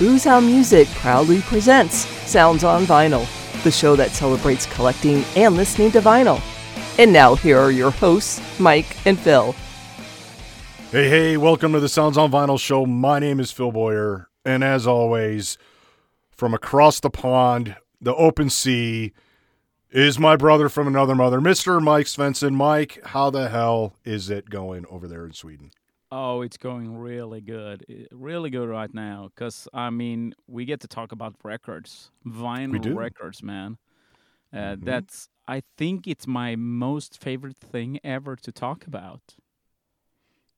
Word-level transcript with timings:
Booze 0.00 0.24
Hound 0.24 0.46
Music 0.46 0.88
proudly 0.94 1.42
presents 1.42 2.06
Sounds 2.26 2.64
on 2.64 2.86
Vinyl, 2.86 3.28
the 3.64 3.70
show 3.70 3.96
that 3.96 4.12
celebrates 4.12 4.64
collecting 4.64 5.22
and 5.36 5.58
listening 5.58 5.90
to 5.90 6.00
vinyl. 6.00 6.40
And 6.98 7.12
now, 7.12 7.34
here 7.34 7.58
are 7.58 7.70
your 7.70 7.90
hosts, 7.90 8.40
Mike 8.58 8.96
and 9.06 9.18
Phil. 9.18 9.52
Hey, 10.90 11.10
hey, 11.10 11.36
welcome 11.36 11.74
to 11.74 11.80
the 11.80 11.88
Sounds 11.90 12.16
on 12.16 12.30
Vinyl 12.30 12.58
show. 12.58 12.86
My 12.86 13.18
name 13.18 13.40
is 13.40 13.52
Phil 13.52 13.72
Boyer, 13.72 14.30
and 14.42 14.64
as 14.64 14.86
always, 14.86 15.58
from 16.30 16.54
across 16.54 17.00
the 17.00 17.10
pond, 17.10 17.76
the 18.00 18.14
open 18.14 18.48
sea, 18.48 19.12
is 19.90 20.18
my 20.18 20.34
brother 20.34 20.70
from 20.70 20.88
another 20.88 21.14
mother, 21.14 21.42
Mr. 21.42 21.78
Mike 21.78 22.06
Svensson. 22.06 22.54
Mike, 22.54 23.00
how 23.04 23.28
the 23.28 23.50
hell 23.50 23.96
is 24.06 24.30
it 24.30 24.48
going 24.48 24.86
over 24.86 25.06
there 25.06 25.26
in 25.26 25.34
Sweden? 25.34 25.72
Oh, 26.12 26.42
it's 26.42 26.56
going 26.56 26.96
really 26.96 27.40
good, 27.40 27.84
I- 27.88 28.06
really 28.10 28.50
good 28.50 28.68
right 28.68 28.92
now. 28.92 29.30
Cause 29.36 29.68
I 29.72 29.90
mean, 29.90 30.34
we 30.48 30.64
get 30.64 30.80
to 30.80 30.88
talk 30.88 31.12
about 31.12 31.36
records, 31.44 32.10
vinyl 32.26 32.96
records, 32.96 33.42
man. 33.42 33.78
Uh, 34.52 34.74
Mhm. 34.76 34.84
That's 34.84 35.28
I 35.46 35.62
think 35.76 36.06
it's 36.06 36.26
my 36.28 36.54
most 36.56 37.20
favorite 37.20 37.56
thing 37.58 37.98
ever 38.04 38.36
to 38.36 38.52
talk 38.52 38.86
about. 38.86 39.36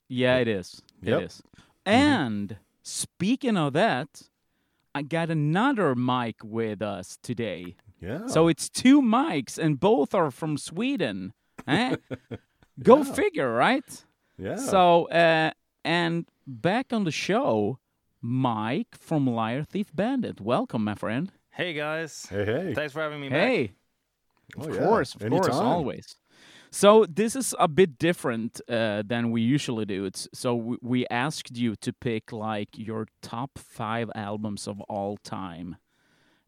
Yeah, 0.08 0.36
it 0.38 0.48
is. 0.48 0.82
Yep. 1.02 1.20
It 1.20 1.24
is. 1.24 1.42
And 1.86 2.58
speaking 2.82 3.56
of 3.56 3.72
that, 3.72 4.28
I 4.94 5.02
got 5.02 5.30
another 5.30 5.94
mic 5.94 6.36
with 6.44 6.82
us 6.82 7.16
today. 7.22 7.76
Yeah. 8.00 8.26
So 8.26 8.48
it's 8.48 8.68
two 8.68 9.00
mics, 9.00 9.56
and 9.58 9.80
both 9.80 10.14
are 10.14 10.30
from 10.30 10.58
Sweden. 10.58 11.32
Eh? 11.66 11.96
Go 12.82 12.98
Yeah. 12.98 13.12
figure, 13.14 13.52
right? 13.54 14.04
Yeah. 14.42 14.56
So, 14.56 15.08
uh, 15.10 15.50
and 15.84 16.26
back 16.46 16.92
on 16.92 17.04
the 17.04 17.10
show, 17.10 17.78
Mike 18.20 18.94
from 18.98 19.26
Liar 19.26 19.64
Thief 19.64 19.94
Bandit. 19.94 20.40
Welcome, 20.40 20.84
my 20.84 20.94
friend. 20.94 21.30
Hey 21.50 21.74
guys, 21.74 22.26
hey, 22.30 22.44
hey. 22.44 22.74
thanks 22.74 22.92
for 22.94 23.00
having 23.00 23.20
me 23.20 23.28
back. 23.28 23.38
Hey, 23.38 23.72
Oh, 24.58 24.68
of 24.68 24.74
yeah. 24.74 24.80
course, 24.86 25.14
of 25.14 25.20
course, 25.20 25.46
Anytime. 25.46 25.66
always. 25.66 26.16
So 26.70 27.04
this 27.06 27.36
is 27.36 27.54
a 27.58 27.68
bit 27.68 27.98
different 27.98 28.60
uh, 28.68 29.02
than 29.06 29.30
we 29.30 29.40
usually 29.42 29.84
do. 29.84 30.04
It's 30.06 30.28
so 30.32 30.54
we, 30.54 30.76
we 30.82 31.06
asked 31.10 31.56
you 31.56 31.76
to 31.76 31.92
pick 31.92 32.32
like 32.32 32.70
your 32.88 33.06
top 33.22 33.58
five 33.58 34.10
albums 34.14 34.66
of 34.66 34.80
all 34.88 35.16
time, 35.18 35.76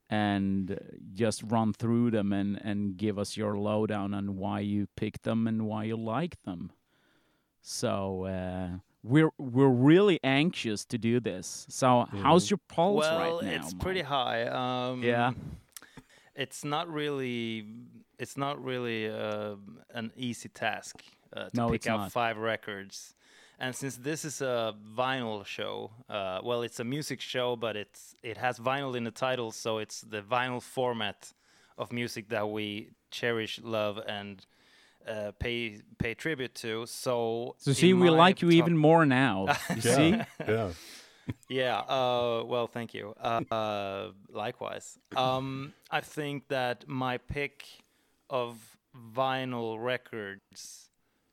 and 0.09 0.73
uh, 0.73 0.77
just 1.13 1.43
run 1.43 1.73
through 1.73 2.11
them 2.13 2.33
and 2.33 2.59
and 2.65 2.97
give 2.97 3.19
us 3.19 3.37
your 3.37 3.57
lowdown 3.59 4.15
on 4.15 4.37
why 4.37 4.61
you 4.61 4.87
picked 4.97 5.23
them 5.25 5.47
and 5.47 5.67
why 5.67 5.85
you 5.85 5.97
like 5.97 6.37
them. 6.45 6.73
So 7.67 8.25
uh, 8.27 8.69
we're 9.03 9.31
we're 9.39 9.69
really 9.69 10.21
anxious 10.23 10.85
to 10.85 10.99
do 10.99 11.19
this. 11.19 11.67
So 11.71 12.07
how's 12.23 12.51
your 12.51 12.61
pulse 12.69 13.01
Well, 13.01 13.19
right 13.19 13.43
now? 13.47 13.51
Well, 13.57 13.65
it's 13.65 13.73
pretty 13.75 14.03
high. 14.03 14.45
Um, 14.47 15.03
Yeah. 15.03 15.33
It's 16.37 16.63
not 16.63 16.93
really. 16.93 17.65
It's 18.19 18.37
not 18.37 18.63
really 18.63 19.09
uh, 19.09 19.55
an 19.95 20.13
easy 20.15 20.51
task 20.51 21.03
uh, 21.33 21.45
to 21.49 21.57
No, 21.57 21.67
pick 21.69 21.77
it's 21.77 21.87
out 21.87 22.01
not. 22.01 22.13
five 22.13 22.37
records. 22.37 23.15
And 23.59 23.75
since 23.75 23.97
this 23.97 24.25
is 24.25 24.43
a 24.43 24.75
vinyl 24.97 25.47
show, 25.47 25.91
uh, 26.11 26.41
well, 26.43 26.63
it's 26.63 26.81
a 26.81 26.85
music 26.85 27.21
show, 27.23 27.57
but 27.57 27.77
it's 27.77 28.15
it 28.23 28.37
has 28.37 28.59
vinyl 28.59 28.95
in 28.95 29.05
the 29.05 29.11
title, 29.13 29.53
so 29.53 29.79
it's 29.79 30.03
the 30.03 30.21
vinyl 30.21 30.61
format 30.61 31.33
of 31.79 31.93
music 31.93 32.29
that 32.29 32.51
we 32.51 32.91
cherish, 33.11 33.61
love, 33.63 33.99
and 34.07 34.45
uh, 35.07 35.33
pay 35.39 35.81
pay 35.99 36.15
tribute 36.15 36.55
to. 36.57 36.87
So, 36.87 37.55
So 37.59 37.73
see, 37.73 37.93
we 37.95 38.11
like 38.11 38.43
you 38.43 38.51
even 38.51 38.77
more 38.77 39.07
now. 39.07 39.47
You 39.75 39.81
see? 39.81 40.09
yeah. 40.11 40.25
yeah. 40.47 40.69
yeah. 41.49 41.79
Uh, 41.79 42.45
well, 42.47 42.67
thank 42.67 42.95
you. 42.95 43.15
Uh, 43.21 43.43
uh, 43.51 44.11
likewise. 44.31 44.99
Um, 45.17 45.73
I 45.91 46.01
think 46.01 46.49
that 46.49 46.87
my 46.87 47.19
pick 47.19 47.65
of 48.31 48.59
vinyl 49.15 49.83
records 49.83 50.91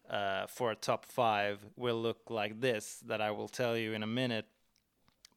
uh, 0.09 0.47
for 0.47 0.71
a 0.71 0.75
top 0.75 1.05
five 1.05 1.59
will 1.75 2.01
look 2.01 2.29
like 2.29 2.59
this. 2.61 3.01
That 3.05 3.21
I 3.21 3.31
will 3.31 3.49
tell 3.49 3.77
you 3.77 3.93
in 3.93 4.03
a 4.03 4.07
minute. 4.07 4.45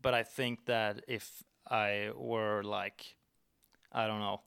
But 0.02 0.14
I 0.14 0.22
think 0.22 0.66
that 0.66 1.04
if 1.08 1.42
I 1.68 2.10
were 2.14 2.62
like, 2.62 3.16
I 3.90 4.06
don't 4.06 4.20
know, 4.20 4.42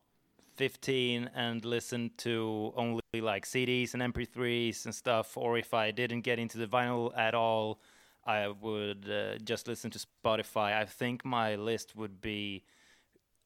15 0.57 1.29
and 1.35 1.63
listened 1.63 2.17
to 2.19 2.73
only 2.75 3.01
like 3.13 3.45
CDs 3.45 3.93
and 3.93 4.01
MP3s 4.13 4.85
and 4.85 4.93
stuff, 4.93 5.37
or 5.37 5.57
if 5.57 5.73
I 5.73 5.91
didn't 5.91 6.21
get 6.21 6.39
into 6.39 6.57
the 6.57 6.67
vinyl 6.67 7.17
at 7.17 7.33
all, 7.33 7.79
I 8.25 8.47
would 8.47 9.09
uh, 9.09 9.37
just 9.43 9.67
listen 9.67 9.89
to 9.91 9.99
Spotify. 9.99 10.75
I 10.75 10.85
think 10.85 11.23
my 11.23 11.55
list 11.55 11.95
would 11.95 12.19
be 12.19 12.63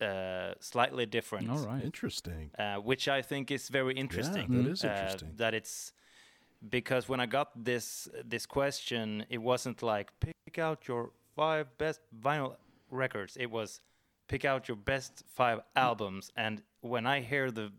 uh, 0.01 0.53
slightly 0.59 1.05
different, 1.05 1.49
All 1.49 1.59
right. 1.59 1.83
Interesting. 1.83 2.49
uh, 2.57 2.77
which 2.77 3.07
I 3.07 3.21
think 3.21 3.51
is 3.51 3.69
very 3.69 3.93
interesting. 3.93 4.47
Yeah, 4.51 4.63
that 4.63 4.71
is 4.71 4.83
uh, 4.83 4.87
interesting. 4.87 5.33
that 5.35 5.53
it's 5.53 5.93
because 6.67 7.07
when 7.07 7.19
I 7.19 7.25
got 7.27 7.49
this 7.63 8.07
this 8.25 8.45
question, 8.45 9.25
it 9.29 9.37
wasn't 9.37 9.83
like 9.83 10.11
pick 10.19 10.57
out 10.57 10.87
your 10.87 11.11
five 11.35 11.67
best 11.77 11.99
vinyl 12.19 12.55
records. 12.89 13.37
It 13.37 13.51
was 13.51 13.81
pick 14.31 14.45
out 14.45 14.67
your 14.69 14.77
best 14.77 15.23
five 15.35 15.59
albums. 15.75 16.31
And 16.35 16.61
when 16.81 17.05
I 17.05 17.19
hear 17.21 17.51
the 17.51 17.71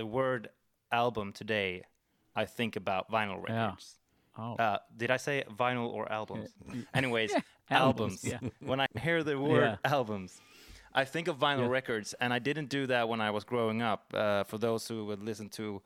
the 0.00 0.06
word 0.06 0.48
album 0.90 1.32
today, 1.32 1.82
I 2.34 2.44
think 2.46 2.76
about 2.76 3.02
vinyl 3.10 3.38
Yeah. 3.48 3.54
records. 3.66 3.86
Oh. 4.36 4.54
Uh, 4.64 4.78
did 4.96 5.10
I 5.10 5.18
say 5.18 5.44
vinyl 5.64 5.88
or 5.96 6.10
albums? 6.20 6.48
Anyways, 6.94 7.30
albums, 7.70 8.24
albums. 8.24 8.24
yeah. 8.24 8.40
When 8.70 8.80
I 8.80 8.86
hear 9.06 9.22
the 9.22 9.36
word 9.38 9.78
Yeah. 9.84 9.90
albums, 9.96 10.40
I 11.02 11.04
think 11.04 11.28
of 11.28 11.36
vinyl 11.38 11.66
Yeah. 11.66 11.78
records, 11.78 12.14
and 12.20 12.32
I 12.32 12.40
didn't 12.48 12.68
do 12.78 12.86
that 12.86 13.08
when 13.08 13.20
I 13.20 13.30
was 13.30 13.44
growing 13.44 13.82
up. 13.82 14.02
Uh, 14.14 14.44
for 14.44 14.58
those 14.58 14.88
who 14.88 15.04
would 15.08 15.22
listen 15.22 15.48
to 15.50 15.82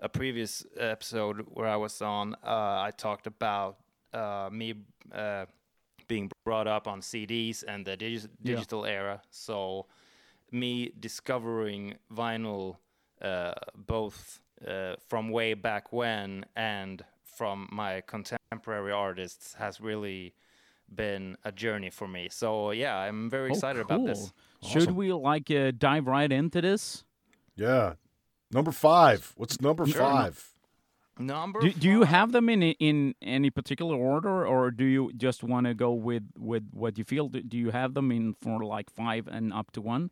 a 0.00 0.08
previous 0.08 0.64
episode 0.78 1.36
where 1.56 1.68
I 1.68 1.76
was 1.76 2.00
on, 2.02 2.34
uh, 2.42 2.88
I 2.88 2.90
talked 2.96 3.26
about 3.26 3.76
uh, 4.12 4.48
me 4.52 4.74
uh, 5.12 5.44
being 6.08 6.30
brought 6.44 6.66
up 6.66 6.86
on 6.86 7.00
CDs 7.00 7.64
and 7.66 7.84
the 7.86 7.96
digi- 7.96 8.28
Yeah. 8.42 8.54
digital 8.56 8.84
era. 8.84 9.22
So, 9.30 9.86
me 10.50 10.92
discovering 11.00 11.96
vinyl 12.12 12.76
uh, 13.22 13.54
both 13.74 14.40
uh, 14.66 14.96
from 15.08 15.30
way 15.30 15.54
back 15.54 15.92
when 15.92 16.44
and 16.56 17.02
from 17.22 17.68
my 17.72 18.02
contemporary 18.02 18.92
artists 18.92 19.54
has 19.54 19.80
really 19.80 20.34
been 20.94 21.36
a 21.44 21.50
journey 21.50 21.90
for 21.90 22.06
me. 22.06 22.28
So 22.30 22.70
yeah, 22.70 22.96
I'm 22.96 23.28
very 23.30 23.50
Oh, 23.50 23.54
excited 23.54 23.82
about 23.82 24.04
this. 24.06 24.32
cool. 24.60 24.70
Should 24.70 24.90
we 24.92 25.12
like 25.12 25.50
uh, 25.50 25.72
dive 25.76 26.06
right 26.06 26.30
into 26.30 26.60
this? 26.60 27.04
Yeah. 27.56 27.94
Number 28.52 28.70
five. 28.72 29.32
What's 29.36 29.60
number 29.60 29.86
Sure. 29.86 30.00
five? 30.00 30.52
Number 31.18 31.60
Do, 31.60 31.70
do 31.70 31.88
you 31.88 32.02
have 32.02 32.32
them 32.32 32.48
in 32.48 32.62
in 32.62 33.14
any 33.22 33.48
particular 33.50 33.96
order, 33.96 34.44
or 34.46 34.70
do 34.72 34.84
you 34.84 35.12
just 35.16 35.44
want 35.44 35.66
to 35.66 35.74
go 35.74 35.92
with 35.92 36.24
with 36.36 36.64
what 36.72 36.98
you 36.98 37.04
feel? 37.04 37.28
Do, 37.28 37.40
do 37.40 37.56
you 37.56 37.70
have 37.70 37.94
them 37.94 38.10
in 38.10 38.34
for 38.34 38.64
like 38.64 38.90
five 38.90 39.28
and 39.28 39.52
up 39.52 39.70
to 39.72 39.80
one? 39.80 40.10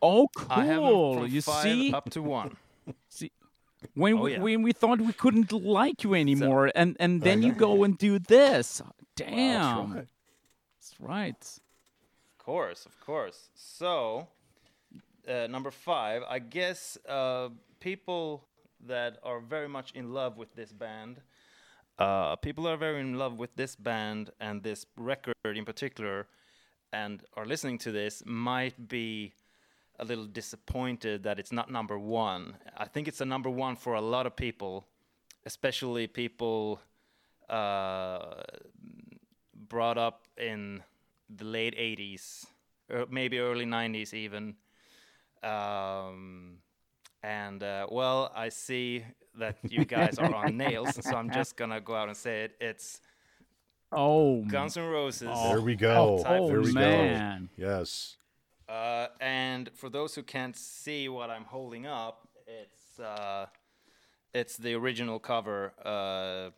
Oh, 0.00 0.28
I 0.48 0.64
have 0.64 0.78
cool! 0.80 1.14
from 1.20 1.26
You 1.30 1.42
five 1.42 1.62
see, 1.62 1.92
up 1.92 2.10
to 2.10 2.22
one. 2.22 2.56
See, 3.08 3.32
when 3.94 4.14
Oh, 4.18 4.22
we, 4.22 4.32
yeah. 4.32 4.40
when 4.40 4.62
we 4.62 4.72
thought 4.72 5.00
we 5.00 5.12
couldn't 5.12 5.52
like 5.52 6.04
you 6.04 6.14
anymore, 6.14 6.70
and 6.74 6.96
and 6.98 7.22
then 7.22 7.42
you 7.42 7.52
go 7.52 7.84
and 7.84 7.96
do 7.98 8.18
this. 8.18 8.82
Damn, 9.16 9.92
right. 9.94 10.06
that's 10.78 10.94
right. 11.00 11.60
Of 12.38 12.44
course, 12.44 12.84
of 12.86 12.98
course. 13.00 13.48
So, 13.54 14.28
uh, 15.28 15.46
number 15.48 15.70
five, 15.70 16.22
I 16.28 16.38
guess 16.38 16.98
uh, 17.08 17.48
people 17.80 18.44
that 18.86 19.18
are 19.22 19.40
very 19.40 19.68
much 19.68 19.92
in 19.92 20.12
love 20.12 20.36
with 20.36 20.54
this 20.54 20.72
band, 20.72 21.20
uh, 21.98 22.36
people 22.36 22.66
are 22.66 22.76
very 22.76 23.00
in 23.00 23.18
love 23.18 23.38
with 23.38 23.54
this 23.56 23.76
band 23.76 24.30
and 24.40 24.62
this 24.62 24.86
record 24.96 25.34
in 25.44 25.64
particular, 25.64 26.26
and 26.92 27.22
are 27.34 27.46
listening 27.46 27.78
to 27.78 27.92
this 27.92 28.22
might 28.26 28.88
be 28.88 29.32
a 29.98 30.04
little 30.04 30.26
disappointed 30.26 31.22
that 31.22 31.38
it's 31.38 31.52
not 31.52 31.70
number 31.70 31.98
one. 31.98 32.56
I 32.76 32.86
think 32.86 33.06
it's 33.06 33.20
a 33.20 33.24
number 33.24 33.50
one 33.50 33.76
for 33.76 33.94
a 33.94 34.00
lot 34.00 34.26
of 34.26 34.34
people, 34.34 34.86
especially 35.46 36.06
people 36.06 36.80
uh, 37.48 38.42
brought 39.68 39.98
up 39.98 40.26
in 40.36 40.82
the 41.34 41.44
late 41.44 41.76
80s, 41.76 42.46
or 42.90 43.06
maybe 43.08 43.38
early 43.38 43.66
90s 43.66 44.12
even. 44.12 44.56
Um, 45.42 46.58
and 47.24 47.62
uh, 47.62 47.86
well, 47.90 48.30
I 48.36 48.50
see 48.50 49.04
that 49.38 49.56
you 49.68 49.84
guys 49.96 50.18
are 50.18 50.34
on 50.34 50.56
nails, 50.56 50.98
so 51.04 51.16
I'm 51.16 51.30
just 51.30 51.56
gonna 51.56 51.80
go 51.80 51.94
out 51.94 52.08
and 52.08 52.16
say 52.16 52.44
it. 52.44 52.52
It's 52.60 53.00
Oh, 53.92 54.42
Guns 54.44 54.76
N' 54.76 54.84
Roses. 54.84 55.28
There 55.44 55.60
we 55.60 55.76
go. 55.76 56.22
oh 56.26 56.48
there 56.48 56.60
we 56.60 56.72
man. 56.72 57.48
go. 57.58 57.66
Yes. 57.68 58.16
Uh, 58.68 59.06
and 59.20 59.70
for 59.74 59.88
those 59.88 60.14
who 60.16 60.22
can't 60.22 60.56
see 60.56 61.08
what 61.08 61.30
I'm 61.30 61.44
holding 61.44 61.86
up, 61.86 62.26
it's 62.46 62.98
uh, 62.98 63.46
it's 64.32 64.56
the 64.56 64.74
original 64.74 65.18
cover 65.18 65.72
uh, 65.84 66.50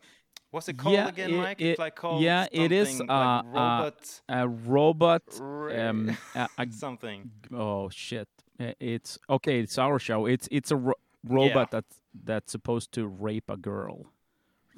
What's 0.53 0.69
it 0.69 0.79
called 0.79 0.95
Yeah, 0.95 1.09
again, 1.09 1.31
it- 1.35 1.37
Mike? 1.37 1.61
it- 1.61 1.71
it's 1.71 1.79
like 1.79 1.97
called 1.97 2.23
yeah, 2.23 2.47
it 2.53 2.73
is, 2.73 2.89
something 2.97 3.11
uh, 3.11 3.43
like 3.45 3.45
uh, 3.45 3.49
robot 3.59 4.21
A 4.29 4.49
robot. 4.49 5.23
Ra- 5.39 5.89
Um, 5.91 6.17
a, 6.35 6.49
a 6.59 6.67
something. 6.85 7.31
Oh 7.53 7.91
shit! 7.91 8.29
Uh, 8.61 8.73
It's 8.81 9.19
okay. 9.29 9.61
It's 9.61 9.79
our 9.79 9.99
show. 9.99 10.26
It's 10.26 10.49
it's 10.50 10.70
a 10.70 10.76
ro- 10.76 11.00
robot 11.25 11.70
that's 11.70 12.00
that's 12.25 12.53
supposed 12.53 12.93
to 12.93 13.06
rape 13.06 13.50
a 13.50 13.56
girl, 13.56 14.06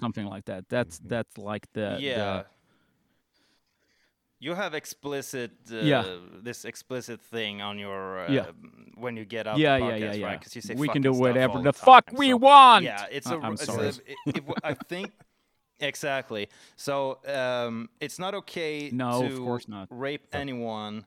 something 0.00 0.26
like 0.26 0.44
that. 0.46 0.68
That's 0.68 0.98
that's 0.98 1.38
like 1.38 1.72
the 1.72 1.96
yeah. 2.00 2.16
the- 2.16 2.46
You 4.40 4.54
have 4.54 4.72
explicit, 4.74 5.50
uh, 5.72 5.76
Yeah. 5.82 6.04
this 6.44 6.64
explicit 6.64 7.20
thing 7.20 7.60
on 7.60 7.76
your 7.78 8.20
uh, 8.26 8.30
Yeah. 8.32 8.46
when 8.94 9.16
you 9.16 9.24
get 9.24 9.46
up. 9.48 9.58
yeah 9.58 9.78
the 9.78 9.84
yeah 9.84 9.90
podcast, 9.90 10.00
yeah 10.00 10.12
yeah. 10.20 10.26
Right? 10.26 10.40
'Cause 10.40 10.54
you 10.56 10.62
say 10.62 10.74
we 10.74 10.88
can 10.88 11.02
do 11.02 11.12
whatever 11.12 11.58
the 11.60 11.72
time, 11.72 11.84
fuck 11.86 12.04
we 12.12 12.28
so- 12.30 12.36
want. 12.36 12.84
Yeah, 12.84 13.06
it's 13.10 13.28
a. 13.30 13.36
I'm 13.38 13.54
it's 13.54 13.64
sorry. 13.64 13.86
A, 13.86 13.88
it, 13.90 14.36
it, 14.36 14.44
I 14.62 14.74
think 14.74 15.10
exactly. 15.80 16.48
So 16.76 17.18
um, 17.26 17.88
it's 18.00 18.18
not 18.20 18.34
okay 18.34 18.90
No, 18.92 19.22
to 19.22 19.26
of 19.26 19.38
course 19.40 19.66
not. 19.68 19.88
rape 19.90 20.26
anyone. 20.32 21.04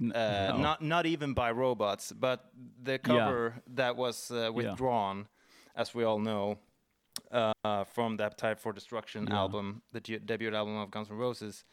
Uh, 0.00 0.06
no. 0.52 0.56
Not 0.58 0.82
not 0.82 1.06
even 1.06 1.34
by 1.34 1.50
robots, 1.52 2.12
but 2.12 2.50
the 2.82 2.98
cover 2.98 3.62
that 3.74 3.96
was 3.96 4.30
uh, 4.30 4.50
withdrawn, 4.52 5.26
as 5.76 5.94
we 5.94 6.04
all 6.04 6.18
know, 6.18 6.58
uh, 7.30 7.84
from 7.84 8.16
the 8.16 8.24
Appetite 8.24 8.58
for 8.58 8.72
Destruction 8.72 9.26
Yeah. 9.28 9.38
album, 9.38 9.82
the 9.92 10.00
de- 10.00 10.18
debut 10.18 10.54
album 10.54 10.76
of 10.76 10.90
Guns 10.90 11.10
N' 11.10 11.16
Roses. 11.16 11.64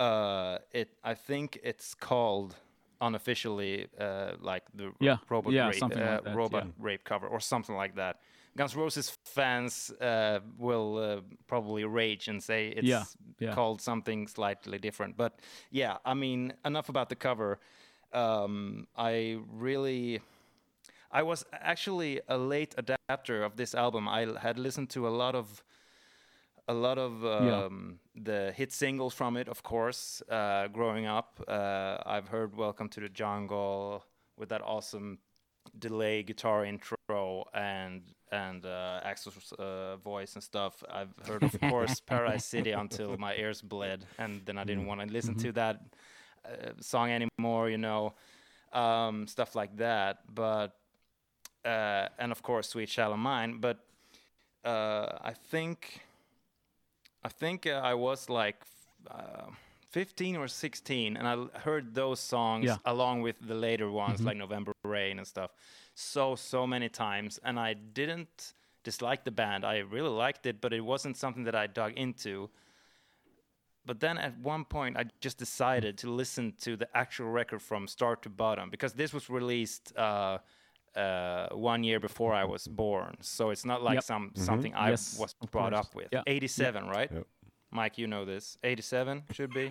Uh, 0.00 0.58
it 0.72 0.88
I 1.04 1.14
think 1.14 1.58
it's 1.62 1.94
called 1.94 2.54
unofficially 3.00 3.86
uh, 4.00 4.32
like 4.40 4.64
the 4.74 4.92
Yeah, 5.00 5.18
robot 5.28 5.52
yeah, 5.52 5.68
rape, 5.68 5.82
uh, 5.82 5.86
like 5.88 6.24
that, 6.24 6.34
robot 6.36 6.64
yeah. 6.64 6.72
rape 6.78 7.04
cover 7.04 7.26
or 7.28 7.40
something 7.40 7.76
like 7.76 7.94
that. 7.96 8.16
Guns 8.56 8.74
Roses 8.74 9.16
fans 9.24 9.90
uh, 10.00 10.40
will 10.58 10.96
uh, 10.96 11.20
probably 11.46 11.84
rage 11.84 12.28
and 12.28 12.42
say 12.42 12.68
it's 12.68 12.86
Yeah, 12.86 13.04
yeah. 13.38 13.54
called 13.54 13.80
something 13.80 14.26
slightly 14.26 14.78
different. 14.78 15.16
But 15.16 15.40
yeah, 15.70 15.98
I 16.04 16.14
mean, 16.14 16.54
enough 16.64 16.88
about 16.88 17.08
the 17.08 17.16
cover. 17.16 17.58
Um, 18.12 18.86
I 18.96 19.38
really, 19.52 20.20
I 21.12 21.22
was 21.22 21.44
actually 21.52 22.20
a 22.28 22.38
late 22.38 22.74
adapter 22.78 23.44
of 23.44 23.56
this 23.56 23.74
album. 23.74 24.08
I 24.08 24.26
had 24.40 24.58
listened 24.58 24.90
to 24.90 25.06
a 25.06 25.10
lot 25.10 25.34
of, 25.34 25.62
a 26.66 26.74
lot 26.74 26.98
of 26.98 27.24
um, 27.24 27.98
the 28.14 28.52
hit 28.56 28.72
singles 28.72 29.12
from 29.14 29.36
it, 29.36 29.48
of 29.48 29.62
course. 29.62 30.22
Uh, 30.30 30.68
growing 30.68 31.06
up, 31.06 31.40
uh, 31.46 31.98
I've 32.06 32.28
heard 32.28 32.56
"Welcome 32.56 32.88
to 32.90 33.00
the 33.00 33.08
Jungle" 33.08 34.02
with 34.36 34.48
that 34.48 34.62
awesome 34.62 35.18
delay 35.78 36.22
guitar 36.22 36.64
intro 36.64 36.95
and 37.10 38.02
and 38.32 38.64
uh, 38.66 39.00
Axl's 39.04 39.52
uh, 39.52 39.96
voice 39.96 40.34
and 40.34 40.42
stuff. 40.42 40.82
I've 40.90 41.14
heard, 41.26 41.42
of 41.44 41.60
course, 41.60 42.00
Paradise 42.06 42.44
City 42.44 42.72
until 42.72 43.16
my 43.18 43.34
ears 43.36 43.62
bled, 43.62 44.04
and 44.18 44.42
then 44.44 44.58
I 44.58 44.64
didn't 44.64 44.86
want 44.86 45.00
to 45.00 45.06
listen 45.06 45.34
to 45.36 45.52
that 45.52 45.80
uh, 46.44 46.72
song 46.80 47.10
anymore. 47.10 47.70
You 47.70 47.78
know, 47.78 48.14
um, 48.72 49.26
stuff 49.26 49.54
like 49.54 49.76
that. 49.76 50.18
But 50.34 50.76
uh, 51.64 52.08
and 52.18 52.32
of 52.32 52.42
course, 52.42 52.68
Sweet 52.68 52.88
Child 52.88 53.12
O' 53.14 53.16
Mine. 53.16 53.58
But 53.60 53.78
uh, 54.64 55.18
I 55.22 55.32
think 55.50 56.00
I 57.24 57.28
think 57.28 57.66
uh, 57.66 57.80
I 57.84 57.94
was 57.94 58.28
like. 58.28 58.56
Uh, 59.10 59.50
15 59.90 60.36
or 60.36 60.48
16 60.48 61.16
and 61.16 61.26
i 61.26 61.58
heard 61.60 61.94
those 61.94 62.20
songs 62.20 62.64
Yeah. 62.64 62.76
along 62.84 63.22
with 63.22 63.36
the 63.40 63.54
later 63.54 63.88
ones 63.88 64.20
like 64.20 64.36
november 64.36 64.72
rain 64.84 65.18
and 65.18 65.26
stuff 65.26 65.52
so 65.98 66.34
so 66.34 66.66
many 66.66 66.90
times 66.90 67.40
and 67.42 67.58
i 67.58 67.72
didn't 67.72 68.52
dislike 68.84 69.24
the 69.24 69.30
band 69.30 69.64
i 69.64 69.78
really 69.78 70.10
liked 70.10 70.44
it 70.44 70.60
but 70.60 70.72
it 70.72 70.82
wasn't 70.82 71.16
something 71.16 71.44
that 71.44 71.54
i 71.54 71.66
dug 71.66 71.92
into 71.96 72.50
but 73.86 73.98
then 74.00 74.18
at 74.18 74.38
one 74.40 74.62
point 74.64 74.94
i 74.98 75.04
just 75.22 75.38
decided 75.38 75.96
to 75.96 76.10
listen 76.10 76.52
to 76.60 76.76
the 76.76 76.86
actual 76.94 77.30
record 77.30 77.62
from 77.62 77.88
start 77.88 78.22
to 78.22 78.28
bottom 78.28 78.68
because 78.68 78.92
this 78.92 79.14
was 79.14 79.30
released 79.30 79.96
uh, 79.96 80.36
uh, 80.94 81.48
one 81.52 81.84
year 81.84 82.00
before 82.00 82.32
I 82.32 82.44
was 82.44 82.66
born, 82.66 83.18
so 83.20 83.50
it's 83.50 83.66
not 83.66 83.82
like 83.82 83.96
Yep. 83.96 84.04
some 84.04 84.32
something 84.34 84.74
I 84.74 84.88
Yes, 84.90 85.18
was 85.18 85.34
brought 85.50 85.74
up 85.74 85.94
with. 85.94 86.08
Yeah. 86.10 86.22
87, 86.26 86.88
right? 86.88 87.10
Yep. 87.12 87.26
Mike, 87.72 87.98
you 87.98 88.06
know 88.06 88.24
this. 88.24 88.56
87 88.62 89.24
should 89.32 89.52
be. 89.52 89.70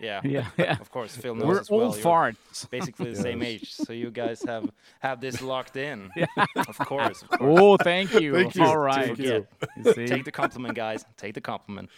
yeah. 0.00 0.20
Yeah, 0.24 0.46
yeah. 0.56 0.76
Of 0.80 0.90
course, 0.90 1.14
Phil 1.16 1.34
knows 1.34 1.46
We're 1.46 1.60
as 1.60 1.70
well. 1.70 1.80
old 1.82 1.96
You're 1.96 2.04
farts. 2.04 2.68
basically 2.70 3.10
the 3.12 3.20
same 3.20 3.42
age, 3.42 3.72
so 3.74 3.92
you 3.92 4.10
guys 4.10 4.42
have 4.42 4.70
have 5.00 5.20
this 5.20 5.40
locked 5.42 5.76
in. 5.76 6.10
Of 6.56 6.78
course. 6.78 7.22
Of 7.22 7.28
course. 7.28 7.60
Oh, 7.60 7.76
thank 7.76 8.12
you. 8.14 8.32
Thank 8.34 8.54
you. 8.56 8.64
All 8.64 8.78
right. 8.78 9.06
Thank 9.06 9.18
you. 9.18 9.46
You? 9.84 9.92
Take 10.06 10.24
the 10.24 10.32
compliment, 10.32 10.74
guys. 10.74 11.04
Take 11.16 11.34
the 11.34 11.40
compliment. 11.40 11.90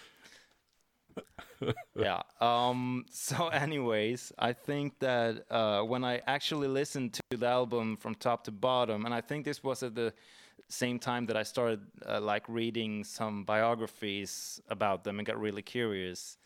yeah. 1.94 2.22
Um. 2.40 3.06
So, 3.10 3.48
anyways, 3.48 4.32
I 4.38 4.52
think 4.52 4.98
that 4.98 5.44
uh, 5.50 5.82
when 5.82 6.04
I 6.04 6.20
actually 6.26 6.68
listened 6.68 7.14
to 7.14 7.36
the 7.38 7.46
album 7.46 7.96
from 7.96 8.14
top 8.14 8.44
to 8.44 8.50
bottom, 8.50 9.04
and 9.06 9.14
I 9.14 9.20
think 9.20 9.44
this 9.44 9.62
was 9.62 9.82
at 9.82 9.94
the 9.94 10.12
same 10.68 10.98
time 10.98 11.26
that 11.26 11.36
I 11.36 11.42
started 11.42 11.80
uh, 12.06 12.20
like 12.20 12.48
reading 12.48 13.04
some 13.04 13.44
biographies 13.44 14.60
about 14.68 15.04
them 15.04 15.18
and 15.18 15.26
got 15.26 15.40
really 15.40 15.62
curious. 15.62 16.38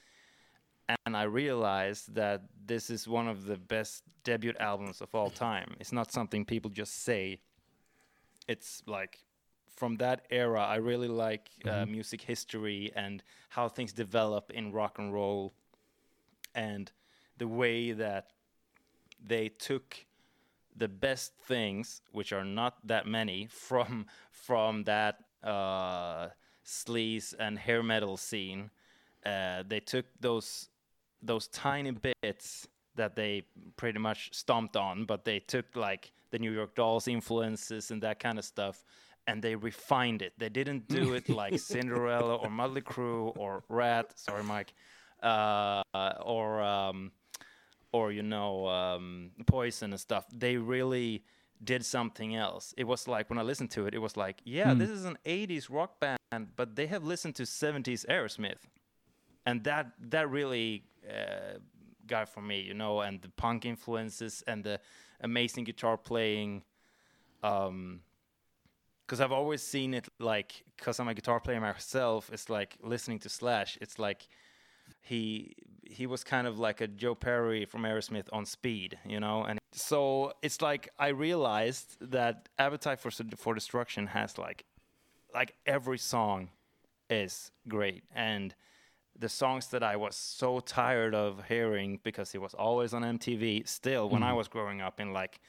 And 1.06 1.16
I 1.16 1.22
realized 1.22 2.14
that 2.14 2.42
this 2.66 2.90
is 2.90 3.06
one 3.06 3.28
of 3.28 3.44
the 3.44 3.56
best 3.56 4.02
debut 4.24 4.54
albums 4.58 5.00
of 5.00 5.14
all 5.14 5.30
time. 5.30 5.76
It's 5.78 5.92
not 5.92 6.12
something 6.12 6.44
people 6.44 6.70
just 6.70 7.04
say. 7.04 7.40
It's 8.48 8.82
like 8.86 9.18
from 9.76 9.96
that 9.96 10.26
era, 10.30 10.62
I 10.62 10.76
really 10.76 11.08
like 11.08 11.48
uh, 11.64 11.86
music 11.86 12.20
history 12.20 12.92
and 12.94 13.22
how 13.48 13.68
things 13.68 13.92
develop 13.92 14.50
in 14.50 14.72
rock 14.72 14.98
and 14.98 15.12
roll, 15.12 15.54
and 16.54 16.90
the 17.38 17.48
way 17.48 17.92
that 17.92 18.32
they 19.24 19.48
took 19.48 20.04
the 20.76 20.88
best 20.88 21.32
things, 21.44 22.00
which 22.12 22.32
are 22.32 22.44
not 22.44 22.86
that 22.86 23.06
many, 23.06 23.46
from 23.50 24.06
from 24.30 24.84
that 24.84 25.18
uh, 25.42 26.28
sleaze 26.64 27.34
and 27.38 27.58
hair 27.58 27.82
metal 27.82 28.16
scene. 28.16 28.70
Uh, 29.24 29.62
they 29.66 29.80
took 29.80 30.06
those 30.20 30.68
those 31.22 31.48
tiny 31.48 31.90
bits 31.90 32.66
that 32.96 33.14
they 33.14 33.42
pretty 33.76 33.98
much 33.98 34.30
stomped 34.32 34.76
on, 34.76 35.04
but 35.04 35.24
they 35.24 35.38
took 35.38 35.76
like 35.76 36.12
the 36.30 36.38
New 36.38 36.52
York 36.52 36.74
Dolls 36.74 37.08
influences 37.08 37.90
and 37.90 38.02
that 38.02 38.18
kind 38.20 38.38
of 38.38 38.44
stuff, 38.44 38.84
and 39.26 39.42
they 39.42 39.54
refined 39.54 40.22
it. 40.22 40.32
They 40.38 40.48
didn't 40.48 40.88
do 40.88 41.14
it 41.14 41.28
like 41.42 41.58
Cinderella 41.58 42.36
or 42.36 42.48
Mötley 42.48 42.82
Crüe 42.82 43.36
or 43.36 43.62
Ratt. 43.68 44.18
Sorry, 44.18 44.42
Mike, 44.42 44.72
uh, 45.22 45.82
or 46.22 46.62
um, 46.62 47.12
or 47.92 48.12
you 48.12 48.22
know 48.22 48.66
um, 48.68 49.30
Poison 49.46 49.92
and 49.92 50.00
stuff. 50.00 50.24
They 50.32 50.56
really 50.56 51.24
did 51.62 51.84
something 51.84 52.34
else. 52.36 52.74
It 52.76 52.84
was 52.84 53.06
like 53.06 53.28
when 53.28 53.38
I 53.38 53.42
listened 53.42 53.70
to 53.72 53.86
it, 53.86 53.94
it 53.94 53.98
was 53.98 54.16
like, 54.16 54.40
yeah, 54.44 54.72
this 54.74 54.90
is 54.90 55.04
an 55.04 55.18
'80s 55.26 55.68
rock 55.70 56.00
band, 56.00 56.48
but 56.56 56.76
they 56.76 56.86
have 56.86 57.04
listened 57.04 57.34
to 57.36 57.42
'70s 57.42 58.06
Aerosmith 58.06 58.60
and 59.46 59.64
that 59.64 59.92
that 60.10 60.30
really 60.30 60.84
uh, 61.08 61.58
got 62.06 62.28
for 62.28 62.42
me, 62.42 62.60
you 62.60 62.74
know, 62.74 63.00
and 63.00 63.22
the 63.22 63.28
punk 63.30 63.64
influences 63.64 64.42
and 64.46 64.64
the 64.64 64.80
amazing 65.20 65.64
guitar 65.64 65.96
playing. 65.96 66.62
Um, 67.42 68.00
because 69.06 69.20
I've 69.20 69.32
always 69.32 69.60
seen 69.60 69.92
it 69.92 70.08
like, 70.20 70.62
because 70.76 71.00
I'm 71.00 71.08
a 71.08 71.14
guitar 71.14 71.40
player 71.40 71.60
myself, 71.60 72.30
it's 72.32 72.48
like 72.48 72.76
listening 72.80 73.18
to 73.20 73.28
Slash. 73.28 73.76
It's 73.80 73.98
like 73.98 74.28
he 75.00 75.54
he 75.84 76.06
was 76.06 76.22
kind 76.22 76.46
of 76.46 76.58
like 76.58 76.80
a 76.80 76.86
Joe 76.86 77.14
Perry 77.14 77.64
from 77.64 77.82
Aerosmith 77.82 78.28
on 78.32 78.46
speed, 78.46 78.98
you 79.04 79.18
know. 79.18 79.44
And 79.44 79.58
so 79.72 80.32
it's 80.42 80.62
like 80.62 80.88
I 80.98 81.08
realized 81.08 81.96
that 82.00 82.48
Appetite 82.58 83.00
for 83.00 83.10
for 83.36 83.54
Destruction 83.54 84.08
has 84.08 84.38
like 84.38 84.64
like 85.34 85.54
every 85.66 85.98
song 85.98 86.50
is 87.08 87.50
great 87.68 88.04
and 88.14 88.54
the 89.18 89.28
songs 89.28 89.66
that 89.68 89.82
I 89.82 89.96
was 89.96 90.16
so 90.16 90.60
tired 90.60 91.14
of 91.14 91.44
hearing 91.48 92.00
because 92.02 92.34
it 92.34 92.40
was 92.40 92.54
always 92.54 92.94
on 92.94 93.02
MTV 93.02 93.68
still 93.68 94.08
when 94.08 94.22
I 94.22 94.28
mm-hmm. 94.28 94.38
was 94.38 94.48
growing 94.48 94.80
up 94.80 94.98
in 94.98 95.12
like 95.12 95.40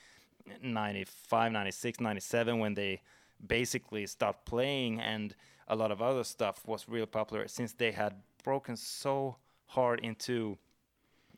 95 0.62 1.52
96 1.52 2.00
97 2.00 2.60
when 2.60 2.74
they 2.74 3.02
basically 3.46 4.06
stopped 4.08 4.46
playing 4.46 5.00
and 5.00 5.36
a 5.68 5.76
lot 5.76 5.92
of 5.92 6.02
other 6.02 6.24
stuff 6.24 6.68
was 6.68 6.90
real 6.90 7.06
popular 7.06 7.48
since 7.48 7.74
they 7.74 7.92
had 7.92 8.16
broken 8.44 8.76
so 8.76 9.38
hard 9.68 10.00
into 10.02 10.58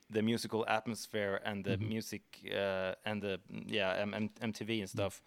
the 0.09 0.21
musical 0.21 0.65
atmosphere 0.67 1.41
and 1.45 1.63
the 1.63 1.77
music 1.77 2.21
uh, 2.55 2.93
and 3.05 3.21
the 3.21 3.39
yeah 3.65 3.95
M- 3.99 4.13
M- 4.13 4.29
MTV 4.51 4.79
and 4.79 4.89
stuff 4.89 5.21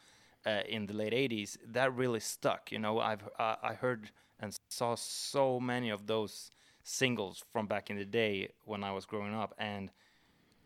uh, 0.44 0.60
in 0.68 0.86
the 0.86 0.94
late 0.94 1.12
80s 1.12 1.56
that 1.72 1.94
really 1.94 2.20
stuck 2.20 2.70
you 2.72 2.78
know? 2.78 3.00
I've 3.00 3.28
uh, 3.38 3.56
I 3.62 3.74
heard 3.74 4.10
and 4.38 4.54
saw 4.68 4.94
so 4.94 5.58
many 5.58 5.90
of 5.90 6.06
those 6.06 6.50
singles 6.82 7.42
from 7.52 7.66
back 7.66 7.90
in 7.90 7.96
the 7.96 8.04
day 8.04 8.50
when 8.64 8.84
I 8.84 8.92
was 8.92 9.06
growing 9.06 9.34
up 9.34 9.54
and 9.58 9.90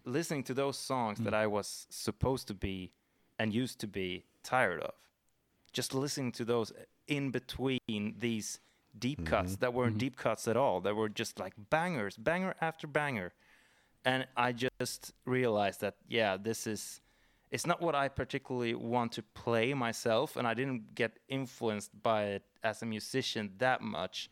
listening 0.04 0.42
to 0.44 0.54
those 0.54 0.76
songs 0.76 1.18
that 1.20 1.34
I 1.34 1.46
was 1.46 1.86
supposed 1.90 2.46
to 2.48 2.54
be 2.54 2.92
and 3.38 3.54
used 3.54 3.78
to 3.80 3.86
be 3.86 4.24
tired 4.42 4.80
of 4.80 4.92
just 5.72 5.94
listening 5.94 6.32
to 6.32 6.44
those 6.44 6.72
in 7.06 7.30
between 7.30 8.14
these 8.18 8.60
deep 8.98 9.18
mm-hmm. 9.18 9.26
cuts 9.28 9.56
that 9.56 9.74
weren't 9.74 9.92
mm-hmm. 9.92 9.98
deep 9.98 10.16
cuts 10.16 10.48
at 10.48 10.56
all. 10.56 10.80
That 10.80 10.96
were 10.96 11.08
just 11.08 11.38
like 11.38 11.54
bangers, 11.70 12.16
banger 12.16 12.54
after 12.60 12.86
banger. 12.86 13.32
And 14.04 14.26
I 14.36 14.52
just 14.80 15.12
realized 15.24 15.80
that 15.82 15.96
yeah, 16.08 16.36
this 16.36 16.66
is 16.66 17.00
it's 17.50 17.66
not 17.66 17.80
what 17.82 17.94
I 17.94 18.08
particularly 18.08 18.74
want 18.74 19.12
to 19.12 19.22
play 19.22 19.74
myself, 19.74 20.36
and 20.36 20.46
I 20.46 20.54
didn't 20.54 20.94
get 20.94 21.18
influenced 21.28 21.90
by 22.02 22.24
it 22.24 22.42
as 22.62 22.82
a 22.82 22.86
musician 22.86 23.52
that 23.58 23.82
much. 23.82 24.30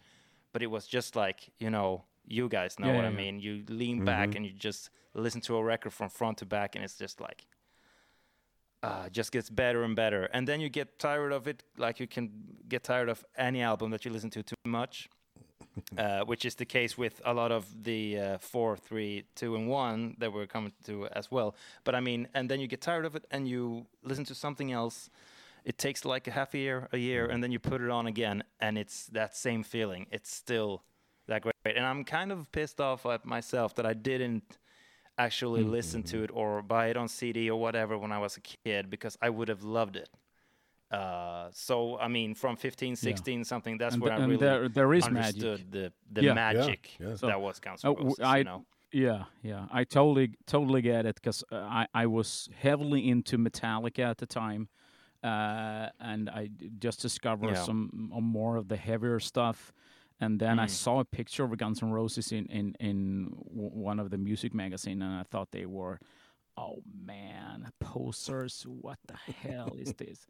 But 0.52 0.62
it 0.62 0.68
was 0.68 0.86
just 0.86 1.16
like 1.16 1.50
you 1.58 1.70
know, 1.70 2.04
you 2.26 2.48
guys 2.48 2.78
know 2.78 2.88
Yeah, 2.88 2.94
what 2.94 3.02
yeah, 3.02 3.08
I 3.08 3.10
yeah. 3.10 3.16
mean. 3.16 3.40
You 3.40 3.64
lean 3.68 4.04
back 4.04 4.30
mm-hmm. 4.30 4.36
and 4.38 4.46
you 4.46 4.52
just 4.52 4.90
listen 5.14 5.40
to 5.42 5.56
a 5.56 5.62
record 5.62 5.92
from 5.92 6.08
front 6.08 6.38
to 6.38 6.46
back, 6.46 6.74
and 6.74 6.84
it's 6.84 6.96
just 6.96 7.20
like 7.20 7.46
uh, 8.82 9.08
just 9.08 9.32
gets 9.32 9.50
better 9.50 9.82
and 9.82 9.96
better. 9.96 10.24
And 10.32 10.46
then 10.46 10.60
you 10.60 10.68
get 10.68 10.98
tired 10.98 11.32
of 11.32 11.48
it, 11.48 11.62
like 11.76 12.00
you 12.00 12.06
can 12.06 12.30
get 12.68 12.84
tired 12.84 13.08
of 13.08 13.24
any 13.36 13.62
album 13.62 13.90
that 13.90 14.04
you 14.04 14.10
listen 14.10 14.30
to 14.30 14.42
too 14.42 14.54
much, 14.64 15.08
uh, 15.98 16.20
which 16.20 16.44
is 16.44 16.54
the 16.54 16.64
case 16.64 16.96
with 16.96 17.20
a 17.24 17.34
lot 17.34 17.52
of 17.52 17.84
the 17.84 18.18
uh, 18.18 18.38
four, 18.38 18.76
three, 18.76 19.24
two, 19.34 19.56
and 19.56 19.68
one 19.68 20.16
that 20.18 20.32
we're 20.32 20.46
coming 20.46 20.72
to 20.86 21.06
as 21.08 21.30
well. 21.30 21.54
But 21.84 21.94
I 21.94 22.00
mean, 22.00 22.28
and 22.34 22.48
then 22.48 22.60
you 22.60 22.66
get 22.66 22.80
tired 22.80 23.04
of 23.04 23.16
it 23.16 23.24
and 23.30 23.48
you 23.48 23.86
listen 24.02 24.24
to 24.26 24.34
something 24.34 24.72
else. 24.72 25.10
It 25.64 25.76
takes 25.76 26.04
like 26.04 26.28
a 26.28 26.30
half 26.30 26.54
a 26.54 26.58
year, 26.58 26.88
a 26.92 26.98
year, 26.98 27.26
and 27.26 27.42
then 27.42 27.52
you 27.52 27.58
put 27.58 27.82
it 27.82 27.90
on 27.90 28.06
again, 28.06 28.42
and 28.60 28.78
it's 28.78 29.06
that 29.08 29.36
same 29.36 29.62
feeling. 29.62 30.06
It's 30.10 30.32
still 30.32 30.82
that 31.26 31.42
great. 31.42 31.54
And 31.64 31.84
I'm 31.84 32.04
kind 32.04 32.32
of 32.32 32.50
pissed 32.52 32.80
off 32.80 33.04
at 33.04 33.26
myself 33.26 33.74
that 33.74 33.84
I 33.84 33.92
didn't 33.92 34.56
actually 35.22 35.62
listen 35.64 36.02
to 36.04 36.22
it 36.22 36.30
or 36.32 36.62
buy 36.62 36.86
it 36.88 36.96
on 36.96 37.08
CD 37.08 37.50
or 37.50 37.60
whatever 37.60 37.98
when 37.98 38.12
I 38.12 38.18
was 38.18 38.36
a 38.36 38.40
kid 38.40 38.88
because 38.88 39.18
I 39.20 39.28
would 39.30 39.48
have 39.48 39.62
loved 39.64 39.96
it. 39.96 40.08
Uh, 40.90 41.48
so 41.52 41.98
I 41.98 42.08
mean, 42.08 42.34
from 42.34 42.56
15, 42.56 42.96
16, 42.96 43.44
something 43.44 43.76
that's 43.76 43.94
And 43.94 44.02
where 44.02 44.10
th- 44.12 44.20
I 44.20 44.22
and 44.22 44.32
really 44.32 44.40
there- 44.46 44.68
there 44.70 44.94
is 44.94 45.10
magic. 45.10 45.42
understood 45.44 45.72
the 45.72 45.92
the 46.10 46.22
Yeah. 46.22 46.28
Yeah, 46.30 46.34
magic 46.34 46.96
yeah. 46.98 47.14
So- 47.16 47.26
that 47.26 47.40
was 47.40 47.60
Guns 47.60 47.84
Oh, 47.84 47.90
N' 47.90 47.94
w- 47.96 48.08
Roses. 48.10 48.24
I- 48.24 48.38
you 48.38 48.44
know? 48.44 48.64
Yeah, 48.90 49.24
yeah, 49.42 49.66
I 49.70 49.84
totally 49.84 50.32
totally 50.46 50.80
get 50.80 51.04
it 51.04 51.16
because 51.16 51.44
uh, 51.52 51.56
I 51.56 51.86
I 51.92 52.06
was 52.06 52.48
heavily 52.58 53.06
into 53.06 53.36
Metallica 53.36 53.98
at 54.12 54.16
the 54.16 54.24
time, 54.26 54.70
uh, 55.22 55.90
and 56.00 56.30
I 56.30 56.46
d- 56.46 56.70
just 56.78 57.02
discovered 57.02 57.50
Yeah. 57.56 57.64
some 57.64 57.90
m- 57.92 58.24
more 58.24 58.56
of 58.56 58.68
the 58.68 58.76
heavier 58.78 59.20
stuff, 59.20 59.74
and 60.20 60.40
then 60.40 60.58
I 60.58 60.66
Mm. 60.66 60.70
saw 60.70 61.00
a 61.00 61.04
picture 61.04 61.44
of 61.44 61.56
Guns 61.56 61.82
N' 61.82 61.90
Roses 61.90 62.32
in 62.32 62.46
in 62.46 62.74
in 62.80 63.30
w- 63.54 63.70
one 63.70 63.98
of 64.00 64.10
the 64.10 64.18
music 64.18 64.54
magazine, 64.54 65.02
and 65.02 65.14
I 65.14 65.22
thought 65.24 65.50
they 65.50 65.66
were, 65.66 65.98
oh 66.56 66.82
man, 67.04 67.70
posers! 67.80 68.62
What 68.66 68.98
the 69.06 69.16
hell 69.16 69.74
is 69.78 69.92
this? 69.94 70.26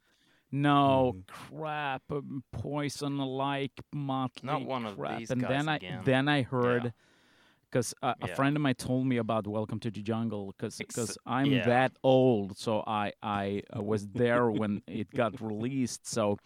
No 0.50 1.14
crap, 1.26 2.02
um, 2.10 2.42
poison 2.52 3.18
like 3.18 3.72
motley 3.92 4.64
one 4.64 4.86
of 4.86 4.94
crap. 4.96 5.18
these 5.18 5.30
and 5.30 5.40
guys 5.42 5.50
then 5.50 5.68
I 5.68 5.76
again. 5.76 6.02
then 6.04 6.28
I 6.28 6.42
heard 6.42 6.92
because 7.70 7.92
uh, 8.02 8.14
a 8.22 8.28
Yeah. 8.28 8.34
friend 8.34 8.56
of 8.56 8.62
mine 8.62 8.74
told 8.76 9.06
me 9.06 9.18
about 9.18 9.46
Welcome 9.46 9.78
to 9.80 9.90
the 9.90 10.00
Jungle 10.02 10.54
because 10.56 10.80
Ex- 10.80 11.18
I'm 11.26 11.50
yeah. 11.50 11.66
that 11.66 11.92
old, 12.02 12.56
so 12.56 12.82
I 12.86 13.12
I 13.22 13.62
was 13.76 14.08
there 14.08 14.50
when 14.50 14.80
it 14.86 15.10
got 15.10 15.38
released. 15.40 16.06
So 16.06 16.38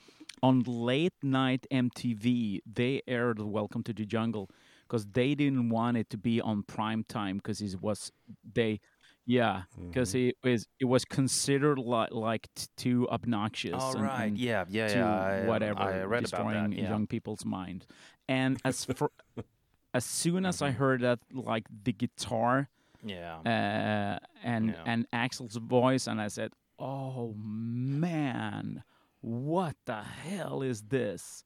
on 0.42 0.62
late 0.66 1.14
night 1.22 1.66
MTV, 1.70 2.60
they 2.66 3.02
aired 3.06 3.38
Welcome 3.40 3.82
to 3.84 3.92
the 3.92 4.04
Jungle 4.04 4.50
because 4.88 5.06
they 5.06 5.34
didn't 5.34 5.68
want 5.70 5.96
it 5.96 6.10
to 6.10 6.18
be 6.18 6.40
on 6.40 6.62
prime 6.64 7.04
time 7.08 7.36
because 7.36 7.60
it 7.62 7.80
was 7.80 8.10
they. 8.54 8.80
Yeah, 9.24 9.62
because 9.78 10.16
it 10.16 10.34
was 10.42 10.66
it 10.80 10.86
was 10.86 11.04
considered 11.04 11.78
like 11.78 12.10
like 12.10 12.48
too 12.76 13.08
obnoxious. 13.08 13.74
All 13.80 13.92
and- 13.94 14.02
right. 14.02 14.24
and 14.26 14.36
yeah. 14.36 14.64
Yeah. 14.68 14.88
to 14.88 14.94
Yeah. 14.98 15.14
I, 15.20 15.46
whatever, 15.46 15.78
I 15.80 16.02
read 16.02 16.04
about 16.04 16.20
destroying 16.22 16.70
that. 16.70 16.76
Yeah. 16.76 16.88
young 16.90 17.06
people's 17.06 17.44
mind. 17.44 17.86
And 18.28 18.58
as 18.64 18.84
for 18.84 19.10
as 19.94 20.04
soon 20.04 20.44
as 20.44 20.60
I 20.60 20.70
Mm-hmm. 20.70 20.78
heard 20.78 21.00
that, 21.02 21.20
like 21.32 21.66
the 21.84 21.92
guitar 21.92 22.68
Yeah. 23.04 23.36
uh, 23.46 24.18
and 24.42 24.70
Yeah. 24.70 24.82
and 24.86 25.06
Axl's 25.12 25.54
voice, 25.56 26.08
and 26.08 26.20
I 26.20 26.26
said, 26.26 26.50
"Oh 26.80 27.32
man, 27.38 28.82
what 29.22 29.76
the 29.86 30.02
hell 30.02 30.62
is 30.62 30.82
this?" 30.82 31.44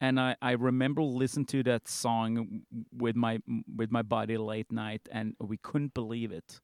And 0.00 0.20
I, 0.20 0.36
I 0.40 0.52
remember 0.52 1.02
listening 1.02 1.46
to 1.46 1.62
that 1.64 1.88
song 1.88 2.62
with 2.92 3.16
my 3.16 3.40
with 3.76 3.90
my 3.90 4.02
buddy 4.02 4.36
late 4.36 4.70
night, 4.70 5.08
and 5.10 5.34
we 5.40 5.56
couldn't 5.56 5.94
believe 5.94 6.32
it. 6.32 6.60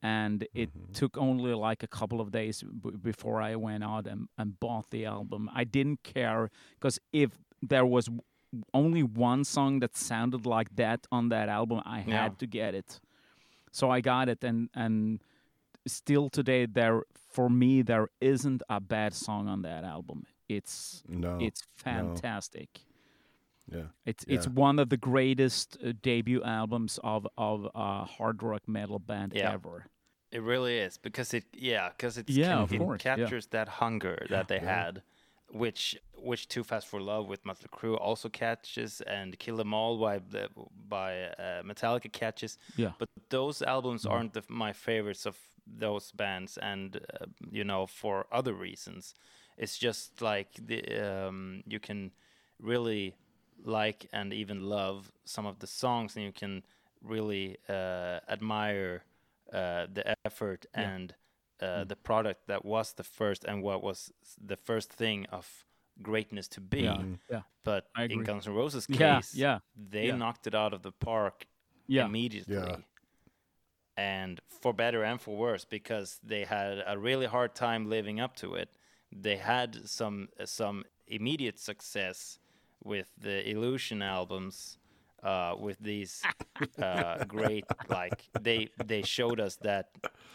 And 0.00 0.46
it 0.54 0.70
mm-hmm. 0.70 0.92
took 0.92 1.16
only 1.18 1.54
like 1.54 1.82
a 1.82 1.88
couple 1.88 2.20
of 2.20 2.30
days 2.30 2.62
b- 2.62 2.92
before 3.02 3.42
I 3.42 3.56
went 3.56 3.82
out 3.82 4.06
and, 4.06 4.28
and 4.38 4.60
bought 4.60 4.90
the 4.90 5.06
album. 5.06 5.50
I 5.52 5.64
didn't 5.64 6.04
care 6.04 6.50
because 6.78 7.00
if 7.12 7.30
there 7.60 7.84
was 7.84 8.08
only 8.72 9.02
one 9.02 9.42
song 9.44 9.80
that 9.80 9.96
sounded 9.96 10.46
like 10.46 10.76
that 10.76 11.06
on 11.10 11.30
that 11.30 11.48
album, 11.48 11.82
I 11.84 12.04
Yeah. 12.06 12.22
had 12.22 12.38
to 12.38 12.46
get 12.46 12.74
it. 12.74 13.00
So 13.72 13.90
I 13.90 14.00
got 14.00 14.28
it, 14.28 14.44
and 14.44 14.68
and 14.74 15.20
still 15.86 16.28
today 16.28 16.66
there 16.66 17.02
for 17.38 17.48
me 17.48 17.82
there 17.82 18.08
isn't 18.20 18.62
a 18.68 18.80
bad 18.80 19.14
song 19.14 19.46
on 19.54 19.62
that 19.62 19.84
album. 19.84 20.18
It's 20.48 21.04
No. 21.08 21.38
it's 21.40 21.62
fantastic. 21.86 22.68
yeah. 23.76 23.88
It's 24.10 24.24
it's 24.34 24.48
one 24.48 24.76
of 24.82 24.88
the 24.88 24.96
greatest 25.10 25.66
uh, 25.76 25.92
debut 26.08 26.42
albums 26.42 26.98
of 27.14 27.20
of 27.36 27.58
a 27.74 28.04
hard 28.16 28.42
rock 28.42 28.64
metal 28.66 28.98
band 28.98 29.32
Yeah. 29.34 29.52
ever. 29.52 29.76
It 30.36 30.42
really 30.52 30.76
is 30.86 30.98
because 30.98 31.30
it 31.38 31.44
yeah 31.70 31.86
because 31.90 32.14
it 32.20 32.28
Yeah, 32.30 32.58
of 32.64 32.72
it 32.72 32.78
course, 32.78 33.04
yeah. 33.04 33.14
captures 33.16 33.46
that 33.56 33.68
hunger 33.82 34.16
that 34.30 34.48
they 34.48 34.58
had, 34.58 35.02
which 35.62 35.82
which 36.30 36.42
Too 36.48 36.64
Fast 36.64 36.86
for 36.88 37.00
Love 37.00 37.24
with 37.32 37.44
Mötley 37.44 37.68
Crüe 37.76 37.96
also 38.08 38.28
catches 38.28 39.00
and 39.02 39.38
Kill 39.38 39.60
'Em 39.60 39.72
All 39.74 39.94
by 40.06 40.18
by 40.96 41.10
uh, 41.44 41.62
Metallica 41.70 42.10
catches. 42.22 42.58
Yeah. 42.76 42.92
But 43.00 43.08
those 43.30 43.62
albums 43.74 44.04
aren't 44.06 44.32
the, 44.32 44.42
my 44.48 44.72
favorites 44.72 45.24
of 45.26 45.36
those 45.76 46.12
bands, 46.12 46.58
and 46.58 46.96
uh, 46.96 47.26
you 47.50 47.64
know 47.64 47.86
for 47.86 48.26
other 48.32 48.54
reasons. 48.54 49.14
It's 49.56 49.76
just 49.76 50.22
like 50.22 50.50
the 50.66 51.26
um, 51.26 51.62
you 51.66 51.80
can 51.80 52.12
really 52.60 53.16
like 53.64 54.08
and 54.12 54.32
even 54.32 54.62
love 54.62 55.12
some 55.24 55.46
of 55.46 55.58
the 55.58 55.66
songs, 55.66 56.16
and 56.16 56.24
you 56.24 56.32
can 56.32 56.62
really 57.02 57.56
uh, 57.68 58.20
admire 58.28 59.02
uh, 59.52 59.86
the 59.92 60.16
effort 60.24 60.66
and 60.74 61.14
uh, 61.60 61.84
the 61.84 61.96
product 61.96 62.46
that 62.46 62.64
was 62.64 62.92
the 62.92 63.04
first 63.04 63.44
and 63.44 63.62
what 63.62 63.82
was 63.82 64.12
the 64.44 64.56
first 64.56 64.92
thing 64.92 65.26
of 65.32 65.64
greatness 66.02 66.48
to 66.48 66.60
be. 66.60 66.82
Yeah, 66.82 67.02
yeah, 67.30 67.42
But 67.64 67.88
in. 67.98 68.22
Guns 68.22 68.46
N' 68.46 68.54
Roses' 68.54 68.86
case, 68.86 69.34
yeah, 69.34 69.58
they 69.76 70.06
yeah. 70.06 70.16
knocked 70.16 70.46
it 70.46 70.54
out 70.54 70.72
of 70.72 70.82
the 70.82 70.92
park 70.92 71.46
yeah. 71.86 72.04
immediately. 72.06 72.84
And 73.98 74.40
for 74.62 74.72
better 74.72 75.02
and 75.02 75.20
for 75.20 75.36
worse, 75.36 75.64
because 75.64 76.20
they 76.22 76.44
had 76.44 76.84
a 76.86 76.96
really 76.96 77.26
hard 77.26 77.54
time 77.54 77.90
living 77.90 78.20
up 78.20 78.36
to 78.36 78.54
it. 78.54 78.68
They 79.10 79.36
had 79.36 79.88
some 79.88 80.28
some 80.44 80.84
immediate 81.08 81.58
success 81.58 82.38
with 82.84 83.08
the 83.20 83.36
Illusion 83.50 84.02
albums, 84.02 84.78
uh, 85.22 85.54
with 85.58 85.78
these 85.80 86.22
uh, 86.82 87.24
great 87.24 87.64
like 87.88 88.28
they 88.40 88.68
they 88.86 89.02
showed 89.02 89.40
us 89.40 89.56
that 89.62 89.86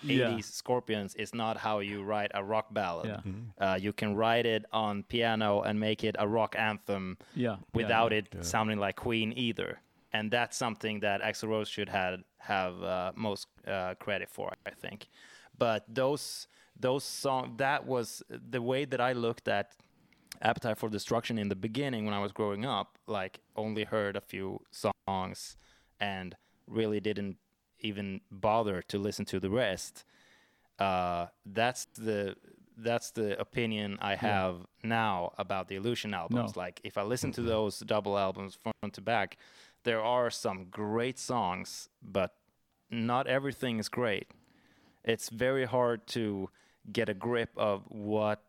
80s 0.04 0.08
Yeah. 0.20 0.38
Scorpions 0.42 1.16
is 1.16 1.34
not 1.34 1.56
how 1.58 1.80
you 1.80 2.04
write 2.04 2.32
a 2.34 2.44
rock 2.44 2.74
ballad. 2.74 3.08
Yeah. 3.08 3.66
Uh, 3.66 3.76
you 3.76 3.94
can 3.94 4.16
write 4.16 4.46
it 4.46 4.66
on 4.74 5.04
piano 5.04 5.62
and 5.62 5.80
make 5.80 6.04
it 6.04 6.16
a 6.20 6.28
rock 6.28 6.56
anthem 6.58 7.18
Yeah, 7.36 7.58
without 7.74 8.12
yeah. 8.12 8.18
it 8.20 8.46
sounding 8.46 8.80
like 8.80 8.96
Queen 8.98 9.34
either. 9.38 9.80
And 10.14 10.30
that's 10.30 10.56
something 10.56 11.00
that 11.00 11.22
Axl 11.22 11.50
Rose 11.50 11.68
should 11.68 11.90
have 11.90 12.22
have 12.38 12.84
uh, 12.84 13.12
most 13.16 13.48
uh, 13.68 13.96
credit 13.96 14.30
for, 14.30 14.54
I 14.66 14.70
think. 14.72 15.08
But 15.58 15.86
those 15.88 16.48
those 16.80 17.04
song 17.04 17.56
that 17.58 17.86
was 17.86 18.24
the 18.30 18.62
way 18.62 18.86
that 18.86 19.02
I 19.02 19.14
looked 19.14 19.48
at 19.48 19.72
Appetite 20.42 20.78
for 20.78 20.90
Destruction 20.90 21.38
in 21.38 21.50
the 21.50 21.56
beginning 21.56 22.06
when 22.06 22.14
I 22.14 22.20
was 22.20 22.32
growing 22.32 22.66
up. 22.66 22.98
Like 23.08 23.40
only 23.56 23.84
heard 23.84 24.16
a 24.16 24.22
few 24.22 24.62
songs 24.72 25.58
and 26.00 26.36
really 26.68 27.00
didn't 27.00 27.38
even 27.80 28.22
bother 28.32 28.82
to 28.84 28.98
listen 28.98 29.26
to 29.26 29.40
the 29.40 29.50
rest. 29.50 30.04
Uh, 30.80 31.28
that's 31.46 31.86
the 31.98 32.36
that's 32.78 33.12
the 33.12 33.40
opinion 33.40 33.98
I 34.02 34.16
have 34.16 34.66
now 34.84 35.34
about 35.38 35.68
the 35.68 35.76
Illusion 35.76 36.14
albums. 36.14 36.56
No. 36.56 36.62
Like 36.62 36.82
if 36.84 36.98
I 36.98 37.04
listen 37.04 37.32
to 37.34 37.42
those 37.42 37.80
double 37.80 38.18
albums 38.18 38.56
front 38.56 38.94
to 38.94 39.02
back, 39.02 39.38
there 39.84 40.02
are 40.02 40.30
some 40.30 40.66
great 40.66 41.20
songs, 41.20 41.90
but 42.02 42.36
not 42.90 43.28
everything 43.28 43.80
is 43.80 43.90
great. 43.90 44.28
It's 45.04 45.30
very 45.30 45.66
hard 45.66 46.08
to 46.08 46.50
get 46.92 47.10
a 47.10 47.14
grip 47.14 47.50
of 47.58 47.84
what 47.90 48.44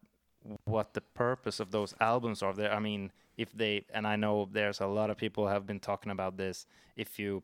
what 0.65 0.93
the 0.93 1.01
purpose 1.01 1.59
of 1.59 1.71
those 1.71 1.95
albums 2.01 2.43
are. 2.43 2.53
There, 2.53 2.73
I 2.73 2.79
mean, 2.79 3.13
if 3.37 3.51
they 3.53 3.87
and 3.93 4.07
I 4.07 4.17
know 4.17 4.49
there's 4.51 4.81
a 4.81 4.87
lot 4.87 5.11
of 5.11 5.17
people 5.17 5.49
have 5.49 5.67
been 5.67 5.81
talking 5.81 6.13
about 6.13 6.37
this. 6.37 6.67
If 6.97 7.19
you 7.19 7.43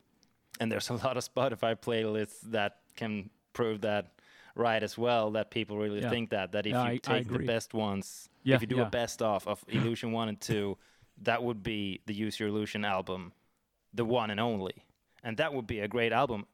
and 0.61 0.71
there's 0.71 0.91
a 0.91 0.95
lot 1.05 1.17
of 1.17 1.25
Spotify 1.25 1.75
playlists 1.77 2.41
that 2.51 2.79
can 2.97 3.31
prove 3.53 3.81
that 3.81 4.13
right 4.55 4.83
as 4.83 4.99
well. 4.99 5.31
That 5.33 5.51
people 5.51 5.79
really 5.79 6.01
Yeah. 6.03 6.11
think 6.11 6.31
that 6.31 6.53
that 6.53 6.67
if 6.67 6.73
Yeah, 6.73 6.83
you 6.85 6.89
I- 6.91 6.93
I 6.93 6.99
take 6.99 7.29
the 7.29 7.39
best 7.39 7.73
ones, 7.75 8.29
Yeah, 8.45 8.57
if 8.57 8.61
you 8.63 8.67
do 8.69 8.83
a 8.83 8.91
best 8.91 9.23
off 9.23 9.47
of 9.49 9.65
Illusion 9.69 10.13
one 10.13 10.29
and 10.29 10.41
two, 10.41 10.77
that 11.23 11.43
would 11.43 11.63
be 11.63 12.01
the 12.07 12.15
Use 12.15 12.39
Your 12.39 12.49
Illusion 12.51 12.85
album, 12.85 13.33
the 13.95 14.05
one 14.05 14.31
and 14.31 14.41
only, 14.41 14.85
and 15.23 15.37
that 15.39 15.53
would 15.53 15.67
be 15.67 15.81
a 15.81 15.89
great 15.89 16.13
album, 16.13 16.47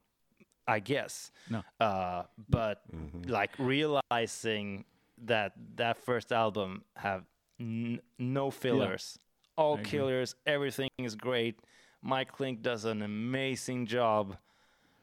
I 0.66 0.80
guess. 0.80 1.30
No. 1.50 1.62
Uh, 1.78 2.24
but 2.48 2.82
like 3.26 3.52
realizing 3.58 4.84
that 5.24 5.52
that 5.76 5.98
first 5.98 6.32
album 6.32 6.84
have 6.96 7.24
n- 7.60 8.00
no 8.18 8.50
fillers, 8.50 9.18
all 9.56 9.76
I 9.76 9.80
agree. 9.80 9.90
killers, 9.90 10.34
everything 10.46 10.90
is 10.98 11.14
great. 11.14 11.58
Mike 12.02 12.32
Clink 12.32 12.62
does 12.62 12.84
an 12.84 13.02
amazing 13.02 13.86
job 13.86 14.36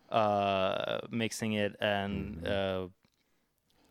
uh, 0.09 0.99
mixing 1.09 1.53
it, 1.53 1.75
and 1.79 2.47
uh, 2.47 2.87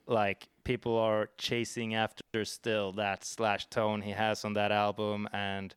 like 0.06 0.48
people 0.64 0.96
are 0.96 1.28
chasing 1.36 1.94
after 1.94 2.44
still 2.44 2.92
that 2.92 3.24
slash 3.24 3.66
tone 3.66 4.00
he 4.02 4.12
has 4.12 4.44
on 4.44 4.52
that 4.54 4.72
album, 4.72 5.28
and 5.32 5.74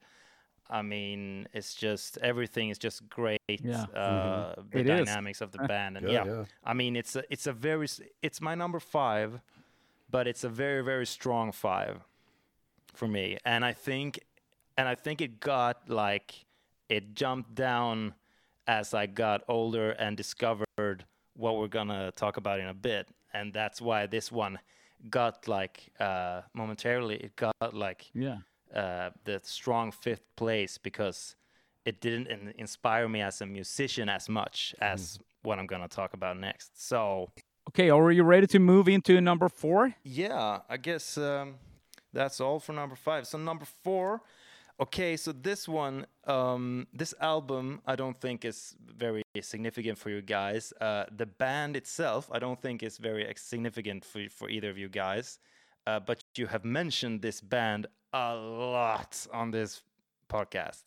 I 0.69 0.81
mean 0.81 1.47
it's 1.53 1.75
just 1.75 2.17
everything 2.19 2.69
is 2.69 2.77
just 2.77 3.07
great. 3.09 3.39
Yeah. 3.47 3.83
Uh, 3.83 4.55
The 4.71 4.79
It 4.79 4.89
is. 4.89 5.05
dynamics 5.07 5.41
of 5.41 5.51
the 5.51 5.59
band, 5.67 5.97
and 5.97 6.07
Yeah, 6.07 6.25
yeah, 6.25 6.31
yeah. 6.31 6.45
I 6.63 6.73
mean 6.73 6.95
it's 6.95 7.15
a 7.15 7.23
it's 7.29 7.47
a 7.47 7.53
very 7.53 7.87
it's 8.21 8.41
my 8.41 8.55
number 8.55 8.79
five, 8.79 9.39
but 10.09 10.27
it's 10.27 10.43
a 10.43 10.49
very 10.49 10.83
very 10.83 11.05
strong 11.05 11.51
five 11.51 12.01
for 12.93 13.07
me, 13.07 13.37
and 13.45 13.63
I 13.65 13.73
think 13.73 14.19
and 14.77 14.87
I 14.87 14.95
think 14.95 15.21
it 15.21 15.39
got 15.39 15.89
like 15.89 16.45
it 16.89 17.13
jumped 17.15 17.55
down 17.55 18.13
as 18.67 18.93
I 18.93 19.05
got 19.05 19.43
older 19.47 19.91
and 19.91 20.17
discovered 20.17 21.05
what 21.35 21.57
we're 21.57 21.67
gonna 21.67 22.11
talk 22.11 22.37
about 22.37 22.59
in 22.59 22.67
a 22.67 22.73
bit, 22.73 23.07
and 23.33 23.53
that's 23.53 23.79
why 23.81 24.07
this 24.07 24.31
one 24.31 24.59
got 25.09 25.47
like 25.47 25.91
uh, 25.99 26.41
momentarily 26.53 27.17
it 27.17 27.35
got 27.35 27.73
like 27.73 28.09
Yeah. 28.13 28.37
Uh, 28.75 29.09
the 29.23 29.39
strong 29.43 29.91
fifth 29.91 30.25
place 30.35 30.77
because 30.77 31.35
it 31.85 32.01
didn't 32.01 32.27
in- 32.27 32.53
inspire 32.57 33.07
me 33.07 33.21
as 33.21 33.41
a 33.41 33.45
musician 33.45 34.09
as 34.09 34.27
much 34.29 34.75
as 34.81 35.19
what 35.43 35.59
I'm 35.59 35.67
gonna 35.67 35.87
talk 35.87 36.13
about 36.13 36.37
next. 36.37 36.81
So 36.81 37.29
Okay, 37.69 37.89
are 37.89 38.11
you 38.11 38.23
ready 38.23 38.47
to 38.47 38.59
move 38.59 38.87
into 38.87 39.19
number 39.21 39.49
four? 39.49 39.93
yeah, 40.03 40.59
I 40.69 40.77
guess 40.77 41.17
um, 41.17 41.55
that's 42.13 42.39
all 42.39 42.59
for 42.59 42.73
number 42.73 42.95
five. 42.95 43.25
So 43.27 43.37
number 43.39 43.65
four, 43.83 44.21
okay. 44.79 45.17
So 45.17 45.31
this 45.31 45.67
one, 45.67 46.05
um, 46.25 46.87
this 46.93 47.13
album, 47.19 47.81
I 47.85 47.95
don't 47.95 48.17
think 48.17 48.45
is 48.45 48.75
very 48.85 49.23
significant 49.41 49.97
for 49.97 50.09
you 50.11 50.21
guys. 50.21 50.73
Uh, 50.79 51.05
the 51.15 51.25
band 51.25 51.75
itself, 51.75 52.29
I 52.31 52.39
don't 52.39 52.61
think 52.61 52.83
is 52.83 52.97
very 52.97 53.31
significant 53.35 54.05
for 54.05 54.21
for 54.29 54.47
either 54.49 54.69
of 54.69 54.77
you 54.77 54.89
guys. 54.89 55.39
Uh, 55.87 55.99
but 55.99 56.23
you 56.35 56.47
have 56.47 56.65
mentioned 56.65 57.21
this 57.21 57.41
band 57.41 57.87
a 58.15 58.33
lot 58.35 59.27
on 59.33 59.51
this 59.51 59.81
podcast. 60.29 60.83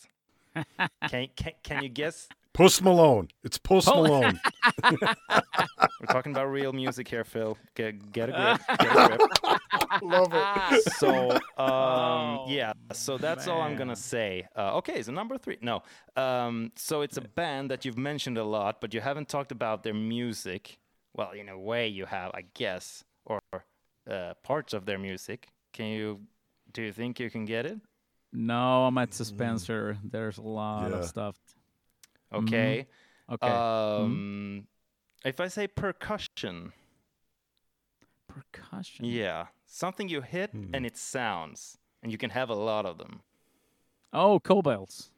can, 1.08 1.28
can 1.36 1.52
can 1.62 1.82
you 1.82 1.88
guess? 1.90 2.28
Post 2.54 2.82
Malone. 2.82 3.28
It's 3.44 3.58
Post 3.58 3.86
Malone. 3.88 4.40
We're 4.90 6.06
talking 6.10 6.32
about 6.32 6.46
real 6.46 6.72
music 6.72 7.06
here, 7.06 7.24
Phil. 7.24 7.56
Get 7.74 8.12
get 8.12 8.30
a 8.30 8.32
grip. 8.32 8.78
Get 8.80 8.96
a 8.96 9.16
grip. 9.18 10.02
Love 10.02 10.30
it. 10.32 10.92
so 10.94 11.30
um, 11.32 11.40
Oh, 11.58 12.44
yeah 12.48 12.72
so 12.92 13.18
that's 13.18 13.46
all 13.48 13.60
i'm 13.62 13.74
gonna 13.76 13.96
say 13.96 14.46
uh, 14.56 14.76
okay 14.76 15.02
so 15.02 15.12
number 15.12 15.36
three 15.38 15.56
no 15.60 15.82
um, 16.16 16.70
so 16.76 17.02
it's 17.02 17.16
a 17.16 17.20
band 17.20 17.70
that 17.70 17.84
you've 17.84 17.98
mentioned 17.98 18.38
a 18.38 18.44
lot 18.44 18.80
but 18.80 18.92
you 18.94 19.00
haven't 19.00 19.28
talked 19.28 19.50
about 19.52 19.82
their 19.82 19.94
music 19.94 20.78
well 21.16 21.30
in 21.32 21.48
a 21.48 21.58
way 21.58 21.88
you 21.88 22.04
have 22.06 22.30
i 22.34 22.42
guess 22.54 23.02
or 23.24 23.40
uh, 24.10 24.34
parts 24.42 24.72
of 24.72 24.84
their 24.86 24.98
music 24.98 25.48
can 25.72 25.86
you 25.86 26.20
do 26.72 26.82
you 26.82 26.92
think 26.92 27.18
you 27.20 27.30
can 27.30 27.44
get 27.44 27.66
it 27.66 27.78
No, 28.32 28.84
I'm 28.86 28.98
at 28.98 29.10
Suspenser. 29.12 29.96
There's 30.04 30.38
a 30.38 30.42
lot 30.42 30.90
Yeah. 30.90 30.98
of 30.98 31.04
stuff. 31.06 31.36
okay 32.32 32.86
mm-hmm. 33.30 33.34
Okay. 33.34 33.46
um, 33.46 34.64
mm-hmm. 35.24 35.28
if 35.28 35.38
i 35.40 35.48
say 35.48 35.66
percussion 35.66 36.72
Percussion. 38.26 39.04
yeah 39.06 39.46
something 39.66 40.08
you 40.08 40.20
hit 40.20 40.50
hmm. 40.50 40.74
and 40.74 40.84
it 40.86 40.96
sounds 40.96 41.78
and 42.02 42.12
you 42.12 42.18
can 42.18 42.30
have 42.30 42.50
a 42.50 42.54
lot 42.54 42.86
of 42.86 42.98
them 42.98 43.20
Oh, 44.10 44.40
cowbells. 44.40 45.10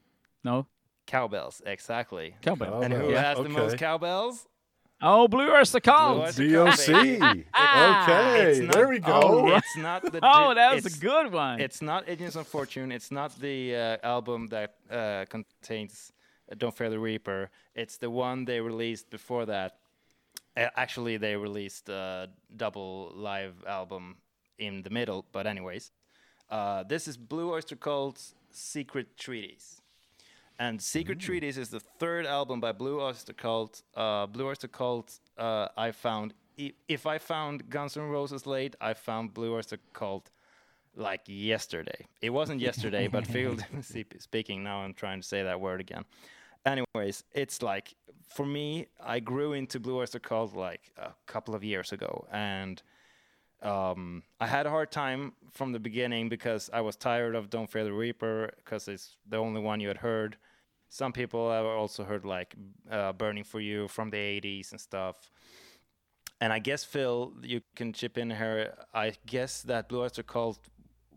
No, 0.43 0.67
cowbells 1.07 1.63
exactly 1.65 2.35
cowbell. 2.43 2.83
and 2.83 2.93
who 2.93 3.11
Yeah, 3.11 3.23
has 3.23 3.39
the 3.39 3.49
most 3.49 3.79
cowbells 3.79 4.47
Oh, 5.03 5.29
Blue 5.29 5.51
Oyster 5.51 5.81
Cult. 5.81 6.21
Oyster 6.25 6.49
DOC. 6.49 6.89
okay, 6.91 8.51
It's 8.51 8.61
not- 8.61 8.73
there 8.75 8.89
we 8.89 8.99
go. 8.99 9.21
Oh. 9.23 9.57
It's 9.57 9.77
not 9.77 10.03
the. 10.03 10.21
Oh, 10.23 10.55
that 10.55 10.75
was 10.75 10.87
a 10.87 10.99
good 10.99 11.33
one. 11.33 11.61
It's 11.61 11.81
not 11.81 12.09
Agents 12.09 12.37
of 12.37 12.47
Fortune. 12.47 12.93
It's 12.93 13.11
not 13.11 13.39
the 13.41 13.75
uh, 13.75 13.97
album 14.03 14.49
that 14.49 14.75
uh, 14.91 15.25
contains 15.29 16.13
uh, 16.51 16.55
Don't 16.59 16.77
Fear 16.77 16.91
the 16.91 16.99
Reaper. 16.99 17.51
It's 17.75 17.97
the 17.97 18.11
one 18.11 18.45
they 18.45 18.61
released 18.61 19.09
before 19.11 19.47
that. 19.47 19.79
Uh, 20.57 20.67
actually, 20.77 21.17
they 21.17 21.37
released 21.37 21.89
a 21.89 22.29
double 22.57 23.13
live 23.15 23.55
album 23.67 24.17
in 24.59 24.83
the 24.83 24.91
middle. 24.91 25.25
But 25.33 25.47
anyways, 25.47 25.93
uh, 26.51 26.83
this 26.83 27.09
is 27.09 27.17
Blue 27.17 27.53
Oyster 27.53 27.77
Cult's 27.77 28.35
Secret 28.51 29.17
Treaties. 29.17 29.80
And 30.61 30.81
Secret 30.81 31.19
Treaties 31.19 31.57
is 31.57 31.71
the 31.71 31.81
third 31.81 32.27
album 32.27 32.61
by 32.61 32.73
Blue 32.73 33.01
Oyster 33.01 33.33
Cult. 33.33 33.83
Uh, 33.97 34.27
Blue 34.27 34.47
Oyster 34.47 34.69
Cult, 34.69 35.19
uh, 35.39 35.69
I 35.75 35.91
found, 35.91 36.35
if 36.87 37.07
I 37.07 37.17
found 37.17 37.71
Guns 37.71 37.97
N' 37.97 38.03
Roses 38.03 38.47
late, 38.47 38.77
I 38.79 38.93
found 38.93 39.33
Blue 39.33 39.55
Oyster 39.55 39.79
Cult 39.95 40.31
like 40.95 41.23
yesterday. 41.25 42.07
It 42.21 42.29
wasn't 42.29 42.61
yesterday, 42.69 43.09
but 43.09 43.27
figuratively 43.27 44.05
speaking, 44.19 44.63
now 44.63 44.81
I'm 44.81 44.93
trying 44.93 45.23
to 45.23 45.27
say 45.27 45.43
that 45.43 45.59
word 45.59 45.81
again. 45.81 46.05
Anyways, 46.67 47.25
it's 47.33 47.63
like, 47.63 47.95
for 48.29 48.45
me, 48.45 48.89
I 49.03 49.19
grew 49.19 49.55
into 49.55 49.81
Blue 49.81 49.97
Oyster 49.97 50.19
Cult 50.19 50.55
like 50.55 50.93
a 50.99 51.13
couple 51.25 51.55
of 51.55 51.65
years 51.65 51.93
ago. 51.93 52.27
And 52.31 52.83
um, 53.63 54.25
I 54.39 54.47
had 54.47 54.67
a 54.67 54.71
hard 54.71 54.91
time 54.91 55.33
from 55.53 55.73
the 55.73 55.81
beginning 55.81 56.29
because 56.29 56.69
I 56.71 56.83
was 56.83 56.97
tired 56.97 57.35
of 57.35 57.49
Don't 57.49 57.71
Fear 57.71 57.85
the 57.85 57.95
Reaper 57.95 58.53
because 58.59 58.89
it's 58.89 59.17
the 59.27 59.39
only 59.39 59.63
one 59.63 59.81
you 59.81 59.89
had 59.89 59.97
heard. 59.97 60.37
Some 60.91 61.13
people 61.13 61.51
have 61.51 61.65
also 61.65 62.05
heard 62.05 62.25
like 62.25 62.55
uh, 62.91 63.13
Burning 63.13 63.45
for 63.45 63.61
You 63.61 63.87
from 63.89 64.11
the 64.11 64.17
80s 64.19 64.73
and 64.73 64.81
stuff. 64.81 65.31
And 66.41 66.53
I 66.53 66.59
guess 66.59 66.83
Phil, 66.85 67.33
you 67.43 67.61
can 67.77 67.93
chip 67.93 68.19
in 68.19 68.31
here. 68.31 68.75
I 68.93 69.13
guess 69.27 69.63
that 69.63 69.89
Blue 69.89 70.03
Oyster 70.03 70.25
Cult 70.25 70.59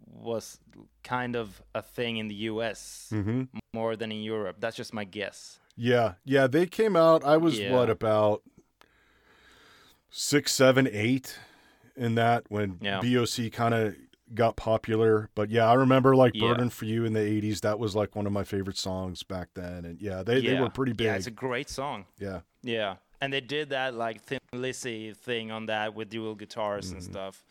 was 0.05 0.59
kind 1.03 1.35
of 1.35 1.61
a 1.73 1.81
thing 1.81 2.17
in 2.17 2.27
the 2.27 2.35
U.S. 2.51 3.07
hmm 3.09 3.43
more 3.73 3.95
than 3.95 4.11
in 4.11 4.21
Europe. 4.21 4.57
That's 4.59 4.75
just 4.77 4.93
my 4.93 5.03
guess. 5.03 5.59
Yeah, 5.75 6.13
yeah. 6.23 6.45
They 6.45 6.67
came 6.67 6.95
out. 6.95 7.23
I 7.25 7.37
was 7.37 7.59
Yeah. 7.59 7.71
what 7.73 7.89
about 7.89 8.43
six, 10.11 10.51
seven, 10.53 10.87
eight 10.91 11.39
in 11.95 12.13
that 12.15 12.43
when 12.49 12.77
Yeah. 12.81 13.01
BOC 13.01 13.51
kind 13.51 13.73
of 13.73 13.95
got 14.35 14.55
popular. 14.55 15.29
But 15.35 15.49
yeah, 15.49 15.69
I 15.69 15.73
remember 15.75 16.15
like 16.15 16.33
Yeah. 16.35 16.53
"Burning 16.53 16.69
for 16.69 16.85
You" 16.85 17.05
in 17.05 17.13
the 17.13 17.19
'80s. 17.19 17.61
That 17.61 17.79
was 17.79 17.95
like 17.95 18.15
one 18.15 18.25
of 18.27 18.33
my 18.33 18.43
favorite 18.43 18.77
songs 18.77 19.23
back 19.23 19.49
then. 19.53 19.85
And 19.85 20.01
yeah, 20.01 20.23
they 20.23 20.41
they 20.41 20.59
were 20.59 20.69
pretty 20.69 20.93
big. 20.93 21.05
Yeah, 21.05 21.15
it's 21.15 21.27
a 21.27 21.31
great 21.31 21.69
song. 21.69 22.05
yeah. 22.19 22.41
Yeah, 22.61 22.95
and 23.19 23.33
they 23.33 23.41
did 23.41 23.69
that 23.69 23.93
like 23.93 24.21
Thin 24.21 24.39
Lizzy 24.53 25.13
thing 25.13 25.51
on 25.51 25.65
that 25.65 25.93
with 25.95 26.09
dual 26.09 26.35
guitars 26.35 26.91
and 26.91 27.03
stuff. 27.03 27.43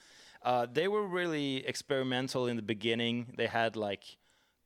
Uh, 0.42 0.66
they 0.73 0.88
were 0.88 1.07
really 1.07 1.64
experimental 1.66 2.47
in 2.47 2.57
the 2.57 2.62
beginning. 2.62 3.35
They 3.37 3.47
had 3.47 3.77
like 3.77 4.03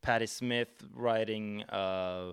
Patti 0.02 0.26
Smith 0.26 0.68
writing 0.94 1.64
uh, 1.64 2.32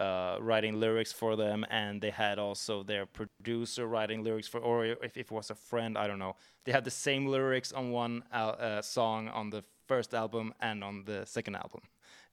uh, 0.00 0.38
writing 0.40 0.80
lyrics 0.80 1.12
for 1.12 1.36
them, 1.36 1.64
and 1.70 2.00
they 2.00 2.10
had 2.10 2.38
also 2.38 2.82
their 2.82 3.06
producer 3.06 3.86
writing 3.86 4.24
lyrics 4.24 4.48
for, 4.48 4.58
or 4.58 4.86
if, 4.86 4.98
if 5.02 5.16
it 5.16 5.30
was 5.30 5.50
a 5.50 5.54
friend, 5.54 5.98
I 5.98 6.06
don't 6.06 6.18
know. 6.18 6.36
They 6.64 6.72
had 6.72 6.84
the 6.84 6.90
same 6.90 7.26
lyrics 7.26 7.72
on 7.72 7.90
one 7.92 8.24
uh, 8.32 8.82
song 8.82 9.28
on 9.28 9.50
the 9.50 9.62
first 9.86 10.14
album 10.14 10.54
and 10.60 10.82
on 10.82 11.04
the 11.04 11.26
second 11.26 11.56
album, 11.56 11.82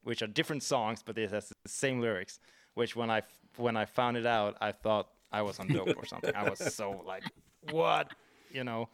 which 0.03 0.21
are 0.21 0.27
different 0.27 0.63
songs, 0.63 1.03
but 1.05 1.17
it 1.17 1.31
has 1.31 1.49
the 1.49 1.69
same 1.69 1.99
lyrics. 1.99 2.39
Which 2.73 2.95
when 2.95 3.09
I 3.11 3.23
when 3.57 3.75
I 3.75 3.85
found 3.85 4.17
it 4.17 4.25
out, 4.25 4.55
I 4.61 4.71
thought 4.71 5.09
I 5.31 5.41
was 5.41 5.59
on 5.59 5.67
dope 5.67 5.97
or 5.97 6.05
something. 6.05 6.35
I 6.35 6.49
was 6.49 6.59
so 6.73 7.03
like, 7.05 7.23
what, 7.71 8.13
you 8.51 8.63
know. 8.63 8.89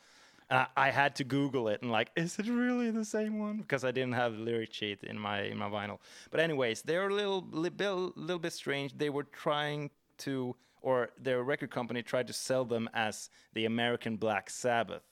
Uh, 0.50 0.66
I 0.76 0.92
had 0.92 1.16
to 1.16 1.24
Google 1.24 1.68
it 1.68 1.82
and 1.82 1.92
like, 1.92 2.10
is 2.16 2.38
it 2.40 2.48
really 2.48 2.92
the 2.92 3.06
same 3.06 3.40
one? 3.40 3.58
Because 3.58 3.84
I 3.84 3.92
didn't 3.92 4.14
have 4.14 4.34
the 4.34 4.40
lyric 4.40 4.74
sheet 4.74 5.04
in 5.04 5.18
my 5.18 5.44
in 5.44 5.58
my 5.58 5.70
vinyl. 5.70 6.00
But 6.32 6.40
anyways, 6.40 6.82
they're 6.82 7.08
a 7.08 7.14
little 7.14 7.46
li- 7.52 7.70
bit, 7.70 7.92
little 7.92 8.40
bit 8.40 8.54
strange. 8.54 8.98
They 8.98 9.10
were 9.10 9.24
trying 9.24 9.90
to, 10.20 10.56
or 10.82 11.10
their 11.20 11.44
record 11.44 11.72
company 11.72 12.04
tried 12.04 12.28
to 12.28 12.34
sell 12.34 12.66
them 12.66 12.90
as 12.94 13.30
the 13.54 13.66
American 13.66 14.18
Black 14.18 14.50
Sabbath 14.50 15.04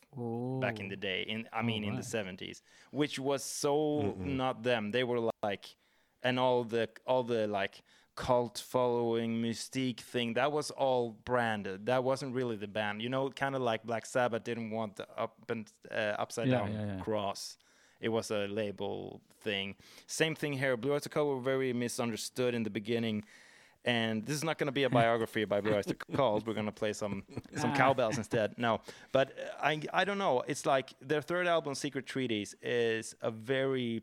back 0.59 0.79
in 0.79 0.89
the 0.89 0.97
day. 0.97 1.23
In 1.27 1.47
I 1.53 1.61
mean, 1.61 1.83
in 1.83 1.95
the 1.95 2.03
seventies, 2.03 2.61
which 2.91 3.17
was 3.19 3.43
so 3.43 4.15
not 4.19 4.63
them. 4.63 4.91
They 4.91 5.03
were 5.03 5.31
like, 5.43 5.75
and 6.23 6.39
all 6.39 6.63
the 6.63 6.89
all 7.05 7.23
the 7.23 7.47
like 7.47 7.81
cult 8.27 8.57
following 8.75 9.29
mystique 9.41 10.01
thing 10.13 10.27
that 10.39 10.51
was 10.57 10.67
all 10.85 11.05
branded 11.31 11.79
that 11.91 12.01
wasn't 12.03 12.31
really 12.39 12.57
the 12.65 12.67
band 12.79 13.01
you 13.01 13.09
know 13.15 13.23
kind 13.43 13.55
of 13.55 13.61
like 13.71 13.81
black 13.91 14.05
sabbath 14.05 14.43
didn't 14.49 14.69
want 14.77 14.91
the 14.99 15.05
up 15.23 15.33
and 15.49 15.63
uh, 15.89 16.23
upside 16.23 16.47
Yeah, 16.47 16.57
down 16.57 16.69
yeah, 16.73 16.85
yeah. 16.85 16.99
cross 17.05 17.57
it 17.99 18.09
was 18.09 18.31
a 18.31 18.47
label 18.47 19.21
thing. 19.43 19.75
Same 20.07 20.33
thing 20.41 20.53
here. 20.53 20.75
Blue 20.75 20.93
Oyster 20.93 21.09
Cult 21.09 21.27
were 21.27 21.39
very 21.53 21.71
misunderstood 21.71 22.55
in 22.55 22.63
the 22.63 22.69
beginning. 22.71 23.23
And 23.85 24.25
this 24.25 24.35
is 24.35 24.43
not 24.43 24.57
going 24.57 24.71
to 24.73 24.77
be 24.81 24.85
a 24.85 24.89
biography 25.01 25.45
by 25.45 25.61
Blue 25.61 25.75
Oyster 25.75 25.95
Cult. 26.15 26.45
We're 26.47 26.55
going 26.61 26.71
to 26.75 26.79
play 26.83 26.93
some 26.93 27.23
some 27.61 27.71
cowbells 27.81 28.17
instead. 28.17 28.47
No, 28.57 28.81
but 29.11 29.27
uh, 29.37 29.67
I 29.69 29.71
I 29.99 30.03
don't 30.07 30.17
know. 30.17 30.35
It's 30.47 30.65
like 30.65 30.87
their 31.11 31.21
third 31.21 31.45
album, 31.55 31.75
Secret 31.75 32.05
Treaties, 32.07 32.55
is 32.61 33.15
a 33.21 33.29
very 33.29 34.01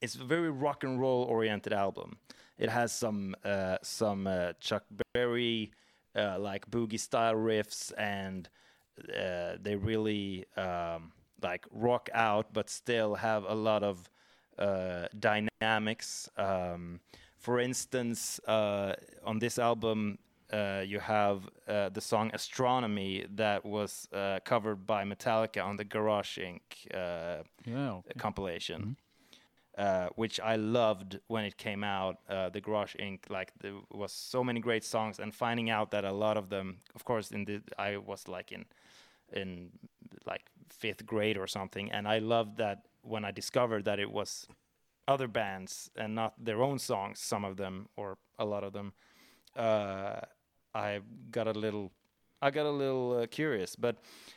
it's 0.00 0.14
a 0.14 0.24
very 0.24 0.50
rock 0.50 0.84
and 0.84 1.00
roll 1.00 1.22
oriented 1.24 1.72
album. 1.72 2.16
It 2.60 2.68
has 2.68 2.92
some 2.92 3.34
uh, 3.42 3.78
some 3.82 4.26
uh, 4.26 4.52
Chuck 4.60 4.84
Berry 5.14 5.72
uh, 6.14 6.38
like 6.38 6.70
boogie 6.70 7.00
style 7.00 7.34
riffs, 7.34 7.90
and 7.96 8.48
uh, 9.08 9.56
they 9.60 9.76
really 9.76 10.44
um, 10.56 11.12
like 11.42 11.66
rock 11.72 12.10
out, 12.12 12.52
but 12.52 12.68
still 12.68 13.14
have 13.14 13.44
a 13.44 13.54
lot 13.54 13.82
of 13.82 14.10
uh, 14.58 15.06
dynamics. 15.18 16.28
Um, 16.36 17.00
for 17.38 17.58
instance, 17.58 18.38
uh, 18.46 18.94
on 19.24 19.38
this 19.38 19.58
album, 19.58 20.18
uh, 20.52 20.82
you 20.86 21.00
have 21.00 21.48
uh, 21.66 21.88
the 21.88 22.00
song 22.02 22.30
Astronomy 22.34 23.24
that 23.36 23.64
was 23.64 24.06
uh, 24.12 24.40
covered 24.44 24.86
by 24.86 25.04
Metallica 25.04 25.64
on 25.64 25.76
the 25.76 25.84
Garage 25.84 26.38
Inc. 26.38 26.60
Uh, 26.92 27.44
Yeah. 27.64 27.92
okay. 27.92 28.18
compilation, 28.18 28.96
uh, 29.80 30.10
which 30.14 30.38
I 30.40 30.56
loved 30.56 31.18
when 31.28 31.46
it 31.46 31.56
came 31.56 31.82
out. 31.82 32.18
Uh, 32.28 32.50
the 32.50 32.60
Garage 32.60 32.96
Inc. 32.96 33.30
Like 33.30 33.50
there 33.62 33.76
was 33.90 34.12
so 34.12 34.44
many 34.44 34.60
great 34.60 34.84
songs, 34.84 35.18
and 35.18 35.34
finding 35.34 35.70
out 35.70 35.90
that 35.92 36.04
a 36.04 36.12
lot 36.12 36.36
of 36.36 36.50
them, 36.50 36.80
of 36.94 37.04
course, 37.06 37.30
in 37.30 37.46
the 37.46 37.62
I 37.78 37.96
was 37.96 38.28
like 38.28 38.52
in 38.52 38.66
in 39.32 39.70
like 40.26 40.42
fifth 40.68 41.06
grade 41.06 41.38
or 41.38 41.46
something, 41.46 41.90
and 41.92 42.06
I 42.06 42.18
loved 42.18 42.58
that 42.58 42.88
when 43.00 43.24
I 43.24 43.30
discovered 43.30 43.86
that 43.86 43.98
it 43.98 44.10
was 44.10 44.46
other 45.08 45.28
bands 45.28 45.90
and 45.96 46.14
not 46.14 46.34
their 46.38 46.62
own 46.62 46.78
songs, 46.78 47.18
some 47.18 47.42
of 47.46 47.56
them 47.56 47.88
or 47.96 48.18
a 48.38 48.44
lot 48.44 48.64
of 48.64 48.74
them. 48.74 48.92
Uh, 49.56 50.20
I 50.74 51.00
got 51.30 51.48
a 51.48 51.52
little, 51.52 51.90
I 52.42 52.50
got 52.50 52.66
a 52.66 52.70
little 52.70 53.20
uh, 53.22 53.26
curious. 53.26 53.76
But 53.76 53.96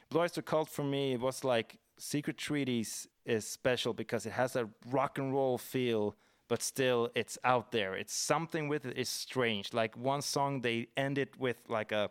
Blue 0.10 0.22
Oyster 0.22 0.42
Cult 0.42 0.70
for 0.70 0.84
me 0.86 1.14
it 1.14 1.20
was 1.20 1.44
like 1.44 1.80
Secret 1.98 2.38
Treaties 2.38 3.08
is 3.26 3.48
special 3.48 3.94
because 3.94 4.26
it 4.26 4.34
has 4.34 4.56
a 4.56 4.70
rock 4.90 5.18
and 5.18 5.34
roll 5.34 5.58
feel, 5.58 6.16
but 6.48 6.62
still 6.62 7.10
it's 7.16 7.38
out 7.44 7.72
there. 7.72 7.96
It's 7.96 8.14
something 8.14 8.68
with 8.68 8.86
it 8.86 8.98
is 8.98 9.10
strange. 9.10 9.74
Like 9.74 9.98
one 9.98 10.22
song 10.22 10.62
they 10.62 10.88
end 10.96 11.18
it 11.18 11.40
with 11.40 11.58
like 11.68 11.92
a, 11.92 12.10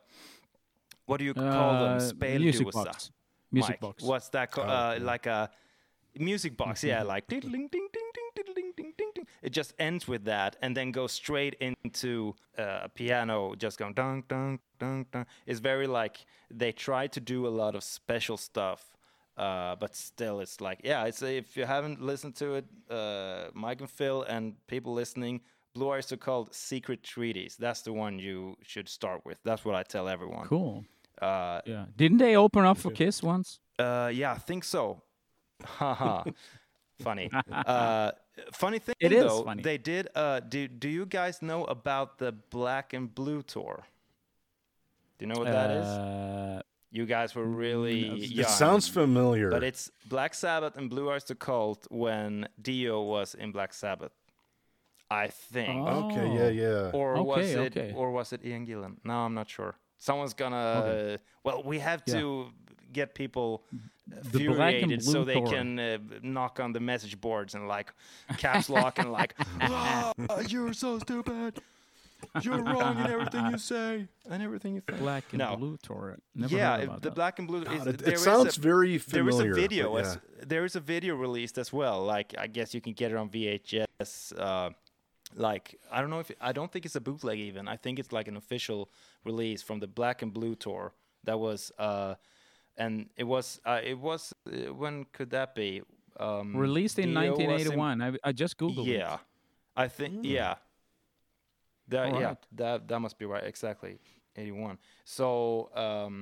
what 1.07 1.19
do 1.19 1.25
you 1.25 1.35
call 1.35 1.73
them? 1.75 1.99
Uh, 1.99 2.39
music 2.39 2.71
box. 2.71 3.11
Music 3.51 3.71
Mike, 3.71 3.81
box. 3.81 4.03
What's 4.03 4.29
that 4.31 4.51
called? 4.51 4.69
Oh, 4.69 4.73
uh, 4.73 4.97
yeah. 4.99 5.05
Like 5.05 5.27
a 5.27 5.51
music 6.19 6.57
box, 6.57 6.85
yeah, 6.85 7.03
like 7.03 7.27
ding 7.27 7.41
ding 7.41 7.51
ding 7.51 7.69
ding 7.71 7.89
ding 7.93 8.55
ding 8.55 8.73
ding 8.77 8.93
ding 8.97 9.11
ding. 9.15 9.27
It 9.43 9.51
just 9.51 9.75
ends 9.79 10.09
with 10.09 10.25
that, 10.25 10.57
and 10.63 10.77
then 10.77 10.91
goes 10.91 11.13
straight 11.13 11.57
into 11.61 12.35
uh, 12.59 12.81
a 12.85 12.89
piano, 12.89 13.55
just 13.57 13.79
going 13.79 13.95
dun 13.95 14.25
dun 14.29 14.59
dun 14.79 15.07
dun. 15.13 15.27
It's 15.47 15.61
very 15.61 15.87
like 15.87 16.25
they 16.51 16.73
try 16.73 17.07
to 17.09 17.21
do 17.21 17.47
a 17.47 17.51
lot 17.51 17.75
of 17.75 17.83
special 17.85 18.37
stuff, 18.37 18.92
uh, 19.37 19.77
but 19.77 19.95
still, 19.97 20.41
it's 20.41 20.61
like 20.61 20.81
yeah. 20.85 21.05
It's 21.07 21.23
if 21.23 21.57
you 21.57 21.65
haven't 21.67 22.01
listened 22.03 22.37
to 22.37 22.55
it, 22.57 22.65
uh, 22.91 23.49
Mike 23.55 23.81
and 23.81 23.91
Phil 23.91 24.23
and 24.23 24.55
people 24.67 24.93
listening. 24.93 25.41
Blue 25.75 25.89
Oyster 25.89 26.19
Cult 26.19 26.55
Secret 26.55 27.03
Treaties. 27.03 27.57
That's 27.59 27.81
the 27.83 27.93
one 27.95 28.19
you 28.19 28.57
should 28.63 28.89
start 28.91 29.25
with. 29.25 29.39
That's 29.43 29.65
what 29.65 29.75
I 29.75 29.83
tell 29.83 30.07
everyone. 30.07 30.47
Cool. 30.47 30.85
Uh, 31.21 31.61
Yeah. 31.65 31.87
Didn't 31.97 32.19
they 32.19 32.37
open 32.37 32.65
up 32.67 32.77
for 32.77 32.91
Kiss 32.91 33.23
once? 33.23 33.59
uh, 33.79 34.11
yeah, 34.13 34.33
I 34.33 34.39
think 34.39 34.65
so. 34.65 35.01
Haha. 35.65 36.25
funny. 37.01 37.31
Uh, 37.51 38.11
funny 38.53 38.79
thing 38.81 38.95
It 39.01 39.13
is 39.13 39.25
though, 39.25 39.45
funny. 39.45 39.63
they 39.63 39.79
did. 39.79 40.09
Uh, 40.15 40.41
do 40.41 40.69
Do 40.69 40.89
you 40.89 41.07
guys 41.07 41.41
know 41.41 41.65
about 41.65 42.19
the 42.19 42.33
Black 42.51 42.93
and 42.93 43.15
Blue 43.15 43.43
tour? 43.43 43.85
Do 45.19 45.25
you 45.27 45.33
know 45.33 45.41
what 45.41 45.53
that 45.53 45.71
is? 45.71 46.63
Uh, 46.93 46.97
You 46.99 47.07
guys 47.07 47.35
were 47.35 47.47
really 47.47 48.01
it 48.23 48.31
young. 48.31 48.49
Sounds 48.51 48.89
familiar. 48.89 49.51
But 49.51 49.63
it's 49.65 49.91
Black 50.09 50.35
Sabbath 50.35 50.77
and 50.77 50.91
Blue 50.91 51.09
Oyster 51.11 51.35
Cult 51.35 51.87
when 51.91 52.49
Dio 52.61 53.03
was 53.03 53.35
in 53.35 53.53
Black 53.53 53.73
Sabbath. 53.75 54.13
I 55.11 55.29
think. 55.29 55.87
okay, 55.89 56.27
yeah, 56.35 56.49
yeah. 56.49 56.91
Or 56.95 57.23
was 57.23 57.51
it 57.51 57.77
okay. 57.77 57.93
or 57.95 58.11
was 58.13 58.33
it 58.33 58.45
Ian 58.45 58.67
Gillan? 58.67 58.97
No, 59.05 59.15
I'm 59.27 59.35
not 59.35 59.49
sure. 59.51 59.75
Someone's 59.99 60.35
gonna 60.35 60.83
Okay. 60.85 61.23
well, 61.45 61.63
we 61.63 61.79
have 61.81 62.03
Yeah. 62.07 62.15
to 62.21 62.47
get 62.93 63.15
people 63.15 63.63
The 64.33 64.47
Black 64.49 64.75
infuriated 64.75 65.03
so 65.05 65.25
they 65.25 65.35
Tour. 65.41 65.47
can 65.47 65.79
uh, 65.79 65.99
knock 66.23 66.61
on 66.61 66.73
the 66.73 66.81
message 66.81 67.21
boards 67.21 67.55
and 67.55 67.69
like 67.69 67.93
caps 68.39 68.69
lock 68.69 68.99
and 68.99 69.13
like 69.13 69.35
"Ah, 69.61 70.13
you're 70.49 70.73
so 70.75 70.99
stupid. 70.99 71.61
You're 72.43 72.63
wrong 72.63 72.99
in 72.99 73.11
everything 73.11 73.47
you 73.51 73.59
say 73.59 74.09
and 74.31 74.43
everything 74.43 74.75
you 74.75 74.81
think. 74.81 75.01
Black 75.01 75.25
and 75.33 75.39
No. 75.41 75.57
Blue 75.57 75.77
tour. 75.83 76.19
Never 76.35 76.57
yeah, 76.57 76.77
heard 76.77 76.85
about 76.85 77.03
the 77.03 77.11
that. 77.11 77.15
black 77.15 77.39
and 77.39 77.47
blue. 77.47 77.63
Is, 77.63 77.69
God, 77.69 77.87
it, 77.89 77.99
there 77.99 78.09
it 78.09 78.15
is 78.15 78.23
sounds 78.23 78.57
a, 78.57 78.61
very 78.61 78.97
there 78.97 79.29
is 79.29 79.39
a 79.39 79.53
video. 79.53 79.93
but 79.93 80.05
As, 80.05 80.19
yeah. 80.39 80.45
there 80.47 80.65
is 80.65 80.75
a 80.75 80.81
video 80.81 81.15
released 81.15 81.59
as 81.59 81.73
well. 81.73 82.03
Like 82.03 82.35
I 82.39 82.47
guess 82.47 82.73
you 82.75 82.81
can 82.81 82.95
get 82.95 83.11
it 83.11 83.17
on 83.19 83.29
VHS. 83.29 84.39
Uh, 84.39 84.71
like 85.35 85.79
I 85.91 86.01
don't 86.01 86.09
know 86.11 86.21
if 86.21 86.31
I 86.41 86.53
don't 86.53 86.73
think 86.73 86.87
it's 86.87 86.97
a 86.97 87.01
bootleg 87.01 87.39
even. 87.39 87.69
I 87.69 87.77
think 87.77 87.99
it's 87.99 88.13
like 88.13 88.29
an 88.29 88.37
official 88.37 88.91
release 89.25 89.61
from 89.63 89.81
the 89.81 89.87
Black 89.87 90.23
and 90.23 90.33
Blue 90.33 90.55
tour. 90.55 90.95
That 91.25 91.39
was 91.39 91.71
uh, 91.79 92.15
and 92.79 93.11
it 93.17 93.25
was 93.25 93.61
uh, 93.67 93.81
it 93.85 93.99
was 93.99 94.33
uh, 94.47 94.73
when 94.73 95.05
could 95.13 95.31
that 95.31 95.55
be? 95.55 95.83
Um, 96.19 96.55
Released 96.57 96.99
in 96.99 97.15
Dio 97.15 97.31
was 97.31 97.39
1981. 97.39 98.03
I, 98.03 98.29
I 98.29 98.33
just 98.33 98.59
googled 98.59 98.87
it. 98.87 98.99
yeah, 98.99 99.19
I 99.77 99.89
think 99.89 100.21
yeah. 100.23 100.57
That 101.93 102.07
All 102.13 102.21
yeah, 102.21 102.35
that 102.57 102.89
that 102.89 103.01
must 103.01 103.17
be 103.19 103.27
right. 103.35 103.45
Exactly, 103.53 103.93
eighty-one. 104.37 104.77
So 105.05 105.27
um, 105.87 106.17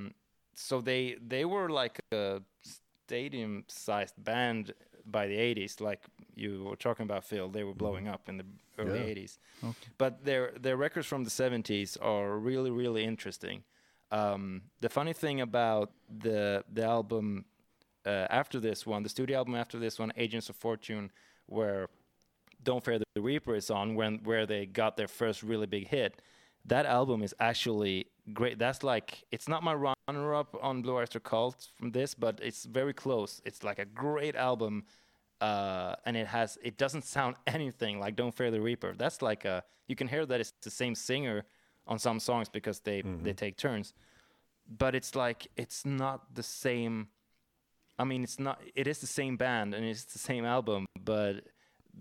so 0.54 0.80
they 0.80 1.16
they 1.32 1.44
were 1.44 1.68
like 1.82 1.96
a 2.12 2.42
stadium-sized 3.06 4.16
band 4.30 4.74
by 5.04 5.26
the 5.26 5.36
eighties, 5.48 5.80
like 5.80 6.02
you 6.34 6.50
were 6.68 6.76
talking 6.76 7.04
about, 7.10 7.24
Phil. 7.24 7.48
They 7.48 7.64
were 7.64 7.74
blowing 7.74 8.06
up 8.14 8.28
in 8.28 8.36
the 8.40 8.46
early 8.78 9.00
Yeah. 9.00 9.10
eighties. 9.10 9.38
But 9.98 10.12
their 10.24 10.52
their 10.64 10.76
records 10.76 11.06
from 11.06 11.24
the 11.24 11.30
seventies 11.30 11.96
are 11.96 12.38
really 12.38 12.70
really 12.70 13.04
interesting. 13.04 13.64
Um, 14.12 14.62
the 14.80 14.88
funny 14.88 15.14
thing 15.14 15.40
about 15.40 15.92
the 16.08 16.64
the 16.72 16.84
album 16.84 17.44
uh, 18.06 18.26
after 18.40 18.60
this 18.60 18.86
one, 18.86 19.02
the 19.02 19.08
studio 19.08 19.38
album 19.38 19.54
after 19.54 19.78
this 19.78 19.98
one, 19.98 20.12
Agents 20.16 20.48
of 20.50 20.56
Fortune, 20.56 21.10
where 21.46 21.88
Don't 22.62 22.84
Fear 22.84 23.00
the 23.14 23.20
Reaper 23.20 23.54
is 23.54 23.70
on, 23.70 23.94
when 23.94 24.20
where 24.24 24.46
they 24.46 24.66
got 24.66 24.96
their 24.96 25.08
first 25.08 25.42
really 25.42 25.66
big 25.66 25.88
hit. 25.88 26.20
That 26.66 26.86
album 26.86 27.22
is 27.22 27.34
actually 27.40 28.06
great. 28.32 28.58
That's 28.58 28.82
like 28.82 29.24
it's 29.30 29.48
not 29.48 29.62
my 29.62 29.74
runner-up 29.74 30.56
on 30.62 30.82
Blue 30.82 30.96
Oyster 30.96 31.20
Cult 31.20 31.68
from 31.76 31.92
this, 31.92 32.14
but 32.14 32.38
it's 32.42 32.64
very 32.64 32.92
close. 32.92 33.40
It's 33.44 33.62
like 33.62 33.78
a 33.78 33.84
great 33.84 34.36
album, 34.36 34.84
uh, 35.40 35.96
and 36.04 36.16
it 36.16 36.26
has 36.26 36.58
it 36.62 36.76
doesn't 36.76 37.04
sound 37.04 37.36
anything 37.46 37.98
like 37.98 38.16
Don't 38.16 38.34
Fear 38.34 38.50
the 38.50 38.60
Reaper. 38.60 38.94
That's 38.96 39.22
like 39.22 39.44
a 39.44 39.64
you 39.88 39.96
can 39.96 40.08
hear 40.08 40.26
that 40.26 40.40
it's 40.40 40.52
the 40.62 40.70
same 40.70 40.94
singer 40.94 41.44
on 41.86 41.98
some 41.98 42.20
songs 42.20 42.48
because 42.48 42.80
they 42.80 43.02
they 43.22 43.32
take 43.32 43.56
turns, 43.56 43.94
but 44.68 44.94
it's 44.94 45.14
like 45.14 45.48
it's 45.56 45.86
not 45.86 46.34
the 46.34 46.42
same. 46.42 47.08
I 47.98 48.04
mean, 48.04 48.22
it's 48.22 48.38
not. 48.38 48.60
It 48.74 48.86
is 48.86 48.98
the 48.98 49.06
same 49.06 49.36
band 49.36 49.74
and 49.74 49.84
it's 49.84 50.04
the 50.04 50.18
same 50.18 50.44
album, 50.44 50.86
but 50.98 51.44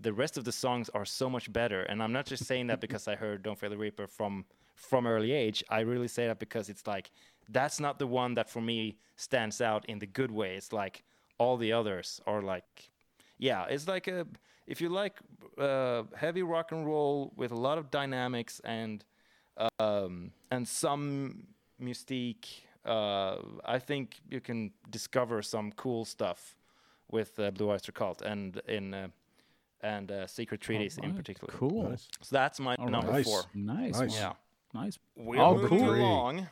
the 0.00 0.12
rest 0.12 0.38
of 0.38 0.44
the 0.44 0.52
songs 0.52 0.88
are 0.90 1.04
so 1.04 1.28
much 1.28 1.52
better. 1.52 1.82
And 1.82 2.02
I'm 2.02 2.12
not 2.12 2.26
just 2.26 2.46
saying 2.46 2.68
that 2.68 2.80
because 2.86 3.08
I 3.08 3.16
heard 3.16 3.42
"Don't 3.42 3.58
Fear 3.58 3.70
the 3.70 3.78
Reaper" 3.78 4.06
from 4.06 4.44
from 4.74 5.06
early 5.06 5.32
age. 5.32 5.62
I 5.68 5.80
really 5.80 6.08
say 6.08 6.26
that 6.26 6.38
because 6.38 6.68
it's 6.68 6.86
like 6.86 7.10
that's 7.48 7.80
not 7.80 7.98
the 7.98 8.06
one 8.06 8.34
that 8.34 8.48
for 8.48 8.60
me 8.60 8.96
stands 9.16 9.60
out 9.60 9.84
in 9.86 9.98
the 9.98 10.06
good 10.06 10.30
way. 10.30 10.56
It's 10.56 10.72
like 10.72 11.04
all 11.38 11.56
the 11.56 11.72
others 11.72 12.20
are 12.26 12.42
like, 12.42 12.90
yeah, 13.38 13.66
it's 13.68 13.88
like 13.88 14.08
a 14.08 14.26
if 14.66 14.80
you 14.80 14.88
like 14.88 15.18
uh, 15.58 16.04
heavy 16.16 16.42
rock 16.42 16.72
and 16.72 16.86
roll 16.86 17.32
with 17.36 17.50
a 17.50 17.56
lot 17.56 17.76
of 17.78 17.90
dynamics 17.90 18.60
and 18.64 19.04
um, 19.78 20.32
and 20.50 20.66
some 20.66 21.46
mystique. 21.82 22.62
Uh, 22.84 23.36
I 23.64 23.78
think 23.78 24.20
you 24.28 24.40
can 24.40 24.72
discover 24.88 25.42
some 25.42 25.72
cool 25.72 26.06
stuff 26.06 26.56
with 27.10 27.38
uh, 27.38 27.50
Blue 27.50 27.70
Oyster 27.70 27.92
Cult 27.92 28.22
and 28.22 28.60
in 28.66 28.94
uh, 28.94 29.08
and 29.82 30.10
uh, 30.10 30.26
Secret 30.26 30.60
Treaties 30.60 30.98
in 30.98 31.14
particular. 31.14 31.52
Cool. 31.52 31.90
Nice. 31.90 32.08
So 32.22 32.36
that's 32.36 32.60
my 32.60 32.74
All 32.76 32.84
right. 32.86 32.92
number 32.92 33.12
Nice. 33.12 33.24
four. 33.24 33.42
Nice. 33.54 33.98
Nice. 33.98 34.14
Yeah, 34.14 34.32
Nice. 34.74 34.98
we're 35.16 35.40
Oh, 35.40 35.54
moving 35.56 35.78
cool. 35.80 35.94
along. 35.94 36.48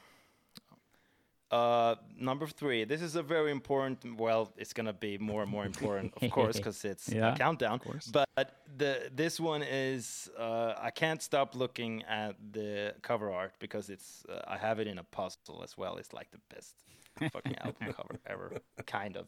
Uh, 1.50 1.94
number 2.20 2.46
three. 2.46 2.84
This 2.84 3.00
is 3.00 3.16
a 3.16 3.22
very 3.22 3.50
important. 3.50 4.18
Well, 4.18 4.52
it's 4.58 4.74
gonna 4.74 4.92
be 4.92 5.16
more 5.16 5.40
and 5.42 5.50
more 5.50 5.64
important, 5.64 6.12
of 6.20 6.30
course, 6.30 6.56
because 6.58 6.84
it's 6.84 7.08
Yeah, 7.08 7.32
a 7.32 7.38
countdown. 7.38 7.78
course. 7.78 8.06
But 8.12 8.28
the 8.76 9.10
this 9.14 9.40
one 9.40 9.62
is. 9.62 10.28
Uh, 10.38 10.74
I 10.78 10.90
can't 10.90 11.22
stop 11.22 11.54
looking 11.54 12.02
at 12.02 12.36
the 12.52 12.94
cover 13.00 13.32
art 13.32 13.54
because 13.60 13.88
it's. 13.88 14.26
Uh, 14.28 14.42
I 14.46 14.58
have 14.58 14.78
it 14.78 14.86
in 14.86 14.98
a 14.98 15.04
puzzle 15.04 15.62
as 15.64 15.74
well. 15.78 15.96
It's 15.96 16.12
like 16.12 16.30
the 16.32 16.40
best 16.54 16.74
fucking 17.32 17.56
album 17.64 17.94
cover 17.94 18.20
ever, 18.26 18.52
kind 18.86 19.16
of. 19.16 19.26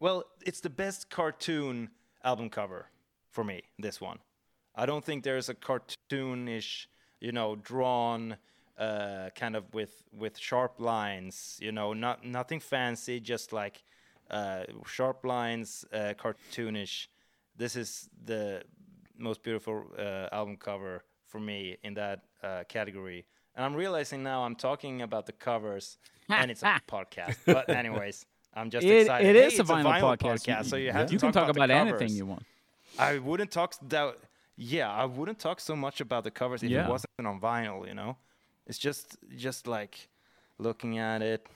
well, 0.00 0.24
it's 0.44 0.60
the 0.60 0.70
best 0.70 1.08
cartoon 1.08 1.88
album 2.24 2.50
cover 2.50 2.86
for 3.34 3.44
me. 3.44 3.58
This 3.78 4.00
one, 4.00 4.18
I 4.74 4.86
don't 4.86 5.04
think 5.04 5.24
there's 5.24 5.48
a 5.48 5.54
cartoonish, 5.54 6.86
you 7.20 7.32
know, 7.32 7.56
drawn, 7.56 8.36
uh, 8.78 9.30
kind 9.34 9.56
of 9.56 9.64
with 9.74 10.02
with 10.12 10.38
sharp 10.38 10.80
lines. 10.80 11.58
You 11.60 11.72
know, 11.72 11.92
not 11.92 12.24
nothing 12.24 12.60
fancy, 12.60 13.20
just 13.20 13.52
like 13.52 13.82
uh, 14.30 14.64
sharp 14.86 15.24
lines, 15.24 15.84
uh, 15.92 16.14
cartoonish. 16.16 17.08
This 17.56 17.76
is 17.76 18.08
the 18.24 18.62
most 19.18 19.42
beautiful 19.42 19.84
uh, 19.98 20.28
album 20.32 20.56
cover 20.56 21.04
for 21.26 21.40
me 21.40 21.76
in 21.82 21.94
that 21.94 22.20
uh, 22.42 22.64
category. 22.68 23.26
And 23.56 23.64
I'm 23.64 23.74
realizing 23.74 24.22
now 24.22 24.42
I'm 24.44 24.56
talking 24.56 25.02
about 25.02 25.26
the 25.26 25.32
covers, 25.32 25.98
and 26.28 26.50
it's 26.50 26.62
a 26.62 26.80
podcast. 26.88 27.36
But 27.46 27.68
anyways, 27.68 28.26
I'm 28.54 28.70
just 28.70 28.84
It, 28.86 29.02
excited. 29.02 29.36
it 29.36 29.40
Hey, 29.40 29.46
is 29.46 29.58
a 29.58 29.62
it's 29.62 29.70
vinyl, 29.70 30.16
podcast. 30.18 30.46
You, 30.48 30.64
so 30.68 30.76
you 30.76 30.90
have 30.90 31.12
you 31.12 31.18
to 31.18 31.26
can 31.26 31.32
talk, 31.32 31.46
talk 31.46 31.50
about, 31.56 31.70
about, 31.70 31.86
anything 31.86 31.98
covers. 31.98 32.16
you 32.18 32.26
want. 32.26 32.42
I 32.98 33.18
wouldn't 33.18 33.50
talk 33.50 33.74
that. 33.88 34.16
Yeah, 34.56 34.90
I 34.90 35.04
wouldn't 35.04 35.38
talk 35.38 35.58
so 35.60 35.74
much 35.74 36.00
about 36.00 36.24
the 36.24 36.30
covers 36.30 36.62
if 36.62 36.70
Yeah. 36.70 36.84
it 36.86 36.88
wasn't 36.88 37.10
on 37.26 37.40
vinyl. 37.40 37.86
You 37.86 37.94
know, 37.94 38.16
it's 38.66 38.78
just 38.78 39.16
just 39.36 39.66
like 39.66 40.08
looking 40.58 40.98
at 40.98 41.22
it, 41.22 41.46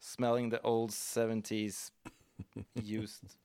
smelling 0.00 0.48
the 0.50 0.60
old 0.62 0.90
'70s 0.90 1.90
used, 2.74 3.36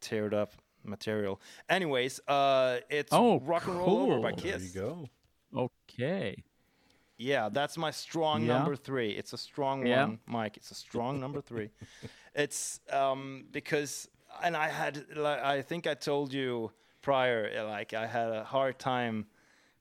teared 0.00 0.34
up 0.34 0.52
material. 0.84 1.40
Anyways, 1.68 2.20
uh, 2.28 2.80
it's 2.90 3.12
Oh, 3.12 3.40
rock 3.40 3.66
and 3.66 3.78
roll 3.78 3.98
over 4.12 4.18
by 4.20 4.32
cool. 4.32 4.50
There 4.50 4.58
you 4.60 4.68
go. 4.74 5.08
Okay. 5.56 6.44
Yeah, 7.16 7.48
that's 7.48 7.78
my 7.78 7.92
strong 7.92 8.42
Yeah. 8.42 8.54
number 8.54 8.76
three. 8.76 9.12
It's 9.12 9.32
a 9.32 9.38
strong 9.38 9.86
Yeah. 9.86 10.04
one, 10.06 10.18
Mike. 10.26 10.56
It's 10.56 10.70
a 10.70 10.74
strong 10.74 11.20
number 11.20 11.40
three. 11.40 11.70
It's 12.34 12.80
um 12.90 13.44
because 13.52 14.08
and 14.42 14.56
I 14.56 14.68
had 14.68 15.16
like 15.16 15.40
I 15.40 15.62
think 15.62 15.86
I 15.86 15.94
told 15.94 16.32
you 16.32 16.72
prior 17.02 17.64
like 17.66 17.92
I 17.94 18.06
had 18.06 18.30
a 18.30 18.44
hard 18.44 18.78
time 18.78 19.26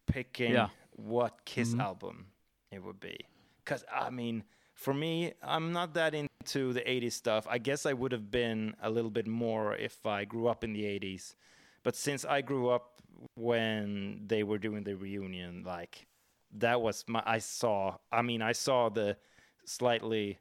picking 0.06 0.52
Yeah. 0.54 0.70
what 0.96 1.46
Kiss 1.46 1.74
Mhm. 1.74 1.80
album 1.82 2.28
it 2.72 2.84
would 2.84 3.00
be. 3.00 3.18
Cuz 3.66 3.84
I 3.92 4.10
mean, 4.10 4.44
for 4.74 4.94
me, 4.94 5.34
I'm 5.42 5.72
not 5.72 5.94
that 5.94 6.14
into 6.14 6.74
the 6.74 6.82
80s 6.90 7.16
stuff. 7.16 7.48
I 7.50 7.58
guess 7.58 7.86
I 7.86 7.94
would 7.94 8.12
have 8.12 8.30
been 8.32 8.76
a 8.82 8.90
little 8.90 9.12
bit 9.12 9.28
more 9.28 9.76
if 9.76 10.06
I 10.06 10.26
grew 10.26 10.48
up 10.48 10.64
in 10.64 10.74
the 10.74 10.86
80s. 10.86 11.36
But 11.84 11.96
since 11.96 12.26
I 12.26 12.42
grew 12.42 12.70
up 12.70 13.02
when 13.36 14.22
they 14.28 14.44
were 14.44 14.58
doing 14.58 14.84
the 14.84 14.96
reunion 14.96 15.64
like 15.64 16.08
that 16.52 16.82
was 16.82 17.06
my 17.08 17.24
I 17.26 17.40
saw 17.40 17.98
I 18.12 18.22
mean 18.22 18.42
I 18.42 18.52
saw 18.54 18.90
the 18.90 19.18
slightly 19.66 20.40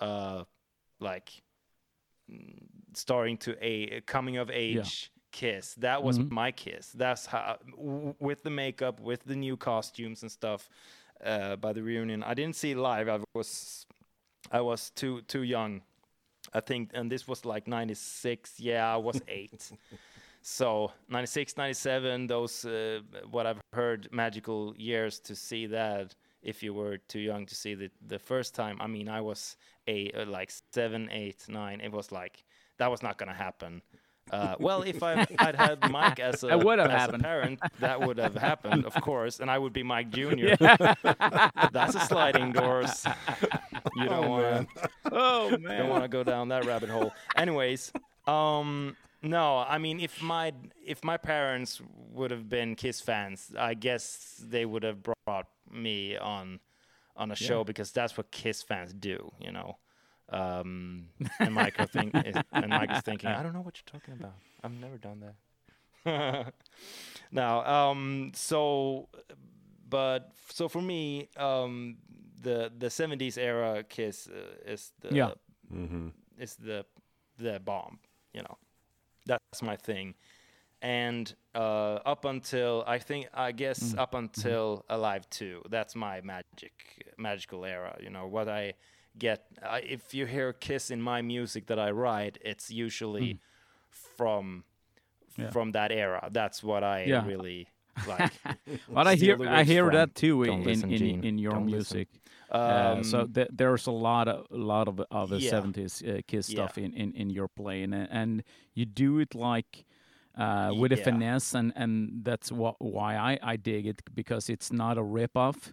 uh 0.00 0.44
like 0.98 1.42
starting 2.96 3.36
to 3.38 3.56
a 3.60 4.00
coming 4.02 4.36
of 4.36 4.50
age 4.50 5.10
kiss. 5.32 5.74
That 5.74 6.02
was 6.02 6.18
Mhm. 6.18 6.30
my 6.30 6.52
kiss. 6.52 6.92
That's 6.92 7.26
how 7.26 7.58
w- 7.76 8.14
with 8.20 8.42
the 8.42 8.50
makeup 8.50 9.00
with 9.00 9.24
the 9.24 9.36
new 9.36 9.56
costumes 9.56 10.22
and 10.22 10.30
stuff 10.30 10.68
uh 11.24 11.56
by 11.56 11.72
the 11.72 11.82
reunion. 11.82 12.22
I 12.22 12.34
didn't 12.34 12.56
see 12.56 12.74
live. 12.74 13.08
I 13.08 13.18
was 13.34 13.86
I 14.52 14.60
was 14.60 14.90
too 14.90 15.22
too 15.22 15.42
young 15.42 15.82
I 16.52 16.60
think 16.60 16.90
and 16.94 17.10
this 17.10 17.26
was 17.26 17.44
like 17.44 17.66
96 17.66 18.60
yeah 18.60 18.94
I 18.94 18.96
was 18.98 19.20
8 19.28 19.72
so 20.42 20.92
96 21.08 21.56
97 21.56 22.26
those 22.26 22.64
uh, 22.64 23.00
what 23.30 23.46
i've 23.46 23.60
heard 23.72 24.08
magical 24.12 24.74
years 24.76 25.18
to 25.20 25.34
see 25.34 25.66
that 25.66 26.14
if 26.42 26.62
you 26.62 26.74
were 26.74 26.98
too 27.08 27.20
young 27.20 27.46
to 27.46 27.54
see 27.54 27.74
the 27.74 27.90
the 28.06 28.18
first 28.18 28.54
time. 28.54 28.76
I 28.80 28.86
mean 28.86 29.08
i 29.08 29.20
was 29.20 29.56
a 29.88 30.10
uh, 30.12 30.26
like 30.26 30.50
seven 30.72 31.08
eight 31.10 31.46
nine. 31.48 31.80
It 31.80 31.92
was 31.92 32.12
like 32.12 32.44
that 32.78 32.90
was 32.90 33.02
not 33.02 33.18
gonna 33.18 33.34
happen. 33.34 33.82
Uh, 34.30 34.56
well 34.58 34.80
if 34.82 35.02
I, 35.02 35.26
i'd 35.40 35.54
had 35.54 35.90
mike 35.90 36.18
as 36.18 36.42
a, 36.44 36.56
would 36.56 36.78
have 36.78 36.90
as 36.90 37.10
a 37.12 37.18
parent 37.18 37.60
that 37.80 38.00
would 38.00 38.16
have 38.16 38.34
happened 38.34 38.86
of 38.86 38.94
course 39.02 39.38
and 39.38 39.50
i 39.50 39.58
would 39.58 39.74
be 39.74 39.82
mike 39.82 40.08
junior. 40.10 40.56
That's 40.60 41.94
a 41.94 42.00
sliding 42.00 42.52
doors. 42.52 43.04
You 43.96 44.06
don't 44.08 44.24
Oh, 44.24 44.28
want 44.30 44.42
man. 44.42 44.66
Oh 45.12 45.50
don't 45.58 45.88
want 45.90 46.04
to 46.04 46.08
go 46.08 46.24
down 46.24 46.48
that 46.48 46.64
rabbit 46.64 46.88
hole. 46.88 47.12
Anyways, 47.36 47.92
um, 48.26 48.96
no, 49.22 49.58
I 49.58 49.78
mean, 49.78 50.00
if 50.00 50.22
my 50.22 50.52
if 50.84 51.04
my 51.04 51.16
parents 51.18 51.80
would 52.12 52.30
have 52.30 52.48
been 52.48 52.74
Kiss 52.76 53.00
fans, 53.00 53.52
I 53.58 53.74
guess 53.74 54.42
they 54.42 54.64
would 54.64 54.82
have 54.82 55.02
brought 55.02 55.46
me 55.70 56.16
on 56.16 56.60
on 57.16 57.30
a 57.30 57.36
show 57.36 57.62
because 57.62 57.92
that's 57.92 58.16
what 58.16 58.30
Kiss 58.30 58.62
fans 58.62 58.92
do, 58.92 59.30
you 59.38 59.52
know. 59.52 59.76
Um, 60.30 61.08
and 61.40 61.54
Mike 61.54 61.78
are 61.78 61.86
think 61.86 62.14
is, 62.26 62.36
and 62.52 62.70
Mike 62.70 62.90
is 62.92 63.02
thinking, 63.02 63.30
I 63.30 63.42
don't 63.42 63.52
know 63.52 63.60
what 63.60 63.76
you're 63.76 64.00
talking 64.00 64.14
about. 64.14 64.34
I've 64.62 64.72
never 64.72 64.96
done 64.96 65.20
that. 65.20 65.34
now, 67.32 67.64
um, 67.64 68.32
so, 68.34 69.08
but 69.88 70.32
so 70.48 70.68
for 70.68 70.82
me, 70.82 71.28
um, 71.36 71.96
the 72.42 72.70
the 72.76 72.86
'70s 72.86 73.38
era 73.38 73.84
Kiss 73.84 74.28
uh, 74.28 74.70
is 74.70 74.92
the 75.00 75.14
Yeah. 75.14 75.30
Mm-hmm. 75.74 76.08
is 76.38 76.56
the 76.56 76.84
the 77.38 77.60
bomb. 77.64 77.98
You 78.32 78.42
know, 78.42 78.58
that's 79.26 79.62
my 79.62 79.76
thing. 79.76 80.14
And 80.82 81.34
uh, 81.54 82.00
up 82.04 82.26
until 82.26 82.84
I 82.86 82.98
think 82.98 83.28
I 83.32 83.52
guess 83.52 83.94
up 83.96 84.14
until 84.14 84.84
Alive 84.90 85.28
Two, 85.30 85.62
that's 85.70 85.94
my 85.96 86.20
magic 86.20 86.72
magical 87.16 87.64
era. 87.64 87.96
You 88.02 88.10
know 88.10 88.26
what 88.26 88.48
I 88.48 88.74
get. 89.18 89.44
I, 89.62 89.80
if 89.80 90.14
you 90.14 90.26
hear 90.26 90.52
Kiss 90.52 90.90
in 90.90 91.00
my 91.02 91.22
music 91.22 91.66
that 91.66 91.78
I 91.78 91.90
write, 91.90 92.38
it's 92.44 92.70
usually 92.70 93.38
from 93.90 94.64
Yeah. 95.36 95.50
from 95.50 95.72
that 95.72 95.90
era. 95.92 96.28
That's 96.32 96.62
what 96.62 96.82
I 96.84 97.04
Yeah. 97.04 97.26
really 97.26 97.68
like. 98.06 98.32
But 98.88 99.06
I 99.06 99.14
hear 99.16 99.36
I 99.48 99.64
hear 99.64 99.84
from- 99.86 99.94
that 99.94 100.14
too 100.14 100.44
Don't 100.44 100.60
in 100.60 100.64
listen, 100.64 100.90
in, 100.92 100.98
Gene. 100.98 101.24
in 101.24 101.38
your 101.38 101.52
Don't 101.52 101.66
listen. 101.66 101.96
music. 101.98 102.08
Uh, 102.50 103.02
so 103.02 103.20
Um, 103.22 103.32
th- 103.32 103.48
there's 103.52 103.86
a 103.88 103.90
lot 103.92 104.28
of 104.28 104.46
a 104.50 104.56
lot 104.56 104.86
of 104.88 105.00
other 105.10 105.38
Yeah. 105.38 105.50
70s 105.50 106.02
uh, 106.02 106.20
Kiss 106.26 106.48
Yeah. 106.50 106.54
stuff 106.66 106.78
in, 106.78 106.92
in, 106.92 107.12
in 107.14 107.30
your 107.30 107.48
playing, 107.48 107.92
and, 107.94 108.08
and 108.10 108.42
you 108.74 108.84
do 108.86 109.18
it 109.20 109.34
like 109.34 109.84
uh, 110.36 110.72
with 110.76 110.90
a 110.92 110.96
finesse, 110.96 111.54
and, 111.54 111.72
and 111.76 112.24
that's 112.24 112.50
what 112.52 112.74
why 112.80 113.16
I, 113.16 113.38
I 113.52 113.56
dig 113.56 113.86
it 113.86 114.02
because 114.14 114.48
it's 114.52 114.72
not 114.72 114.98
a 114.98 115.02
rip 115.02 115.36
off. 115.36 115.72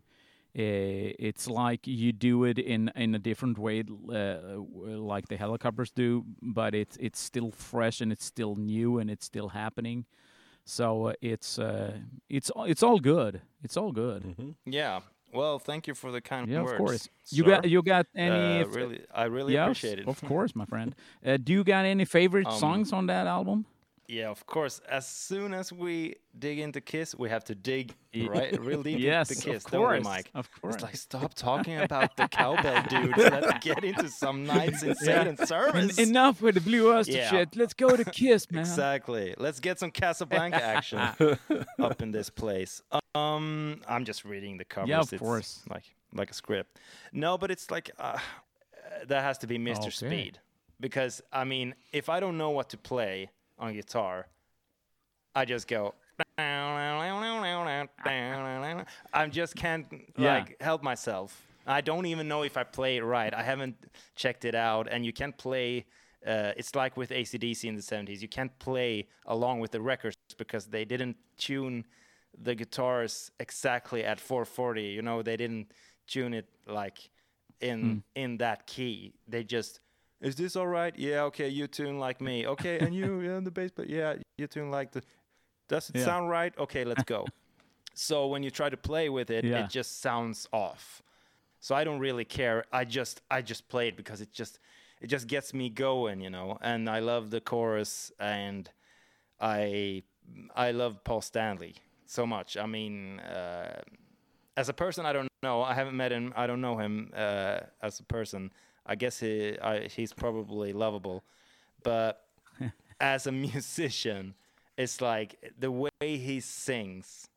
Uh, 0.58 1.16
it's 1.18 1.48
like 1.48 1.88
you 1.88 2.12
do 2.12 2.44
it 2.44 2.60
in, 2.60 2.92
in 2.96 3.16
a 3.16 3.20
different 3.20 3.58
way, 3.58 3.84
uh, 4.10 4.58
like 4.84 5.28
the 5.30 5.38
Hellacopters 5.38 5.94
do, 5.94 6.26
but 6.42 6.76
it's 6.76 6.98
it's 7.00 7.20
still 7.22 7.52
fresh 7.52 8.02
and 8.02 8.12
it's 8.12 8.26
still 8.26 8.56
new 8.56 9.00
and 9.00 9.10
it's 9.10 9.26
still 9.26 9.50
happening. 9.50 10.06
So 10.66 11.08
uh, 11.08 11.14
it's 11.22 11.58
uh, 11.58 12.00
it's 12.30 12.52
it's 12.68 12.84
all 12.84 13.00
good. 13.00 13.42
It's 13.64 13.78
all 13.78 13.92
good. 13.94 14.24
Mm-hmm. 14.24 14.52
yeah. 14.66 15.00
Well, 15.34 15.60
thank 15.60 15.88
you 15.88 15.96
for 15.96 16.12
the 16.12 16.20
kind 16.20 16.50
Yeah, 16.50 16.64
words. 16.64 16.72
of 16.74 16.78
course. 16.78 17.10
You 17.30 17.44
got 17.46 17.70
you 17.70 17.82
got 17.82 18.06
any? 18.14 18.62
Uh, 18.64 18.68
really, 18.68 19.00
I 19.16 19.26
really 19.26 19.54
yes, 19.54 19.64
appreciate 19.64 20.00
it. 20.00 20.08
Of 20.08 20.22
course, 20.28 20.54
my 20.54 20.66
friend. 20.66 20.94
Uh, 21.26 21.38
do 21.38 21.54
you 21.54 21.64
got 21.64 21.86
any 21.86 22.04
favorite 22.04 22.48
Um, 22.48 22.60
songs 22.60 22.92
on 22.92 23.06
that 23.08 23.26
album? 23.28 23.66
Yeah, 24.12 24.28
of 24.30 24.46
course. 24.46 24.82
As 24.90 25.08
soon 25.08 25.54
as 25.54 25.72
we 25.72 26.16
dig 26.38 26.60
into 26.60 26.82
Kiss, 26.82 27.16
we 27.16 27.30
have 27.30 27.46
to 27.46 27.56
dig 27.56 27.94
right 28.28 28.60
real 28.60 28.84
deep 28.84 29.00
yes, 29.00 29.30
into 29.32 29.42
Kiss, 29.52 29.64
of 29.64 29.72
don't 29.72 29.82
we, 29.82 29.88
course. 29.88 30.04
Mike? 30.04 30.30
Of 30.36 30.50
course. 30.60 30.74
It's 30.76 30.84
like 30.84 30.98
stop 30.98 31.34
talking 31.34 31.80
about 31.80 32.18
the 32.18 32.28
cowbell 32.32 32.84
dudes. 32.90 33.18
Let's 33.18 33.64
get 33.64 33.86
into 33.86 34.10
some 34.10 34.46
knights 34.46 34.84
in 34.88 34.96
Satan 34.96 35.38
service. 35.48 35.98
En- 35.98 36.10
enough 36.10 36.42
with 36.42 36.56
the 36.56 36.62
Blue 36.62 36.94
Oyster 36.94 37.14
Yeah. 37.14 37.30
shit. 37.30 37.56
Let's 37.56 37.74
go 37.74 37.96
to 37.96 38.04
Kiss, 38.04 38.52
man. 38.52 38.60
Exactly. 38.62 39.34
Let's 39.38 39.62
get 39.62 39.80
some 39.80 39.92
Casablanca 39.92 40.62
action 40.62 41.00
up 41.80 42.02
in 42.02 42.12
this 42.12 42.30
place. 42.30 42.82
Um, 43.16 43.80
I'm 43.88 44.04
just 44.04 44.26
reading 44.26 44.58
the 44.58 44.66
covers. 44.66 44.90
Yeah, 44.90 45.00
of 45.00 45.14
It's 45.14 45.22
course. 45.22 45.62
Like 45.70 45.86
like 46.14 46.30
a 46.30 46.34
script. 46.34 46.80
No, 47.14 47.38
but 47.38 47.50
it's 47.50 47.72
like 47.72 47.92
uh, 47.98 48.18
that 49.08 49.24
has 49.24 49.38
to 49.38 49.48
be 49.48 49.58
Mr. 49.58 49.84
Okay. 49.84 49.90
Speed 49.92 50.40
because 50.82 51.22
I 51.32 51.46
mean, 51.46 51.76
if 51.94 52.10
I 52.10 52.20
don't 52.20 52.38
know 52.38 52.50
what 52.50 52.70
to 52.72 52.78
play 52.78 53.30
on 53.62 53.74
guitar, 53.74 54.28
I 55.34 55.46
just 55.46 55.68
go. 55.68 55.94
I 59.14 59.28
just 59.28 59.56
can't 59.56 59.86
Yeah. 60.18 60.34
like 60.40 60.62
help 60.62 60.84
myself. 60.84 61.42
I 61.66 61.82
don't 61.82 62.08
even 62.08 62.28
know 62.28 62.44
if 62.44 62.58
I 62.58 62.64
play 62.64 62.98
it 62.98 63.04
right. 63.04 63.34
I 63.34 63.44
haven't 63.44 63.76
checked 64.16 64.46
it 64.46 64.56
out, 64.56 64.88
and 64.92 65.06
you 65.06 65.14
can't 65.14 65.38
play. 65.38 65.86
Uh, 66.26 66.54
it's 66.58 66.76
like 66.76 66.98
with 66.98 67.12
ACDC 67.12 67.68
in 67.70 67.76
the 67.76 67.82
70s. 67.82 68.22
You 68.22 68.28
can't 68.28 68.58
play 68.60 69.08
along 69.26 69.60
with 69.60 69.72
the 69.72 69.82
records 69.82 70.16
because 70.38 70.68
they 70.68 70.86
didn't 70.86 71.18
tune 71.38 71.86
the 72.38 72.56
guitars 72.56 73.32
exactly 73.40 74.04
at 74.04 74.20
440. 74.20 74.84
You 74.84 75.02
know, 75.02 75.22
they 75.22 75.38
didn't 75.38 75.72
tune 76.08 76.34
it 76.34 76.48
like 76.68 77.10
in 77.60 78.04
in 78.16 78.38
that 78.38 78.66
key. 78.68 79.14
They 79.28 79.44
just 79.44 79.80
is 80.22 80.36
this 80.36 80.56
all 80.56 80.68
right? 80.68 80.94
Yeah, 80.98 81.24
okay. 81.24 81.50
You 81.50 81.68
tune 81.68 82.00
like 82.00 82.22
me. 82.22 82.48
Okay, 82.48 82.80
and 82.80 82.94
you 82.96 83.20
yeah, 83.28 83.40
the 83.40 83.52
bass, 83.52 83.72
but 83.76 83.90
yeah, 83.90 84.16
you 84.38 84.48
tune 84.48 84.72
like 84.72 84.92
the. 84.92 85.02
Does 85.68 85.90
it 85.90 85.98
Yeah. 85.98 86.06
sound 86.06 86.30
right? 86.30 86.58
Okay, 86.58 86.84
let's 86.86 87.04
go. 87.04 87.26
so 87.94 88.28
when 88.28 88.44
you 88.44 88.52
try 88.52 88.70
to 88.70 88.78
play 88.78 89.10
with 89.10 89.30
it, 89.32 89.44
Yeah. 89.46 89.60
it 89.60 89.70
just 89.70 90.02
sounds 90.02 90.48
off. 90.54 91.02
So 91.60 91.76
I 91.76 91.84
don't 91.84 92.00
really 92.00 92.26
care. 92.26 92.66
I 92.72 92.86
just 92.86 93.22
I 93.30 93.42
just 93.42 93.68
play 93.70 93.88
it 93.88 93.96
because 93.98 94.22
it 94.22 94.32
just 94.32 94.60
it 95.02 95.08
just 95.08 95.28
gets 95.28 95.54
me 95.54 95.70
going, 95.70 96.22
you 96.22 96.30
know. 96.30 96.58
And 96.62 96.90
I 96.90 97.00
love 97.00 97.30
the 97.32 97.42
chorus, 97.42 98.12
and 98.20 98.70
I 99.40 100.04
I 100.56 100.72
love 100.72 101.04
Paul 101.04 101.22
Stanley 101.22 101.76
so 102.06 102.26
much. 102.26 102.58
I 102.58 102.66
mean, 102.66 103.20
uh, 103.20 103.82
as 104.58 104.70
a 104.70 104.74
person, 104.74 105.06
I 105.06 105.14
don't 105.14 105.28
know. 105.44 105.62
I 105.62 105.74
haven't 105.74 105.96
met 105.96 106.12
him. 106.12 106.34
I 106.36 106.48
don't 106.48 106.62
know 106.62 106.78
him 106.78 107.12
uh, 107.16 107.60
as 107.82 108.00
a 108.00 108.04
person. 108.04 108.52
I 108.92 108.96
guess 108.96 109.20
he 109.20 109.58
I, 109.60 109.88
he's 109.88 110.14
probably 110.14 110.74
lovable, 110.74 111.24
but 111.84 112.26
as 113.00 113.28
a 113.28 113.32
musician, 113.32 114.36
it's 114.78 115.02
like 115.02 115.54
the 115.60 115.72
way 115.72 115.90
he 116.02 116.40
sings. 116.42 117.28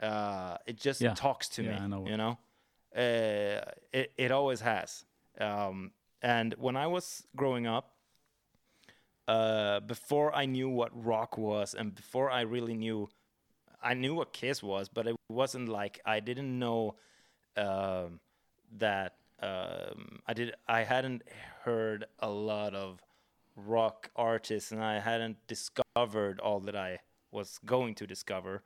Uh, 0.00 0.56
it 0.66 0.76
just 0.76 1.00
Yeah. 1.02 1.14
talks 1.14 1.48
to 1.50 1.62
Yeah, 1.62 1.80
me. 1.82 1.88
know. 1.88 2.06
You 2.06 2.16
know, 2.16 2.38
uh, 2.96 3.60
it 3.92 4.12
it 4.16 4.30
always 4.32 4.60
has. 4.60 5.04
Um, 5.40 5.92
and 6.22 6.54
when 6.58 6.76
I 6.76 6.86
was 6.86 7.24
growing 7.36 7.66
up, 7.66 7.92
uh, 9.28 9.80
before 9.80 10.34
I 10.34 10.46
knew 10.46 10.68
what 10.68 10.90
rock 11.04 11.38
was, 11.38 11.74
and 11.74 11.94
before 11.94 12.30
I 12.30 12.40
really 12.42 12.74
knew, 12.74 13.08
I 13.82 13.94
knew 13.94 14.14
what 14.14 14.32
Kiss 14.32 14.62
was, 14.62 14.88
but 14.88 15.06
it 15.06 15.16
wasn't 15.28 15.68
like 15.68 16.00
I 16.04 16.20
didn't 16.20 16.58
know 16.58 16.96
um, 17.56 18.20
that 18.78 19.14
um, 19.42 20.20
I 20.26 20.34
did. 20.34 20.54
I 20.68 20.82
hadn't 20.82 21.22
heard 21.64 22.06
a 22.18 22.28
lot 22.28 22.74
of 22.74 23.00
rock 23.56 24.10
artists, 24.16 24.72
and 24.72 24.82
I 24.82 25.00
hadn't 25.00 25.36
discovered 25.46 26.40
all 26.40 26.60
that 26.60 26.76
I 26.76 27.00
was 27.32 27.58
going 27.64 27.94
to 27.96 28.06
discover. 28.06 28.62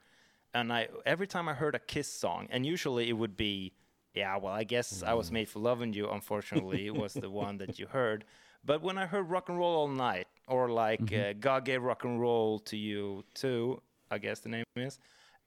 And 0.53 0.73
I 0.73 0.89
every 1.05 1.27
time 1.27 1.49
I 1.49 1.55
heard 1.55 1.75
a 1.75 1.79
Kiss 1.79 2.09
song, 2.13 2.49
and 2.51 2.65
usually 2.67 3.09
it 3.09 3.15
would 3.15 3.37
be, 3.37 3.73
yeah, 4.15 4.37
well, 4.37 4.53
I 4.53 4.65
guess 4.65 5.03
I 5.03 5.15
was 5.15 5.31
made 5.33 5.49
for 5.49 5.61
loving 5.61 5.93
you. 5.93 6.09
Unfortunately, 6.11 6.87
it 6.87 6.95
was 6.95 7.15
the 7.15 7.31
one 7.45 7.59
that 7.59 7.79
you 7.79 7.87
heard. 7.87 8.25
But 8.65 8.83
when 8.83 8.97
I 8.97 9.07
heard 9.07 9.29
rock 9.29 9.49
and 9.49 9.59
roll 9.59 9.77
all 9.77 9.89
night, 9.89 10.27
or 10.49 10.71
like 10.71 11.13
uh, 11.13 11.35
God 11.39 11.65
gave 11.65 11.83
rock 11.83 12.05
and 12.05 12.21
roll 12.21 12.59
to 12.61 12.77
you 12.77 13.25
too, 13.35 13.83
I 14.11 14.19
guess 14.19 14.41
the 14.41 14.49
name 14.49 14.65
is, 14.77 14.99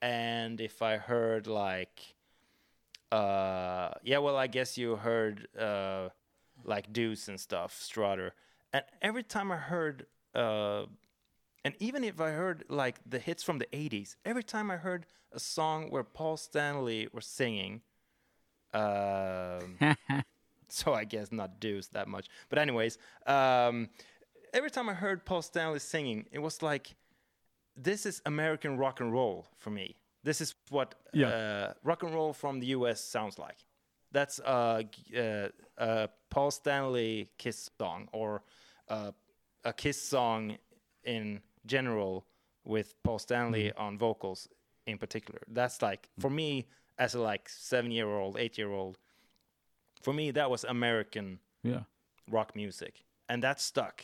and 0.02 0.62
if 0.62 0.82
I 0.82 0.98
heard 0.98 1.48
like, 1.48 2.16
uh, 3.12 3.90
yeah, 4.04 4.18
well, 4.18 4.36
I 4.36 4.48
guess 4.48 4.78
you 4.78 4.96
heard 4.96 5.48
uh, 5.58 6.10
like 6.64 6.92
Deuce 6.92 7.28
and 7.28 7.40
stuff, 7.40 7.74
Strutter, 7.80 8.34
and 8.74 8.84
every 9.02 9.24
time 9.24 9.52
I 9.52 9.58
heard, 9.58 10.06
uh, 10.36 10.84
and 11.64 11.76
even 11.80 12.04
if 12.04 12.20
I 12.20 12.32
heard 12.32 12.66
like 12.70 13.00
the 13.06 13.20
hits 13.20 13.44
from 13.44 13.60
the 13.60 13.68
'80s, 13.68 14.16
every 14.26 14.44
time 14.44 14.70
I 14.70 14.78
heard 14.78 15.06
a 15.32 15.40
song 15.40 15.90
where 15.90 16.04
Paul 16.04 16.38
Stanley 16.38 17.08
was 17.14 17.26
singing, 17.26 17.82
um, 18.74 19.78
so 20.68 20.94
I 20.94 21.06
guess 21.06 21.32
not 21.32 21.60
Deuce 21.60 21.88
that 21.90 22.08
much. 22.08 22.28
But 22.50 22.60
anyways, 22.60 22.98
um, 23.26 23.90
every 24.54 24.72
time 24.72 24.90
I 24.90 24.94
heard 24.94 25.26
Paul 25.26 25.42
Stanley 25.42 25.80
singing, 25.80 26.26
it 26.32 26.40
was 26.40 26.62
like, 26.62 26.96
this 27.76 28.06
is 28.06 28.22
American 28.26 28.78
rock 28.78 29.00
and 29.00 29.14
roll 29.14 29.48
for 29.58 29.70
me. 29.70 29.96
This 30.24 30.42
is 30.42 30.56
what 30.70 30.96
Yeah. 31.14 31.28
uh, 31.30 31.74
rock 31.84 32.04
and 32.04 32.14
roll 32.14 32.34
from 32.34 32.60
the 32.60 32.68
U.S. 32.68 33.02
sounds 33.02 33.38
like. 33.40 33.66
That's 34.12 34.40
a 34.40 34.86
uh, 35.16 35.50
a 35.78 36.10
Paul 36.30 36.52
Stanley 36.52 37.30
Kiss 37.38 37.70
song 37.78 38.08
or 38.12 38.44
uh, 38.90 39.12
a 39.64 39.74
Kiss 39.74 40.02
song 40.02 40.58
in 41.04 41.42
general 41.66 42.26
with 42.64 42.96
Paul 43.04 43.20
Stanley 43.20 43.72
on 43.74 43.98
vocals 43.98 44.48
in 44.86 44.98
particular. 44.98 45.42
That's 45.48 45.82
like 45.82 46.10
for 46.20 46.30
me 46.30 46.68
as 46.98 47.16
a 47.16 47.22
like 47.22 47.50
seven 47.50 47.92
year 47.92 48.08
old, 48.08 48.38
eight 48.38 48.58
year 48.58 48.72
old. 48.72 48.98
For 50.02 50.14
me, 50.14 50.32
that 50.32 50.50
was 50.50 50.64
American 50.64 51.40
yeah. 51.64 51.82
rock 52.30 52.56
music, 52.56 53.04
and 53.28 53.44
that 53.44 53.60
stuck. 53.60 54.04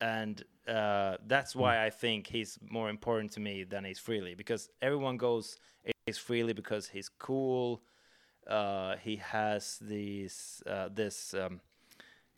And 0.00 0.42
uh, 0.68 1.16
that's 1.26 1.54
why 1.54 1.84
I 1.84 1.90
think 1.90 2.26
he's 2.26 2.58
more 2.68 2.88
important 2.88 3.32
to 3.32 3.40
me 3.40 3.64
than 3.64 3.84
Ace 3.84 4.00
Frehley 4.00 4.36
because 4.36 4.70
everyone 4.80 5.16
goes 5.16 5.58
Ace 6.06 6.18
Frehley 6.18 6.54
because 6.54 6.88
he's 6.88 7.08
cool. 7.08 7.82
Uh, 8.46 8.96
he 8.96 9.16
has 9.16 9.78
these 9.80 10.62
uh, 10.66 10.88
this 10.92 11.34
um, 11.34 11.60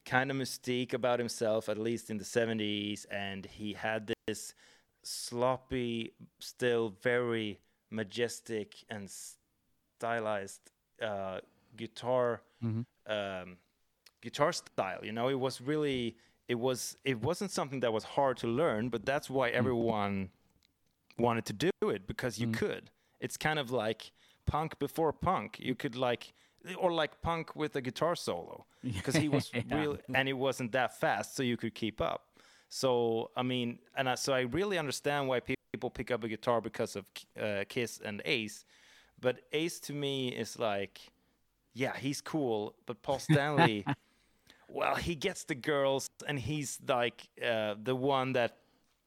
kind 0.05 0.31
of 0.31 0.37
mystique 0.37 0.93
about 0.95 1.19
himself, 1.19 1.69
at 1.69 1.79
least 1.79 2.11
in 2.11 2.19
the 2.19 2.25
'70s, 2.25 3.07
and 3.11 3.47
he 3.47 3.73
had 3.73 4.13
this 4.27 4.55
sloppy, 5.03 6.13
still 6.41 6.95
very 7.03 7.61
majestic 7.91 8.75
and 8.89 9.09
stylized 9.99 10.61
uh, 11.01 11.39
guitar 11.77 12.43
um, 13.07 13.57
guitar 14.21 14.53
style. 14.53 15.05
You 15.05 15.13
know, 15.13 15.29
it 15.29 15.39
was 15.39 15.61
really 15.61 16.17
it 16.49 16.55
was 16.57 16.97
it 17.05 17.21
wasn't 17.21 17.51
something 17.51 17.81
that 17.81 17.93
was 17.93 18.05
hard 18.05 18.37
to 18.39 18.47
learn, 18.47 18.89
but 18.89 19.05
that's 19.05 19.29
why 19.31 19.49
everyone 19.51 20.31
wanted 21.19 21.45
to 21.47 21.53
do 21.53 21.71
it 21.91 22.07
because 22.07 22.39
you 22.39 22.49
could. 22.49 22.91
It's 23.21 23.37
kind 23.37 23.59
of 23.59 23.71
like 23.71 24.13
punk 24.47 24.79
before 24.79 25.13
punk. 25.13 25.59
You 25.59 25.75
could 25.75 25.97
like 25.97 26.33
or 26.79 26.93
like 26.93 27.21
punk 27.23 27.55
with 27.57 27.77
a 27.77 27.81
guitar 27.81 28.15
solo 28.17 28.67
because 28.83 29.17
he 29.17 29.29
was 29.29 29.51
Yeah. 29.53 29.63
real 29.77 29.99
and 30.15 30.29
it 30.29 30.35
wasn't 30.35 30.73
that 30.73 30.99
fast, 31.01 31.35
so 31.37 31.43
you 31.43 31.57
could 31.57 31.75
keep 31.75 32.01
up. 32.01 32.23
So 32.69 33.31
I 33.37 33.43
mean, 33.43 33.79
and 33.97 34.09
I, 34.09 34.15
so 34.17 34.33
I 34.33 34.41
really 34.43 34.79
understand 34.79 35.29
why 35.29 35.41
people 35.41 35.91
pick 35.91 36.11
up 36.11 36.25
a 36.25 36.29
guitar 36.29 36.61
because 36.61 36.97
of 36.97 37.05
uh, 37.41 37.65
Kiss 37.69 38.01
and 38.05 38.21
Ace, 38.25 38.65
but 39.21 39.41
Ace 39.53 39.79
to 39.81 39.93
me 39.93 40.29
is 40.29 40.59
like 40.59 41.01
yeah, 41.75 41.97
he's 41.97 42.21
cool, 42.21 42.75
but 42.87 43.03
Paul 43.03 43.19
Stanley, 43.31 43.85
well, 44.69 44.95
he 44.97 45.15
gets 45.15 45.45
the 45.45 45.55
girls, 45.55 46.09
and 46.27 46.39
he's 46.39 46.79
like 46.87 47.29
uh, 47.45 47.75
the 47.83 47.95
one 47.95 48.33
that 48.33 48.59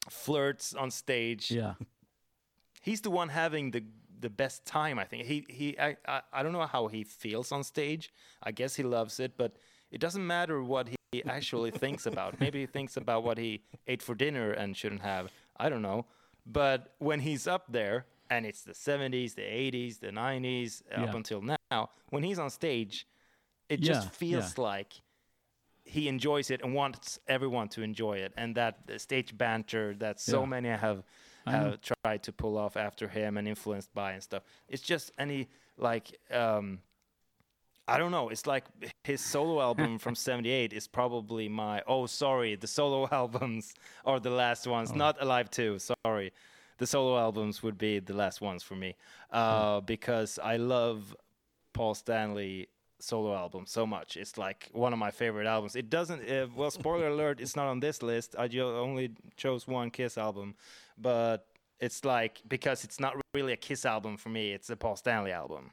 flirts 0.09 0.73
on 0.73 0.91
stage. 0.91 1.51
Yeah. 1.51 1.73
He's 2.81 3.01
the 3.01 3.11
one 3.11 3.29
having 3.29 3.71
the 3.71 3.83
the 4.19 4.29
best 4.29 4.65
time. 4.65 4.99
I 4.99 5.05
think 5.05 5.25
he 5.25 5.45
he 5.49 5.79
I, 5.79 5.97
I 6.07 6.21
I 6.33 6.43
don't 6.43 6.53
know 6.53 6.65
how 6.65 6.87
he 6.87 7.03
feels 7.03 7.51
on 7.51 7.63
stage. 7.63 8.11
I 8.43 8.51
guess 8.51 8.75
he 8.75 8.83
loves 8.83 9.19
it, 9.19 9.33
but 9.37 9.57
it 9.91 9.99
doesn't 9.99 10.25
matter 10.25 10.61
what 10.63 10.89
he 11.11 11.23
actually 11.25 11.71
thinks 11.71 12.05
about. 12.05 12.39
Maybe 12.39 12.59
he 12.61 12.65
thinks 12.65 12.97
about 12.97 13.23
what 13.23 13.37
he 13.37 13.63
ate 13.87 14.01
for 14.01 14.15
dinner 14.15 14.51
and 14.51 14.75
shouldn't 14.77 15.01
have. 15.01 15.31
I 15.57 15.69
don't 15.69 15.81
know. 15.81 16.05
But 16.45 16.93
when 16.99 17.19
he's 17.19 17.47
up 17.47 17.65
there, 17.71 18.05
and 18.29 18.45
it's 18.45 18.61
the 18.61 18.73
70s, 18.73 19.35
the 19.35 19.41
80s, 19.41 19.99
the 19.99 20.11
90s, 20.11 20.81
up 20.95 21.13
until 21.15 21.41
now, 21.41 21.89
when 22.09 22.23
he's 22.23 22.39
on 22.39 22.49
stage, 22.49 23.07
it 23.67 23.79
Yeah, 23.81 23.93
just 23.93 24.09
feels 24.11 24.57
like 24.57 24.93
he 25.89 26.07
enjoys 26.07 26.51
it 26.51 26.61
and 26.63 26.73
wants 26.73 27.19
everyone 27.27 27.67
to 27.69 27.81
enjoy 27.81 28.17
it. 28.25 28.31
And 28.37 28.55
that 28.55 28.75
stage 28.97 29.35
banter 29.37 29.95
that 29.99 30.19
so 30.19 30.41
Yeah. 30.41 30.45
many 30.55 30.69
have 30.69 31.03
have 31.47 31.79
tried 31.81 32.21
to 32.23 32.31
pull 32.31 32.57
off 32.57 32.77
after 32.77 33.07
him 33.07 33.37
and 33.37 33.47
influenced 33.47 33.91
by 33.95 34.11
and 34.13 34.21
stuff. 34.21 34.43
It's 34.67 34.83
just 34.83 35.11
any 35.17 35.47
like 35.77 36.05
um 36.31 36.79
I 37.87 37.97
don't 37.97 38.11
know. 38.11 38.29
It's 38.29 38.45
like 38.45 38.65
his 39.03 39.19
solo 39.19 39.59
album 39.59 39.97
from 39.97 40.13
'78 40.27 40.73
is 40.73 40.87
probably 40.87 41.49
my. 41.49 41.81
Oh, 41.87 42.05
sorry, 42.05 42.55
the 42.55 42.67
solo 42.67 43.07
albums 43.21 43.73
are 44.05 44.19
the 44.19 44.29
last 44.29 44.67
Oh. 44.67 44.71
ones. 44.71 44.93
Not 44.93 45.17
Alive 45.19 45.49
2. 45.49 45.79
Sorry, 45.79 46.31
the 46.77 46.85
solo 46.85 47.17
albums 47.17 47.63
would 47.63 47.77
be 47.79 47.97
the 47.99 48.13
last 48.13 48.41
ones 48.41 48.61
for 48.61 48.75
me, 48.75 48.95
uh, 49.31 49.79
because 49.81 50.37
I 50.53 50.57
love 50.57 51.15
Paul 51.73 51.95
Stanley 51.95 52.67
solo 52.99 53.33
album 53.35 53.65
so 53.65 53.85
much. 53.87 54.17
It's 54.17 54.37
like 54.37 54.69
one 54.73 54.93
of 54.93 54.99
my 54.99 55.11
favorite 55.11 55.47
albums. 55.47 55.75
It 55.75 55.89
doesn't. 55.89 56.29
Uh, 56.29 56.47
well, 56.55 56.71
spoiler 56.71 57.07
alert, 57.15 57.39
it's 57.41 57.55
not 57.55 57.67
on 57.67 57.79
this 57.79 58.01
list. 58.03 58.35
I 58.37 58.47
only 58.59 59.11
chose 59.37 59.67
one 59.67 59.89
Kiss 59.91 60.17
album, 60.17 60.55
but 60.97 61.45
it's 61.79 62.03
like 62.05 62.41
because 62.47 62.83
it's 62.83 62.99
not 62.99 63.13
really 63.33 63.53
a 63.53 63.57
Kiss 63.57 63.85
album 63.85 64.17
for 64.17 64.29
me. 64.29 64.51
It's 64.53 64.69
a 64.69 64.75
Paul 64.75 64.95
Stanley 64.95 65.31
album. 65.31 65.71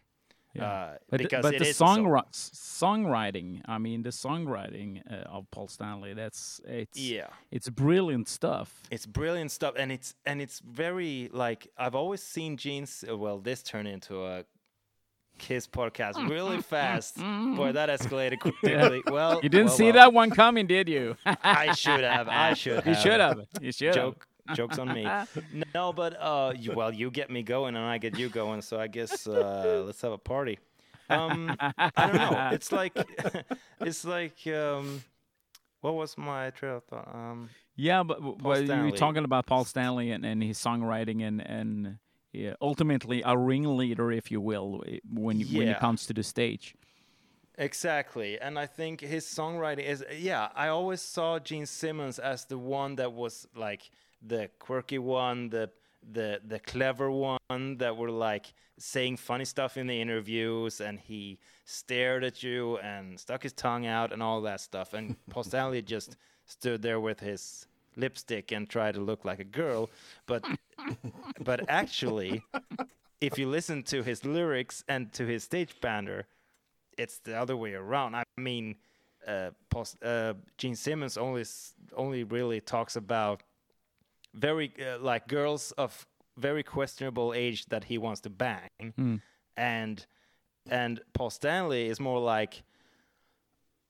Yeah. 0.55 0.65
Uh, 0.65 0.97
But, 1.11 1.19
the- 1.19 1.25
because 1.25 1.43
but 1.43 1.55
it 1.55 1.59
the 1.59 1.65
is 1.67 1.71
a 1.81 1.85
solo. 1.85 2.23
songwriting, 2.31 3.61
I 3.67 3.79
mean, 3.79 4.03
the 4.03 4.11
songwriting 4.11 5.03
uh, 5.11 5.37
of 5.37 5.51
Paul 5.51 5.69
Stanley, 5.69 6.15
that's 6.15 6.61
it's 6.65 6.99
Yeah. 6.99 7.29
it's 7.51 7.69
brilliant 7.69 8.29
stuff. 8.29 8.83
it's 8.91 9.07
brilliant 9.07 9.51
stuff 9.51 9.75
and 9.77 9.91
it's 9.93 10.15
and 10.25 10.41
it's 10.41 10.61
very 10.61 11.29
like 11.33 11.69
i've 11.77 11.95
always 11.95 12.23
seen 12.23 12.57
jeans 12.57 13.05
uh, 13.11 13.17
well 13.17 13.39
this 13.39 13.63
turned 13.63 13.89
into 13.89 14.25
a 14.25 14.45
kiss 15.39 15.67
podcast 15.67 16.29
really 16.29 16.61
fast. 16.63 17.17
Boy 17.17 17.73
that 17.73 17.89
escalated 17.89 18.41
quickly. 18.41 19.03
Well 19.07 19.41
You 19.43 19.49
didn't 19.49 19.67
well, 19.67 19.77
see 19.77 19.85
well. 19.85 19.93
that 19.95 20.13
one 20.13 20.31
coming, 20.31 20.67
did 20.67 20.89
you? 20.89 21.17
i 21.25 21.73
should 21.75 22.01
have 22.05 22.29
i 22.29 22.55
should 22.63 22.77
have. 22.85 22.87
you 22.87 22.95
should 22.95 23.21
have. 23.21 23.47
You 23.61 23.73
should 23.73 23.87
have. 23.89 23.95
joke 23.97 24.27
jokes 24.55 24.79
on 24.79 24.93
me. 24.95 25.07
No 25.75 25.93
but 25.93 26.17
uh 26.21 26.53
you, 26.57 26.73
well 26.73 26.93
you 26.93 27.11
get 27.11 27.31
me 27.31 27.43
going 27.43 27.77
and 27.77 27.85
i 27.85 27.99
get 27.99 28.19
you 28.19 28.29
going 28.29 28.63
so 28.63 28.79
i 28.79 28.87
guess 28.87 29.27
uh 29.27 29.83
let's 29.87 30.01
have 30.03 30.13
a 30.13 30.19
party. 30.19 30.59
Um 31.11 31.57
i 31.61 31.91
don't 31.97 32.15
know. 32.15 32.49
It's 32.53 32.73
like 32.73 32.97
it's 33.81 34.05
like 34.05 34.47
um 34.47 35.03
what 35.81 35.95
was 35.95 36.17
my 36.19 36.51
trail 36.51 36.79
of 36.79 36.85
thought? 36.85 37.09
Um 37.15 37.51
Yeah, 37.77 38.03
but 38.03 38.19
but 38.39 38.65
you're 38.67 38.91
talking 38.93 39.25
about 39.25 39.47
Paul 39.47 39.65
Stanley 39.65 40.11
and, 40.11 40.25
and 40.25 40.43
his 40.43 40.59
songwriting 40.59 41.23
and 41.27 41.41
and 41.41 41.99
yeah, 42.37 42.55
ultimately 42.61 43.23
a 43.25 43.37
ringleader, 43.37 44.13
if 44.13 44.31
you 44.31 44.41
will, 44.41 44.83
eh, 44.87 44.99
when 45.13 45.41
you- 45.41 45.59
when 45.59 45.69
it 45.69 45.79
comes 45.81 46.07
to 46.07 46.13
the 46.15 46.23
stage. 46.23 46.75
Exactly, 47.59 48.39
and 48.39 48.59
I 48.59 48.67
think 48.67 49.01
his 49.01 49.25
songwriting 49.25 49.85
is 49.85 50.05
yeah. 50.13 50.51
I 50.55 50.69
always 50.69 51.01
saw 51.01 51.39
Gene 51.39 51.65
Simmons 51.67 52.19
as 52.19 52.45
the 52.45 52.59
one 52.59 52.97
that 52.97 53.13
was 53.13 53.49
like 53.55 53.91
the 54.21 54.51
quirky 54.59 54.99
one, 54.99 55.49
the 55.49 55.71
the 56.13 56.41
the 56.47 56.59
clever 56.61 57.11
one 57.11 57.79
that 57.79 57.97
were 57.97 58.11
like 58.11 58.53
saying 58.79 59.17
funny 59.17 59.47
stuff 59.47 59.79
in 59.79 59.87
the 59.87 59.99
interviews, 59.99 60.81
and 60.83 61.01
he 61.01 61.39
stared 61.65 62.25
at 62.25 62.43
you 62.43 62.77
and 62.79 63.19
stuck 63.19 63.43
his 63.43 63.55
tongue 63.55 63.87
out 63.87 64.13
and 64.13 64.23
all 64.23 64.43
that 64.43 64.61
stuff. 64.61 64.93
And 64.93 65.17
Paul 65.31 65.45
Stanley 65.45 65.81
just 65.81 66.17
stood 66.45 66.83
there 66.83 67.01
with 67.01 67.21
his 67.21 67.67
lipstick 67.97 68.53
and 68.53 68.69
try 68.69 68.93
to 68.93 69.01
look 69.01 69.25
like 69.25 69.41
a 69.41 69.45
girl, 69.45 69.91
but 70.27 70.45
but 71.41 71.69
actually, 71.69 72.43
if 73.21 73.39
you 73.39 73.49
listen 73.49 73.83
to 73.85 74.03
his 74.03 74.25
lyrics 74.25 74.85
and 74.89 75.13
to 75.15 75.27
his 75.27 75.45
stage 75.45 75.81
banner, 75.81 76.27
it's 76.99 77.19
the 77.19 77.39
other 77.39 77.57
way 77.57 77.75
around. 77.75 78.15
I 78.15 78.25
mean, 78.37 78.77
uh, 79.27 79.51
post, 79.71 80.03
uh, 80.03 80.35
Gene 80.59 80.77
Simmons 80.77 81.17
only 81.17 81.45
only 81.97 82.25
really 82.25 82.61
talks 82.61 82.97
about 82.97 83.43
very 84.35 84.73
uh, 84.81 84.99
like 84.99 85.29
girls 85.29 85.73
of 85.73 86.07
very 86.37 86.63
questionable 86.63 87.33
age 87.35 87.67
that 87.67 87.85
he 87.85 87.99
wants 87.99 88.21
to 88.23 88.31
bang, 88.31 88.93
and 89.57 90.07
and 90.69 91.01
Paul 91.13 91.31
Stanley 91.31 91.87
is 91.87 92.01
more 92.01 92.21
like. 92.21 92.63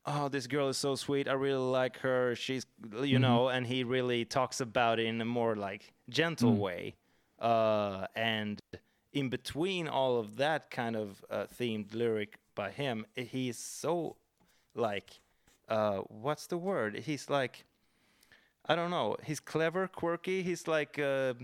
Oh, 0.08 0.28
this 0.28 0.46
girl 0.46 0.68
is 0.68 0.76
so 0.76 0.94
sweet. 0.94 1.28
I 1.28 1.32
really 1.32 1.58
like 1.58 1.98
her. 1.98 2.36
She's, 2.36 2.64
you 3.02 3.18
know, 3.18 3.48
and 3.48 3.66
he 3.66 3.82
really 3.82 4.24
talks 4.24 4.60
about 4.60 5.00
it 5.00 5.06
in 5.06 5.20
a 5.20 5.24
more 5.24 5.56
like 5.56 5.92
gentle 6.08 6.54
way. 6.54 6.94
Uh, 7.40 8.06
and 8.14 8.62
in 9.12 9.28
between 9.30 9.88
all 9.88 10.18
of 10.18 10.36
that 10.36 10.70
kind 10.70 10.94
of 10.94 11.24
uh, 11.28 11.46
themed 11.58 11.92
lyric 11.92 12.38
by 12.54 12.70
him, 12.70 13.04
he's 13.16 13.58
so 13.58 14.16
like, 14.76 15.20
uh, 15.68 15.98
what's 16.08 16.46
the 16.46 16.56
word? 16.56 16.96
He's 16.98 17.28
like, 17.28 17.64
I 18.64 18.76
don't 18.76 18.90
know. 18.90 19.16
He's 19.24 19.40
clever, 19.40 19.88
quirky. 19.88 20.42
He's 20.44 20.68
like, 20.68 20.98
uh, 21.00 21.34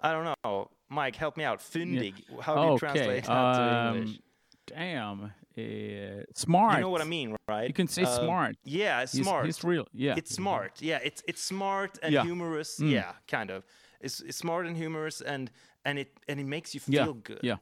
I 0.00 0.12
don't 0.12 0.36
know. 0.44 0.70
Mike, 0.88 1.16
help 1.16 1.36
me 1.36 1.44
out. 1.44 1.58
Fyndig. 1.58 2.14
How 2.40 2.54
do 2.54 2.72
you 2.72 2.78
translate 2.78 3.24
that 3.24 3.52
to 3.54 3.62
um, 3.62 3.96
English? 3.96 4.20
Damn. 4.66 5.32
Uh, 5.58 6.22
smart. 6.34 6.74
You 6.74 6.80
know 6.80 6.90
what 6.90 7.00
I 7.00 7.04
mean, 7.04 7.36
right? 7.48 7.68
You 7.68 7.74
can 7.74 7.88
say 7.88 8.02
Uh, 8.02 8.18
smart. 8.24 8.56
Yeah, 8.64 9.04
smart. 9.06 9.46
He's 9.46 9.64
real. 9.64 9.86
Yeah. 9.92 10.14
It's 10.18 10.34
smart. 10.34 10.80
Yeah, 10.80 11.00
it's 11.02 11.22
it's 11.26 11.42
smart 11.42 11.98
and 12.02 12.12
Yeah. 12.12 12.24
humorous. 12.24 12.78
Mm. 12.80 12.90
Yeah, 12.90 13.12
kind 13.26 13.50
of. 13.50 13.64
It's, 14.00 14.20
it's 14.20 14.36
smart 14.38 14.66
and 14.66 14.76
humorous, 14.76 15.20
and 15.20 15.50
and 15.84 15.98
it 15.98 16.08
and 16.28 16.40
it 16.40 16.46
makes 16.46 16.74
you 16.74 16.80
yeah. 16.86 17.04
feel 17.04 17.14
good. 17.14 17.40
Yeah. 17.42 17.58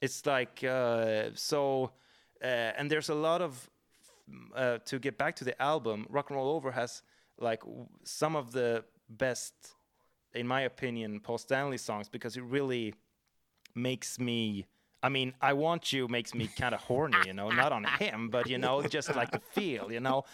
It's 0.00 0.24
like 0.26 0.62
uh, 0.62 1.30
so, 1.34 1.90
uh, 2.42 2.78
and 2.78 2.90
there's 2.90 3.08
a 3.10 3.14
lot 3.14 3.40
of 3.42 3.70
uh, 4.54 4.78
to 4.84 4.98
get 4.98 5.16
back 5.18 5.34
to 5.36 5.44
the 5.44 5.60
album. 5.60 6.06
Rock 6.10 6.30
and 6.30 6.36
Roll 6.36 6.50
Over 6.56 6.72
has 6.72 7.02
like 7.38 7.60
w- 7.64 7.88
some 8.04 8.36
of 8.38 8.50
the 8.52 8.84
best, 9.08 9.54
in 10.34 10.46
my 10.46 10.60
opinion, 10.62 11.20
Paul 11.20 11.38
Stanley 11.38 11.78
songs 11.78 12.08
because 12.08 12.36
it 12.40 12.44
really 12.44 12.94
makes 13.74 14.18
me. 14.18 14.66
I 15.04 15.08
mean, 15.10 15.34
I 15.40 15.52
want 15.52 15.92
you 15.92 16.08
makes 16.08 16.34
me 16.34 16.48
kind 16.48 16.74
of 16.74 16.80
horny, 16.80 17.18
you 17.26 17.34
know, 17.34 17.50
not 17.50 17.70
on 17.72 17.84
him, 17.84 18.30
but 18.30 18.48
you 18.48 18.58
know, 18.58 18.82
just 18.96 19.14
like 19.14 19.30
the 19.30 19.38
feel, 19.56 19.92
you 19.92 20.00
know. 20.00 20.24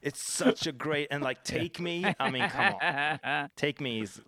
It's 0.00 0.22
such 0.22 0.66
a 0.66 0.72
great 0.72 1.08
and 1.10 1.22
like 1.22 1.44
take 1.44 1.78
me. 1.80 1.96
I 2.18 2.30
mean, 2.30 2.48
come 2.48 2.74
on, 2.74 3.50
take 3.56 3.80
me 3.80 4.02
is 4.02 4.20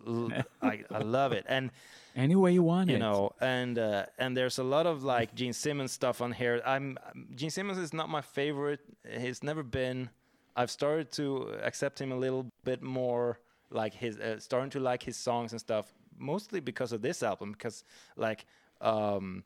I, 0.61 0.83
I 0.91 0.99
love 0.99 1.31
it 1.33 1.45
and 1.47 1.71
Any 2.15 2.35
way 2.35 2.51
you 2.53 2.63
want 2.63 2.89
you 2.89 2.95
it. 2.95 2.99
know 2.99 3.31
and 3.41 3.77
uh, 3.77 4.05
and 4.17 4.35
there's 4.37 4.57
a 4.59 4.63
lot 4.75 4.85
of 4.87 5.03
like 5.03 5.29
gene 5.35 5.53
simmons 5.53 5.91
stuff 5.91 6.21
on 6.21 6.31
here 6.31 6.61
i'm 6.65 6.97
gene 7.35 7.51
simmons 7.51 7.77
is 7.77 7.93
not 7.93 8.07
my 8.09 8.21
favorite 8.21 8.79
he's 9.23 9.43
never 9.43 9.63
been 9.63 10.09
i've 10.55 10.71
started 10.71 11.11
to 11.19 11.25
accept 11.69 12.01
him 12.01 12.11
a 12.11 12.19
little 12.25 12.45
bit 12.63 12.81
more 12.81 13.25
like 13.69 13.93
his 13.93 14.17
uh, 14.17 14.39
starting 14.39 14.71
to 14.71 14.79
like 14.79 15.03
his 15.03 15.17
songs 15.17 15.51
and 15.51 15.61
stuff 15.61 15.85
mostly 16.17 16.59
because 16.59 16.91
of 16.91 17.01
this 17.01 17.21
album 17.21 17.51
because 17.51 17.83
like 18.15 18.45
um 18.81 19.43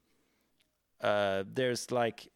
uh 1.02 1.44
there's 1.54 1.92
like 1.92 2.30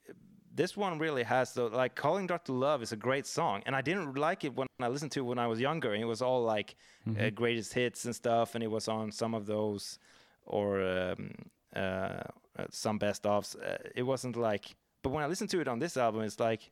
this 0.53 0.78
one 0.78 0.97
really 0.99 1.24
has 1.24 1.53
the 1.53 1.63
like 1.68 1.95
calling 1.95 2.28
dr 2.28 2.51
love 2.51 2.82
is 2.82 2.91
a 2.91 2.95
great 2.95 3.26
song 3.28 3.61
and 3.66 3.76
i 3.76 3.82
didn't 3.82 4.16
like 4.18 4.43
it 4.43 4.55
when 4.55 4.68
i 4.80 4.88
listened 4.88 5.11
to 5.11 5.20
it 5.20 5.24
when 5.24 5.38
i 5.39 5.47
was 5.47 5.59
younger 5.59 5.93
and 5.93 6.01
it 6.01 6.05
was 6.07 6.22
all 6.22 6.43
like 6.43 6.76
uh, 7.20 7.30
greatest 7.30 7.74
hits 7.74 8.05
and 8.05 8.16
stuff 8.16 8.55
and 8.55 8.63
it 8.63 8.72
was 8.72 8.88
on 8.88 9.11
some 9.11 9.34
of 9.36 9.45
those 9.45 9.99
or 10.45 10.82
um, 10.82 11.32
uh, 11.76 12.22
uh, 12.57 12.66
some 12.70 12.97
best 12.97 13.24
ofs. 13.24 13.55
Uh, 13.55 13.78
it 13.95 14.03
wasn't 14.03 14.36
like 14.36 14.76
but 15.03 15.11
when 15.11 15.24
i 15.24 15.28
listened 15.28 15.49
to 15.49 15.59
it 15.59 15.68
on 15.68 15.80
this 15.80 15.97
album 15.97 16.22
it's 16.22 16.39
like 16.39 16.72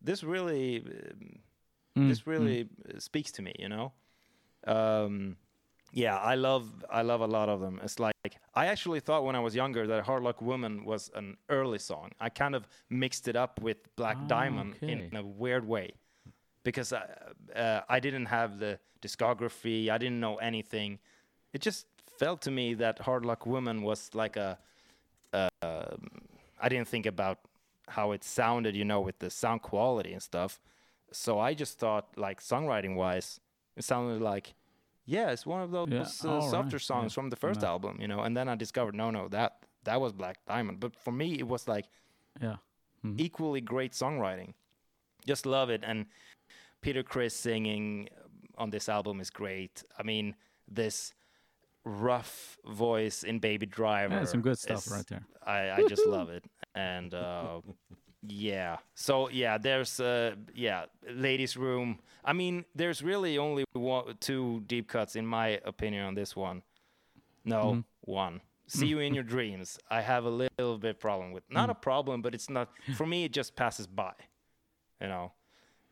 this 0.00 0.22
really 0.22 0.84
um, 1.10 1.40
Mm, 1.98 2.08
this 2.08 2.26
really 2.26 2.68
uh, 2.88 2.98
speaks 3.00 3.32
to 3.32 3.42
me 3.42 3.52
you 3.58 3.68
know? 3.68 3.92
Um, 4.66 5.36
yeah 5.92 6.16
i 6.18 6.34
love 6.34 6.64
i 6.90 7.02
love 7.02 7.20
a 7.20 7.26
lot 7.26 7.48
of 7.48 7.60
them. 7.60 7.80
It's 7.82 7.98
like 7.98 8.14
i 8.54 8.66
actually 8.66 9.00
thought 9.00 9.24
when 9.24 9.36
i 9.36 9.40
was 9.40 9.54
younger 9.54 9.86
that 9.86 10.04
hard 10.04 10.22
luck 10.22 10.40
woman 10.42 10.84
was 10.84 11.10
an 11.14 11.36
early 11.48 11.78
song. 11.78 12.10
I 12.20 12.28
kind 12.28 12.54
of 12.54 12.66
mixed 12.88 13.28
it 13.28 13.36
up 13.36 13.60
with 13.60 13.78
black 13.96 14.16
Ah, 14.22 14.26
diamond 14.26 14.74
in 14.82 14.98
okay. 15.06 15.16
a 15.16 15.22
weird 15.22 15.66
way 15.66 15.92
because 16.64 16.92
I, 16.92 17.02
uh, 17.56 17.80
I 17.88 18.00
didn't 18.00 18.26
have 18.26 18.58
the 18.58 18.78
discography 19.02 19.88
i 19.88 19.96
didn't 19.98 20.20
know 20.20 20.36
anything. 20.36 20.98
It 21.52 21.62
just 21.62 21.86
felt 22.18 22.42
to 22.42 22.50
me 22.50 22.74
that 22.74 22.98
hard 23.00 23.24
luck 23.24 23.46
woman 23.46 23.82
was 23.82 24.10
like 24.14 24.36
a 24.36 24.58
uh, 25.32 25.48
i 26.60 26.68
didn't 26.68 26.88
think 26.88 27.06
about 27.06 27.38
how 27.88 28.12
it 28.12 28.22
sounded 28.22 28.76
you 28.76 28.84
know 28.84 29.00
with 29.00 29.18
the 29.18 29.30
sound 29.30 29.62
quality 29.62 30.12
and 30.12 30.22
stuff. 30.22 30.60
So 31.12 31.38
i 31.40 31.54
just 31.54 31.78
thought 31.78 32.06
like 32.16 32.40
songwriting 32.40 32.94
wise 32.94 33.40
it 33.76 33.84
sounded 33.84 34.20
like 34.22 34.54
yeah 35.16 35.28
it's 35.34 35.46
one 35.54 35.62
of 35.66 35.70
those 35.76 35.88
Yeah, 35.90 36.02
uh, 36.02 36.40
softer 36.54 36.76
right, 36.78 36.90
songs 36.92 37.10
yeah, 37.12 37.16
from 37.16 37.28
the 37.30 37.36
first 37.44 37.60
yeah. 37.62 37.72
album 37.72 37.92
you 38.02 38.08
know 38.12 38.20
and 38.26 38.32
then 38.36 38.46
i 38.52 38.54
discovered 38.64 38.94
no 39.02 39.08
no 39.18 39.22
that 39.28 39.50
that 39.88 39.98
was 40.04 40.12
black 40.22 40.36
diamond 40.52 40.76
but 40.84 40.92
for 41.04 41.12
me 41.20 41.28
it 41.42 41.48
was 41.54 41.62
like 41.74 41.86
Yeah. 42.46 42.56
equally 43.26 43.62
great 43.74 43.92
songwriting. 44.02 44.50
Just 45.26 45.44
love 45.46 45.68
it. 45.76 45.82
And 45.90 45.98
Peter 46.84 47.02
Criss 47.12 47.34
singing 47.46 48.08
on 48.62 48.70
this 48.70 48.88
album 48.88 49.20
is 49.20 49.30
great. 49.30 49.74
I 49.98 50.02
mean, 50.10 50.26
this 50.80 51.12
rough 51.84 52.58
voice 52.66 53.18
in 53.30 53.38
Baby 53.38 53.66
Driver. 53.66 54.14
Yeah, 54.14 54.24
some 54.34 54.42
good 54.42 54.58
stuff 54.58 54.86
is- 54.86 54.92
right 54.92 55.06
there. 55.08 55.24
I, 55.56 55.58
I 55.76 55.88
just 55.88 56.06
love 56.06 56.28
it. 56.30 56.44
And 56.74 57.12
uh, 57.14 57.60
yeah. 58.26 58.78
So 58.94 59.28
yeah, 59.30 59.58
there's 59.58 60.00
uh, 60.00 60.34
yeah, 60.54 60.86
ladies' 61.08 61.56
room. 61.56 61.98
I 62.24 62.32
mean, 62.32 62.64
there's 62.74 63.02
really 63.02 63.38
only 63.38 63.64
one, 63.72 64.16
two 64.20 64.62
deep 64.66 64.88
cuts 64.88 65.16
in 65.16 65.26
my 65.26 65.60
opinion 65.64 66.04
on 66.06 66.14
this 66.14 66.36
one. 66.36 66.62
No, 67.44 67.62
Mm-hmm. 67.62 67.80
one. 68.12 68.40
See 68.66 68.86
you 68.86 68.98
in 69.00 69.14
your 69.14 69.24
dreams. 69.34 69.78
I 69.90 70.00
have 70.02 70.24
a 70.26 70.30
little 70.30 70.78
bit 70.78 71.00
problem 71.00 71.32
with. 71.32 71.42
Not 71.50 71.70
a 71.70 71.74
Mm. 71.74 71.80
problem, 71.82 72.22
but 72.22 72.34
it's 72.34 72.50
not 72.50 72.68
for 72.96 73.06
me. 73.06 73.24
It 73.24 73.32
just 73.32 73.56
passes 73.56 73.86
by. 73.86 74.12
You 75.00 75.08
know. 75.08 75.32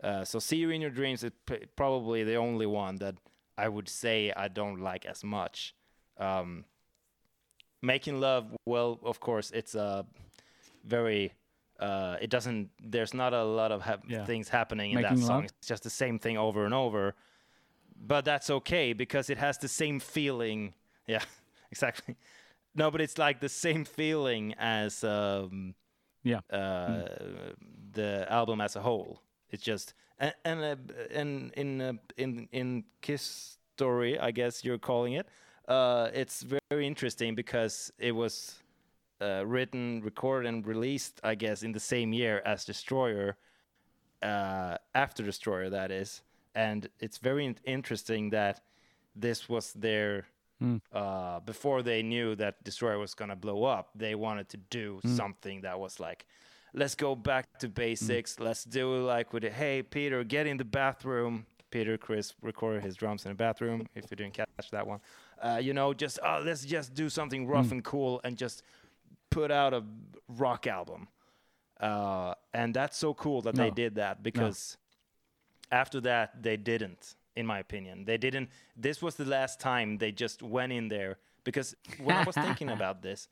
Uh, 0.05 0.25
so 0.25 0.39
see 0.39 0.57
you 0.59 0.71
in 0.71 0.81
your 0.81 0.91
dreams 0.93 1.25
is 1.25 1.33
p- 1.47 1.67
probably 1.75 2.23
the 2.23 2.37
only 2.37 2.67
one 2.67 2.97
that 2.97 3.17
I 3.57 3.69
would 3.69 3.89
say 3.89 4.33
I 4.37 4.47
don't 4.49 4.81
like 4.81 5.07
as 5.07 5.25
much. 5.25 5.75
Um, 6.19 6.65
making 7.83 8.21
love, 8.21 8.55
well, 8.67 8.99
of 9.03 9.19
course, 9.21 9.51
it's 9.51 9.75
a 9.75 10.07
very. 10.85 11.33
Uh, 11.79 12.17
it 12.21 12.29
doesn't. 12.31 12.71
There's 12.83 13.15
not 13.15 13.33
a 13.33 13.45
lot 13.45 13.71
of 13.73 13.83
hap- 13.83 14.05
Yeah. 14.09 14.25
things 14.25 14.49
happening 14.49 14.91
in 14.93 15.01
Making 15.03 15.21
that 15.21 15.27
song. 15.27 15.37
love? 15.43 15.45
It's 15.59 15.69
just 15.69 15.83
the 15.85 15.91
same 15.91 16.19
thing 16.19 16.37
over 16.37 16.65
and 16.65 16.75
over. 16.75 17.15
But 18.01 18.25
that's 18.25 18.51
okay 18.51 18.93
because 18.93 19.31
it 19.31 19.39
has 19.39 19.59
the 19.59 19.69
same 19.69 20.01
feeling. 20.01 20.75
Yeah, 21.07 21.23
exactly. 21.73 22.17
No, 22.75 22.91
but 22.91 23.01
it's 23.01 23.17
like 23.17 23.41
the 23.41 23.49
same 23.49 23.85
feeling 23.87 24.55
as 24.59 25.03
um, 25.05 25.75
Yeah. 26.23 26.41
uh, 26.53 27.09
the 27.93 28.27
album 28.29 28.61
as 28.61 28.77
a 28.77 28.81
whole. 28.83 29.23
It's 29.51 29.63
just 29.63 29.95
and 30.19 30.35
and 30.45 30.61
uh, 30.63 30.77
and 31.11 31.53
in 31.57 31.81
uh, 31.81 31.93
in 32.19 32.49
in 32.53 32.85
Kiss 33.01 33.57
story, 33.75 34.19
I 34.19 34.33
guess 34.33 34.65
you're 34.65 34.79
calling 34.79 35.15
it. 35.15 35.27
Uh, 35.67 36.11
it's 36.13 36.43
very 36.71 36.87
interesting 36.87 37.35
because 37.35 37.91
it 37.99 38.13
was 38.13 38.63
uh, 39.21 39.45
written, 39.47 40.01
recorded, 40.03 40.49
and 40.49 40.67
released, 40.67 41.21
I 41.25 41.35
guess, 41.35 41.63
in 41.63 41.73
the 41.73 41.81
same 41.81 42.13
year 42.13 42.43
as 42.45 42.65
Destroyer. 42.65 43.37
Uh, 44.23 44.77
after 44.95 45.23
Destroyer, 45.23 45.71
that 45.71 45.91
is, 45.93 46.23
and 46.55 46.89
it's 46.99 47.19
very 47.19 47.45
in- 47.47 47.57
interesting 47.65 48.31
that 48.31 48.61
this 49.15 49.49
was 49.49 49.73
their 49.75 50.27
uh, 50.93 51.39
before 51.41 51.83
they 51.85 52.03
knew 52.03 52.35
that 52.35 52.65
Destroyer 52.65 52.99
was 52.99 53.15
gonna 53.15 53.37
blow 53.37 53.63
up, 53.63 53.91
they 53.95 54.17
wanted 54.17 54.49
to 54.49 54.57
do 54.57 54.99
something 55.15 55.61
that 55.61 55.79
was 55.79 56.01
like, 56.01 56.27
let's 56.75 56.97
go 56.97 57.15
back 57.15 57.47
to 57.61 57.69
basics. 57.69 58.41
Let's 58.41 58.65
do 58.65 58.97
like 59.05 59.33
with. 59.33 59.45
Hey, 59.45 59.83
Peter, 59.83 60.25
get 60.25 60.47
in 60.49 60.57
the 60.57 60.65
bathroom. 60.65 61.47
Peter 61.71 61.97
Criss 61.97 62.35
recorded 62.43 62.83
his 62.83 62.97
drums 62.97 63.25
in 63.25 63.31
the 63.31 63.37
bathroom. 63.37 63.87
If 63.95 64.11
you 64.11 64.17
didn't 64.17 64.35
catch 64.35 64.71
that 64.73 64.87
one, 64.87 65.01
uh, 65.41 65.61
you 65.63 65.75
know, 65.75 65.93
just 65.95 66.19
oh, 66.25 66.43
let's 66.45 66.65
just 66.65 66.93
do 66.95 67.09
something 67.09 67.47
rough 67.47 67.71
and 67.73 67.85
cool 67.85 68.21
and 68.25 68.37
just 68.37 68.63
put 69.31 69.51
out 69.51 69.75
a 69.75 69.83
rock 70.29 70.67
album. 70.67 71.09
uh, 71.81 72.35
and 72.53 72.75
that's 72.75 72.97
so 72.97 73.15
cool 73.15 73.41
that 73.43 73.55
they 73.55 73.71
did 73.71 73.95
that 73.95 74.23
because 74.23 74.77
after 75.71 76.01
that 76.01 76.43
they 76.43 76.57
didn't 76.57 77.15
in 77.37 77.47
my 77.47 77.61
opinion. 77.61 78.05
They 78.05 78.19
didn't 78.19 78.49
this 78.77 79.01
was 79.01 79.15
the 79.15 79.25
last 79.25 79.61
time 79.61 79.99
they 79.99 80.11
just 80.11 80.43
went 80.43 80.73
in 80.73 80.89
there 80.89 81.19
because 81.45 81.77
when 82.03 82.17
i 82.17 82.25
was 82.25 82.35
thinking 82.35 82.69
about 82.71 83.01
this 83.09 83.29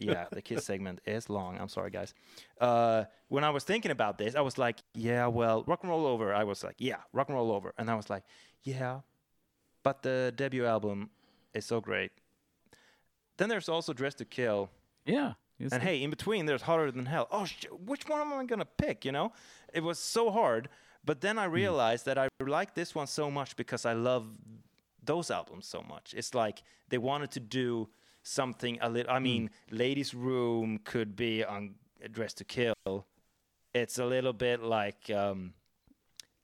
yeah 0.00 0.24
the 0.32 0.40
kids 0.40 0.64
segment 0.64 1.00
is 1.04 1.28
long. 1.28 1.58
I'm 1.60 1.68
sorry 1.68 1.90
guys. 1.90 2.14
Uh, 2.58 3.04
when 3.28 3.44
i 3.44 3.50
was 3.50 3.64
thinking 3.64 3.90
about 3.90 4.16
this 4.16 4.34
i 4.34 4.40
was 4.40 4.56
like 4.56 4.78
yeah 4.94 5.26
well 5.26 5.62
rock 5.66 5.80
and 5.82 5.90
roll 5.90 6.06
over 6.06 6.32
i 6.32 6.42
was 6.42 6.64
like 6.64 6.76
yeah 6.78 7.00
rock 7.12 7.28
and 7.28 7.36
roll 7.36 7.52
over. 7.52 7.74
And 7.76 7.90
i 7.90 7.94
was 7.94 8.08
like 8.08 8.24
yeah 8.62 9.00
but 9.82 10.02
the 10.02 10.32
debut 10.34 10.64
album 10.64 11.10
is 11.52 11.66
so 11.66 11.80
great. 11.80 12.12
Then 13.36 13.48
there's 13.50 13.68
also 13.68 13.92
dress 13.92 14.14
to 14.14 14.24
kill 14.24 14.70
Yeah. 15.04 15.34
and 15.58 15.82
hey, 15.82 16.02
in 16.02 16.10
between, 16.10 16.46
there's 16.46 16.62
hotter 16.62 16.90
than 16.90 17.06
hell. 17.06 17.28
Oh, 17.30 17.44
sh- 17.44 17.66
which 17.84 18.08
one 18.08 18.20
am 18.20 18.32
I 18.32 18.44
gonna 18.44 18.64
pick? 18.64 19.04
You 19.04 19.12
know, 19.12 19.32
it 19.72 19.82
was 19.82 19.98
so 19.98 20.30
hard. 20.30 20.68
But 21.04 21.20
then 21.20 21.38
I 21.38 21.44
realized 21.44 22.06
that 22.06 22.16
I 22.18 22.28
like 22.40 22.74
this 22.74 22.94
one 22.94 23.06
so 23.06 23.30
much 23.30 23.56
because 23.56 23.84
I 23.84 23.92
love 23.92 24.26
those 25.04 25.30
albums 25.30 25.66
so 25.66 25.82
much. 25.82 26.14
It's 26.16 26.34
like 26.34 26.62
they 26.88 26.96
wanted 26.98 27.30
to 27.32 27.40
do 27.40 27.88
something 28.22 28.78
a 28.80 28.88
little. 28.88 29.12
I 29.12 29.18
mean, 29.18 29.50
Ladies' 29.70 30.14
Room 30.14 30.78
could 30.82 31.14
be 31.14 31.44
on 31.44 31.74
Dress 32.10 32.32
to 32.34 32.44
Kill. 32.44 33.06
It's 33.74 33.98
a 33.98 34.06
little 34.06 34.32
bit 34.32 34.62
like, 34.62 35.10
um, 35.10 35.52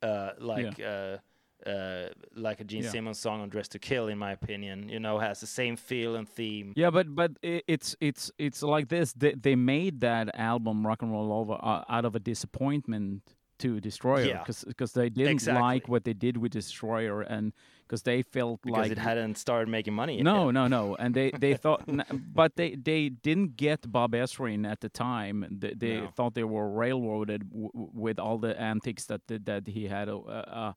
uh, 0.02 0.32
like. 0.38 0.78
Uh, 0.80 1.18
uh, 1.66 2.08
like 2.34 2.60
a 2.60 2.64
Gene 2.64 2.82
Yeah. 2.84 2.90
Simmons 2.90 3.18
song 3.18 3.40
on 3.40 3.48
Dress 3.48 3.68
to 3.68 3.78
Kill, 3.78 4.08
in 4.08 4.18
my 4.18 4.32
opinion, 4.32 4.88
you 4.88 5.00
know, 5.00 5.18
has 5.18 5.40
the 5.40 5.46
same 5.46 5.76
feel 5.76 6.16
and 6.16 6.28
theme. 6.28 6.72
Yeah, 6.76 6.90
but 6.90 7.14
but 7.14 7.32
it's 7.42 7.96
it's 8.00 8.30
it's 8.38 8.62
like 8.62 8.88
this. 8.88 9.12
They 9.12 9.34
they 9.34 9.56
made 9.56 10.00
that 10.00 10.30
album 10.34 10.86
Rock 10.86 11.02
and 11.02 11.12
Roll 11.12 11.32
Over 11.32 11.54
uh, 11.62 11.84
out 11.88 12.04
of 12.04 12.14
a 12.14 12.20
disappointment 12.20 13.22
to 13.58 13.78
Destroyer 13.80 14.24
Yeah. 14.24 14.42
because 14.46 14.92
they 14.94 15.10
didn't 15.10 15.32
Exactly. 15.32 15.60
like 15.62 15.86
what 15.88 16.04
they 16.04 16.14
did 16.14 16.38
with 16.38 16.52
Destroyer 16.52 17.20
and 17.20 17.52
because 17.86 18.02
they 18.02 18.22
felt 18.22 18.62
because 18.62 18.78
like 18.88 18.92
it 18.92 18.96
hadn't 18.98 19.36
started 19.36 19.68
making 19.68 19.92
money 19.92 20.14
yet. 20.16 20.24
no 20.24 20.50
no 20.50 20.66
no 20.66 20.96
and 20.96 21.14
they 21.14 21.30
they 21.38 21.54
thought 21.62 21.82
n- 21.86 22.04
but 22.34 22.56
they 22.56 22.74
they 22.74 23.10
didn't 23.10 23.56
get 23.58 23.90
Bob 23.92 24.12
Ezrin 24.12 24.64
at 24.66 24.80
the 24.80 24.88
time. 24.88 25.44
They, 25.50 25.74
they 25.74 25.96
No. 26.00 26.06
thought 26.16 26.32
they 26.34 26.44
were 26.44 26.70
railroaded 26.70 27.42
with 27.52 28.18
all 28.18 28.38
the 28.38 28.58
antics 28.58 29.04
that 29.06 29.20
that, 29.28 29.66
he 29.66 29.88
had 29.88 30.08
a. 30.08 30.16
Uh, 30.16 30.72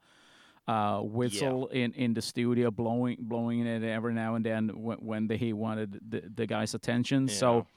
uh, 0.67 0.99
whistle 1.01 1.67
in, 1.67 1.91
in 1.93 2.13
the 2.13 2.21
studio, 2.21 2.71
blowing 2.71 3.17
blowing 3.19 3.65
it 3.65 3.83
every 3.83 4.13
now 4.13 4.35
and 4.35 4.45
then 4.45 4.69
when, 4.69 4.97
when 4.97 5.27
the, 5.27 5.35
he 5.35 5.53
wanted 5.53 5.99
the, 6.07 6.23
the 6.33 6.45
guy's 6.45 6.73
attention. 6.73 7.27
Yeah. 7.27 7.33
So 7.33 7.67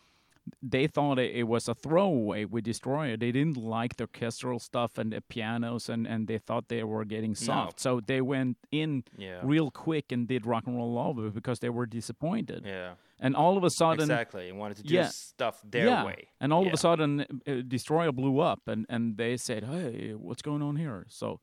they 0.62 0.87
thought 0.87 1.18
it, 1.18 1.34
it 1.34 1.43
was 1.45 1.68
a 1.68 1.74
throwaway 1.74 2.45
with 2.45 2.64
Destroyer. 2.64 3.16
They 3.16 3.32
didn't 3.32 3.57
like 3.57 3.97
the 3.97 4.05
orchestral 4.05 4.59
stuff 4.61 4.99
and 4.99 5.12
the 5.12 5.20
pianos, 5.20 5.89
and, 5.89 6.07
and 6.07 6.28
they 6.28 6.39
thought 6.39 6.68
they 6.68 6.84
were 6.84 7.05
getting 7.05 7.34
soft. 7.34 7.80
So 7.80 8.01
they 8.01 8.20
went 8.20 8.57
in 8.70 9.05
Yeah. 9.18 9.41
real 9.43 9.70
quick 9.70 10.12
and 10.12 10.28
did 10.28 10.47
rock 10.47 10.66
and 10.66 10.76
roll 10.76 10.99
over 10.99 11.30
because 11.30 11.59
they 11.59 11.70
were 11.70 11.87
disappointed. 11.87 12.62
Yeah. 12.64 12.93
And 13.18 13.34
all 13.34 13.57
of 13.57 13.64
a 13.64 13.70
sudden, 13.70 14.03
exactly. 14.03 14.49
And 14.49 14.59
wanted 14.59 14.76
to 14.76 14.82
do 14.84 14.95
yeah. 14.95 15.09
stuff 15.09 15.61
their 15.64 15.87
yeah, 15.87 16.05
way. 16.05 16.28
and 16.41 16.53
all 16.53 16.66
of 16.66 16.72
a 16.72 16.76
sudden, 16.76 17.24
uh, 17.47 17.55
Destroyer 17.66 18.12
blew 18.12 18.41
up, 18.41 18.68
and, 18.68 18.84
and 18.91 19.16
they 19.16 19.39
said, 19.39 19.64
"Hey, 19.64 20.12
what's 20.14 20.43
going 20.43 20.61
on 20.61 20.76
here?" 20.76 21.07
So 21.09 21.41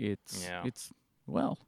it's 0.00 0.44
Yeah. 0.44 0.62
it's 0.64 0.92
well, 1.26 1.58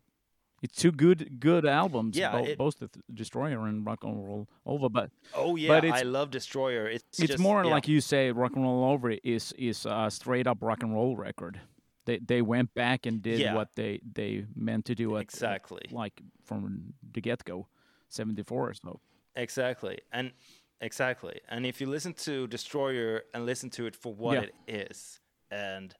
it's 0.62 0.74
two 0.76 0.92
good 0.92 1.38
good 1.40 1.64
albums, 1.66 2.16
Yeah, 2.16 2.32
bo- 2.32 2.44
it- 2.44 2.58
both 2.58 2.78
the 2.78 2.88
Destroyer 3.12 3.66
and 3.66 3.84
Rock 3.86 4.04
and 4.04 4.24
Roll 4.26 4.48
Over, 4.64 4.88
but 4.88 5.10
Oh 5.34 5.56
yeah, 5.56 5.68
but 5.68 5.84
I 5.84 6.02
love 6.02 6.30
Destroyer. 6.30 6.86
It's 6.88 7.18
it's 7.20 7.32
just, 7.32 7.38
more 7.38 7.64
yeah. 7.64 7.70
like 7.74 7.88
you 7.88 8.00
say, 8.00 8.30
Rock 8.32 8.52
and 8.56 8.64
Roll 8.64 8.84
Over 8.92 9.10
is 9.22 9.52
is 9.58 9.86
a 9.86 10.08
straight 10.10 10.46
up 10.46 10.58
rock 10.62 10.82
and 10.82 10.92
roll 10.94 11.16
record. 11.16 11.60
They 12.04 12.18
they 12.18 12.42
went 12.42 12.74
back 12.74 13.06
and 13.06 13.22
did 13.22 13.38
Yeah. 13.40 13.54
what 13.54 13.68
they 13.76 14.00
they 14.14 14.46
meant 14.56 14.84
to 14.86 14.94
do 14.94 15.16
at, 15.16 15.22
Exactly. 15.22 15.82
like 15.90 16.22
from 16.44 16.94
the 17.12 17.20
get 17.20 17.44
go, 17.44 17.68
seventy 18.08 18.42
four 18.42 18.68
or 18.70 18.74
so. 18.74 19.00
Exactly. 19.36 19.98
And 20.12 20.32
exactly. 20.80 21.40
And 21.48 21.64
if 21.66 21.80
you 21.80 21.86
listen 21.90 22.12
to 22.14 22.46
Destroyer 22.48 23.22
and 23.32 23.46
listen 23.46 23.70
to 23.70 23.86
it 23.86 23.96
for 23.96 24.12
what 24.14 24.34
Yeah. 24.34 24.48
it 24.66 24.88
is, 24.90 25.20
and 25.50 25.94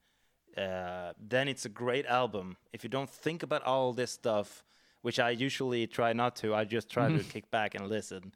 uh, 0.57 1.13
then 1.19 1.49
it's 1.49 1.65
a 1.65 1.69
great 1.69 2.07
album. 2.07 2.57
If 2.73 2.85
you 2.85 2.91
don't 2.91 3.09
think 3.11 3.43
about 3.43 3.63
all 3.65 3.93
this 3.93 4.11
stuff, 4.13 4.65
which 5.03 5.19
I 5.19 5.31
usually 5.31 5.87
try 5.87 6.13
not 6.13 6.37
to, 6.37 6.55
I 6.55 6.65
just 6.65 6.89
try 6.91 7.09
Mm-hmm. 7.09 7.19
to 7.19 7.25
kick 7.25 7.51
back 7.51 7.75
and 7.75 7.89
listen 7.89 8.33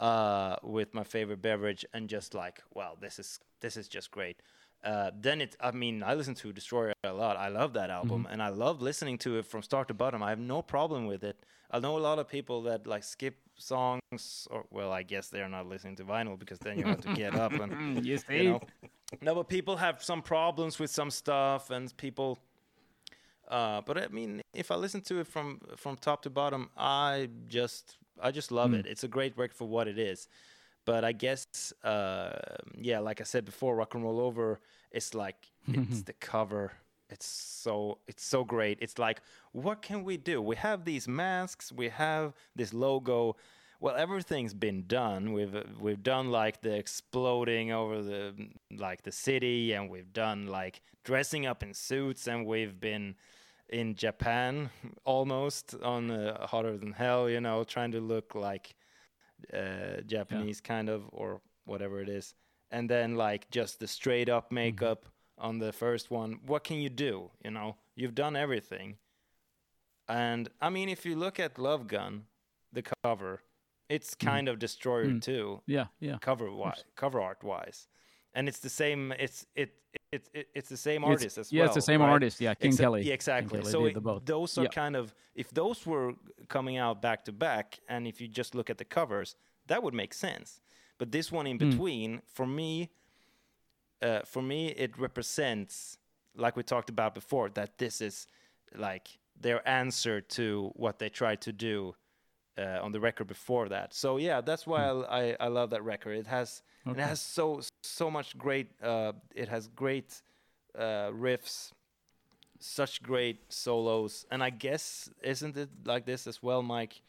uh, 0.00 0.56
with 0.62 0.94
my 0.94 1.04
favorite 1.04 1.42
beverage 1.42 1.84
and 1.92 2.08
just 2.08 2.34
like, 2.34 2.62
wow, 2.74 2.96
this 3.00 3.18
is 3.18 3.40
this 3.60 3.76
is 3.76 3.88
just 3.88 4.10
great. 4.10 4.42
Uh, 4.84 5.10
then 5.20 5.40
it, 5.40 5.56
I 5.60 5.70
mean, 5.70 6.02
I 6.02 6.14
listen 6.14 6.34
to 6.36 6.52
Destroyer 6.52 6.92
a 7.04 7.12
lot. 7.12 7.36
I 7.36 7.48
love 7.48 7.72
that 7.74 7.88
album, 7.90 8.24
Mm-hmm. 8.24 8.32
and 8.32 8.42
I 8.42 8.48
love 8.48 8.82
listening 8.82 9.16
to 9.18 9.38
it 9.38 9.46
from 9.46 9.62
start 9.62 9.86
to 9.88 9.94
bottom. 9.94 10.22
I 10.22 10.30
have 10.30 10.40
no 10.40 10.60
problem 10.62 11.06
with 11.06 11.22
it. 11.22 11.36
I 11.70 11.78
know 11.78 11.96
a 11.96 12.00
lot 12.00 12.18
of 12.18 12.26
people 12.28 12.62
that 12.62 12.86
like 12.86 13.04
skip 13.04 13.36
songs, 13.56 14.48
or 14.50 14.64
well, 14.70 14.90
I 14.92 15.02
guess 15.04 15.28
they're 15.28 15.48
not 15.48 15.66
listening 15.68 15.96
to 15.96 16.04
vinyl 16.04 16.36
because 16.38 16.58
then 16.58 16.78
you 16.78 16.84
have 16.86 17.00
to 17.02 17.14
get 17.14 17.34
up 17.36 17.52
and 17.52 18.04
you 18.04 18.18
you 18.28 18.42
know. 18.42 18.60
No, 19.20 19.34
but 19.34 19.48
people 19.48 19.76
have 19.76 20.02
some 20.02 20.20
problems 20.22 20.78
with 20.80 20.90
some 20.90 21.10
stuff, 21.10 21.70
and 21.70 21.96
people. 21.96 22.38
Uh, 23.48 23.82
but 23.82 23.98
I 23.98 24.08
mean, 24.08 24.40
if 24.54 24.70
I 24.70 24.76
listen 24.76 25.00
to 25.02 25.20
it 25.20 25.26
from 25.26 25.60
from 25.76 25.96
top 25.96 26.22
to 26.22 26.30
bottom, 26.30 26.70
I 26.76 27.28
just 27.48 27.98
I 28.20 28.30
just 28.30 28.50
love 28.50 28.70
Mm. 28.70 28.80
it. 28.80 28.86
It's 28.86 29.04
a 29.04 29.08
great 29.08 29.36
work 29.36 29.52
for 29.54 29.66
what 29.68 29.86
it 29.88 29.98
is. 29.98 30.28
But 30.84 31.04
I 31.04 31.12
guess, 31.12 31.72
uh, 31.84 32.32
yeah, 32.76 32.98
like 32.98 33.20
I 33.20 33.24
said 33.24 33.44
before, 33.44 33.76
Rock 33.76 33.94
and 33.94 34.02
Roll 34.02 34.20
Over 34.20 34.60
is 34.90 35.14
like 35.14 35.36
it's 35.68 36.02
the 36.02 36.12
cover. 36.14 36.72
It's 37.08 37.26
so 37.26 37.98
it's 38.06 38.24
so 38.24 38.42
great. 38.42 38.78
It's 38.80 38.98
like, 38.98 39.20
what 39.52 39.82
can 39.82 40.02
we 40.02 40.16
do? 40.16 40.40
We 40.40 40.56
have 40.56 40.84
these 40.84 41.06
masks. 41.06 41.70
We 41.70 41.90
have 41.90 42.34
this 42.56 42.72
logo. 42.72 43.36
Well, 43.80 43.96
everything's 43.96 44.54
been 44.54 44.86
done. 44.86 45.32
We've 45.32 45.54
we've 45.78 46.02
done 46.02 46.30
like 46.30 46.62
the 46.62 46.74
exploding 46.74 47.70
over 47.70 48.02
the 48.02 48.34
like 48.76 49.02
the 49.02 49.12
city, 49.12 49.72
and 49.72 49.90
we've 49.90 50.12
done 50.12 50.46
like 50.46 50.80
dressing 51.04 51.46
up 51.46 51.62
in 51.62 51.74
suits, 51.74 52.26
and 52.26 52.46
we've 52.46 52.80
been 52.80 53.14
in 53.68 53.94
Japan 53.94 54.70
almost 55.04 55.74
on 55.82 56.10
uh, 56.10 56.46
hotter 56.46 56.76
than 56.78 56.92
hell. 56.92 57.28
You 57.28 57.40
know, 57.40 57.62
trying 57.64 57.92
to 57.92 58.00
look 58.00 58.34
like 58.34 58.74
uh, 59.52 60.00
Japanese 60.06 60.60
kind 60.60 60.88
of 60.88 61.04
or 61.12 61.40
whatever 61.64 62.00
it 62.00 62.08
is, 62.08 62.34
and 62.70 62.88
then 62.88 63.16
like 63.16 63.50
just 63.50 63.80
the 63.80 63.86
straight 63.86 64.28
up 64.28 64.46
mm-hmm. 64.46 64.56
makeup 64.56 65.06
on 65.38 65.58
the 65.58 65.72
first 65.72 66.10
one. 66.10 66.40
What 66.46 66.64
can 66.64 66.78
you 66.78 66.88
do? 66.88 67.30
You 67.44 67.50
know, 67.50 67.76
you've 67.94 68.14
done 68.14 68.36
everything. 68.36 68.96
And 70.08 70.48
I 70.60 70.70
mean, 70.70 70.88
if 70.88 71.06
you 71.06 71.16
look 71.16 71.38
at 71.40 71.58
Love 71.58 71.86
Gun, 71.86 72.24
the 72.72 72.82
cover, 73.04 73.40
it's 73.88 74.14
mm-hmm. 74.14 74.28
kind 74.28 74.48
of 74.48 74.58
Destroyer 74.58 75.06
mm. 75.06 75.22
too, 75.22 75.60
Yeah, 75.66 75.86
yeah. 76.00 76.18
cover 76.20 76.50
wise, 76.50 76.84
cover 76.96 77.20
art 77.20 77.42
wise, 77.44 77.88
and 78.34 78.48
it's 78.48 78.60
the 78.60 78.68
same. 78.70 79.12
It's 79.18 79.46
it. 79.54 79.74
It, 80.10 80.28
it, 80.32 80.48
it's 80.54 80.68
the 80.70 80.76
same 80.76 81.02
It's- 81.02 81.10
artist 81.10 81.38
as 81.38 81.52
yeah, 81.52 81.60
well. 81.60 81.64
Yeah, 81.64 81.68
it's 81.68 81.74
the 81.74 81.82
same 81.92 82.00
right? 82.00 82.08
artist, 82.08 82.40
yeah, 82.40 82.54
Ken 82.54 82.70
Exa- 82.70 82.78
Kelly. 82.80 83.02
Yeah, 83.02 83.12
exactly. 83.14 83.58
Kelly 83.60 83.70
so 83.70 83.84
it- 83.86 83.94
the 83.94 84.00
both. 84.00 84.24
those 84.24 84.56
are 84.58 84.62
Yeah. 84.64 84.68
kind 84.68 84.96
of 84.96 85.14
if 85.34 85.50
those 85.50 85.86
were 85.86 86.14
coming 86.48 86.76
out 86.78 87.02
back 87.02 87.24
to 87.26 87.32
back, 87.32 87.78
and 87.88 88.06
if 88.06 88.20
you 88.20 88.28
just 88.28 88.54
look 88.54 88.70
at 88.70 88.78
the 88.78 88.84
covers, 88.86 89.36
that 89.66 89.82
would 89.82 89.94
make 89.94 90.14
sense. 90.14 90.60
But 90.98 91.12
this 91.12 91.30
one 91.32 91.46
in 91.46 91.58
Hmm. 91.58 91.70
between, 91.70 92.22
for 92.26 92.46
me, 92.46 92.90
uh, 94.00 94.20
for 94.24 94.42
me, 94.42 94.68
it 94.68 94.98
represents, 94.98 95.98
like 96.34 96.56
we 96.56 96.62
talked 96.62 96.90
about 96.90 97.14
before, 97.14 97.48
that 97.50 97.78
this 97.78 98.00
is 98.00 98.26
like 98.74 99.18
their 99.38 99.66
answer 99.68 100.20
to 100.20 100.72
what 100.74 100.98
they 100.98 101.08
tried 101.10 101.40
to 101.42 101.52
do 101.52 101.94
uh, 102.58 102.78
on 102.82 102.92
the 102.92 103.00
record 103.00 103.26
before 103.26 103.68
that. 103.68 103.94
So 103.94 104.16
yeah, 104.16 104.40
that's 104.40 104.66
why 104.66 104.84
I, 104.84 105.20
I 105.20 105.36
I 105.40 105.48
love 105.48 105.70
that 105.70 105.82
record. 105.82 106.16
It 106.18 106.26
has 106.26 106.62
it 106.86 106.96
has 106.96 107.20
so 107.20 107.60
so 107.82 108.10
much 108.10 108.36
great. 108.36 108.68
Uh, 108.82 109.12
it 109.34 109.48
has 109.48 109.68
great 109.68 110.22
uh, 110.76 111.10
riffs, 111.10 111.72
such 112.58 113.02
great 113.02 113.52
solos, 113.52 114.26
and 114.30 114.42
I 114.42 114.50
guess 114.50 115.08
isn't 115.22 115.56
it 115.56 115.70
like 115.84 116.06
this 116.06 116.26
as 116.26 116.42
well, 116.42 116.62
Mike? 116.62 117.02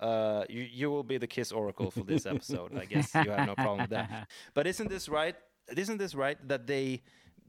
Uh, 0.00 0.44
you 0.48 0.62
you 0.62 0.90
will 0.90 1.02
be 1.02 1.18
the 1.18 1.26
Kiss 1.26 1.52
Oracle 1.52 1.90
for 1.90 2.04
this 2.04 2.26
episode. 2.26 2.76
I 2.76 2.84
guess 2.84 3.14
you 3.14 3.30
have 3.30 3.46
no 3.46 3.54
problem 3.54 3.80
with 3.80 3.90
that. 3.90 4.28
But 4.54 4.66
isn't 4.66 4.88
this 4.88 5.08
right? 5.08 5.36
Isn't 5.76 5.98
this 5.98 6.14
right 6.14 6.38
that 6.48 6.66
they 6.66 7.02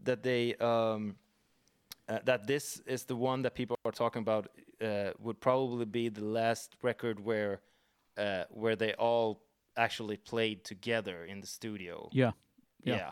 that 0.04 0.24
they 0.24 0.56
um, 0.56 1.16
uh, 2.08 2.20
that 2.26 2.47
this 2.47 2.82
is 2.86 3.04
the 3.04 3.16
one 3.16 3.43
that 3.43 3.54
people 3.54 3.78
are 3.86 3.91
talking 3.91 4.22
about 4.22 4.47
uh, 4.82 5.12
would 5.20 5.40
probably 5.40 5.86
be 5.86 6.10
the 6.10 6.24
last 6.24 6.76
record 6.82 7.20
where 7.20 7.62
uh, 8.18 8.44
where 8.50 8.76
they 8.76 8.94
all 8.94 9.42
actually 9.78 10.18
played 10.18 10.64
together 10.64 11.26
in 11.26 11.42
the 11.42 11.48
studio. 11.48 12.10
Yeah. 12.12 12.32
Yeah. 12.84 12.96
Yeah. 12.96 13.12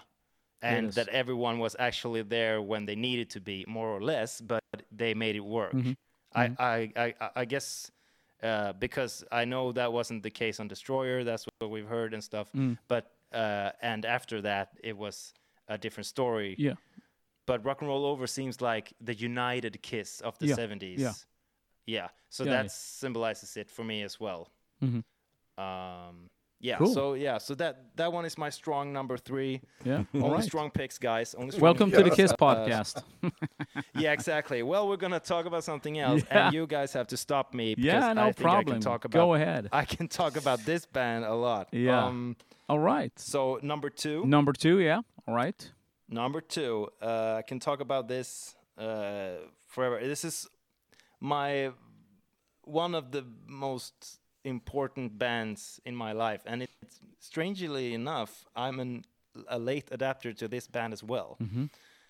And 0.61 0.91
that 0.93 1.07
everyone 1.09 1.59
was 1.59 1.75
actually 1.77 2.23
there 2.23 2.61
when 2.61 2.85
they 2.85 2.95
needed 2.95 3.29
to 3.31 3.39
be, 3.39 3.63
more 3.67 3.89
or 3.89 4.01
less, 4.01 4.41
but 4.41 4.63
they 4.91 5.13
made 5.13 5.35
it 5.35 5.45
work. 5.45 5.73
Mm-hmm. 5.73 5.91
I, 6.35 6.51
I, 6.59 6.91
I, 6.95 7.29
I 7.35 7.45
guess 7.45 7.91
uh, 8.43 8.73
because 8.73 9.23
I 9.31 9.45
know 9.45 9.71
that 9.71 9.93
wasn't 9.93 10.23
the 10.23 10.29
case 10.29 10.59
on 10.59 10.67
Destroyer. 10.67 11.23
That's 11.23 11.45
what 11.59 11.69
we've 11.69 11.87
heard 11.87 12.13
and 12.13 12.23
stuff. 12.23 12.51
Mm. 12.53 12.77
But 12.87 13.11
uh, 13.33 13.71
and 13.81 14.05
after 14.05 14.41
that, 14.41 14.69
it 14.83 14.97
was 14.97 15.33
a 15.67 15.77
different 15.77 16.07
story. 16.07 16.55
Yeah. 16.57 16.73
But 17.45 17.63
rock 17.63 17.81
and 17.81 17.87
roll 17.87 18.05
over 18.05 18.27
seems 18.27 18.61
like 18.61 18.93
the 18.99 19.13
united 19.13 19.81
kiss 19.81 20.21
of 20.21 20.37
the 20.39 20.47
Yeah, 20.47 20.55
70s. 20.55 20.99
yeah. 20.99 21.13
Yeah. 21.87 22.09
So 22.29 22.43
Yeah, 22.43 22.51
that 22.51 22.63
yeah. 22.65 22.69
symbolizes 22.71 23.57
it 23.57 23.71
for 23.71 23.83
me 23.83 24.03
as 24.03 24.19
well. 24.19 24.49
Mhm. 24.83 25.03
Um, 25.57 26.29
yeah. 26.59 26.77
Cool. 26.77 26.93
So 26.93 27.13
yeah. 27.13 27.37
So 27.37 27.55
that 27.55 27.95
that 27.95 28.11
one 28.11 28.25
is 28.25 28.37
my 28.37 28.49
strong 28.49 28.91
number 28.91 29.17
three. 29.17 29.61
Yeah. 29.85 30.03
Only 30.13 30.29
right. 30.29 30.43
strong 30.43 30.69
picks, 30.71 30.97
guys. 30.97 31.33
Only 31.35 31.51
strong 31.51 31.61
Welcome 31.63 31.91
to 31.91 32.03
the. 32.03 32.09
Kiss 32.11 32.33
podcast. 32.33 33.01
yeah, 33.95 34.11
exactly. 34.11 34.63
Well, 34.63 34.87
we're 34.89 34.97
gonna 34.97 35.19
talk 35.19 35.45
about 35.45 35.63
something 35.63 35.97
else, 36.05 36.23
Yeah. 36.29 36.45
and 36.47 36.53
you 36.53 36.67
guys 36.67 36.93
have 36.93 37.07
to 37.07 37.17
stop 37.17 37.53
me. 37.53 37.75
Because 37.75 37.85
yeah, 37.85 38.13
no 38.13 38.21
I 38.23 38.31
think 38.33 38.39
I 38.39 38.41
problem. 38.51 38.73
can 38.75 38.81
talk 38.81 39.05
about, 39.05 39.19
Go 39.19 39.33
ahead. 39.35 39.69
I 39.71 39.85
can 39.85 40.07
talk 40.07 40.35
about 40.35 40.59
this 40.65 40.85
band 40.85 41.25
a 41.25 41.33
lot. 41.35 41.69
Yeah. 41.71 42.05
Um, 42.05 42.35
All 42.69 42.79
right. 42.79 43.17
so 43.19 43.59
number 43.61 43.89
two. 43.89 44.25
Number 44.25 44.51
two, 44.53 44.79
yeah. 44.79 45.01
All 45.27 45.33
right. 45.35 45.71
Number 46.09 46.41
two. 46.41 46.87
Uh, 47.01 47.35
I 47.37 47.41
can 47.43 47.59
talk 47.59 47.79
about 47.81 48.07
this 48.07 48.55
uh, 48.77 49.37
forever. 49.67 49.99
This 50.01 50.23
is 50.25 50.47
my 51.19 51.71
one 52.63 52.95
of 52.95 53.11
the 53.11 53.23
most 53.47 54.19
important 54.43 55.17
bands 55.17 55.79
in 55.85 55.95
my 55.95 56.11
life, 56.11 56.41
and 56.45 56.61
it's 56.63 56.73
strangely 57.19 57.93
enough, 57.93 58.45
I'm 58.55 58.79
an, 58.79 59.05
a 59.47 59.57
late 59.59 59.87
adapter 59.91 60.33
to 60.33 60.47
this 60.47 60.67
band 60.67 60.93
as 60.93 61.03
well. 61.03 61.37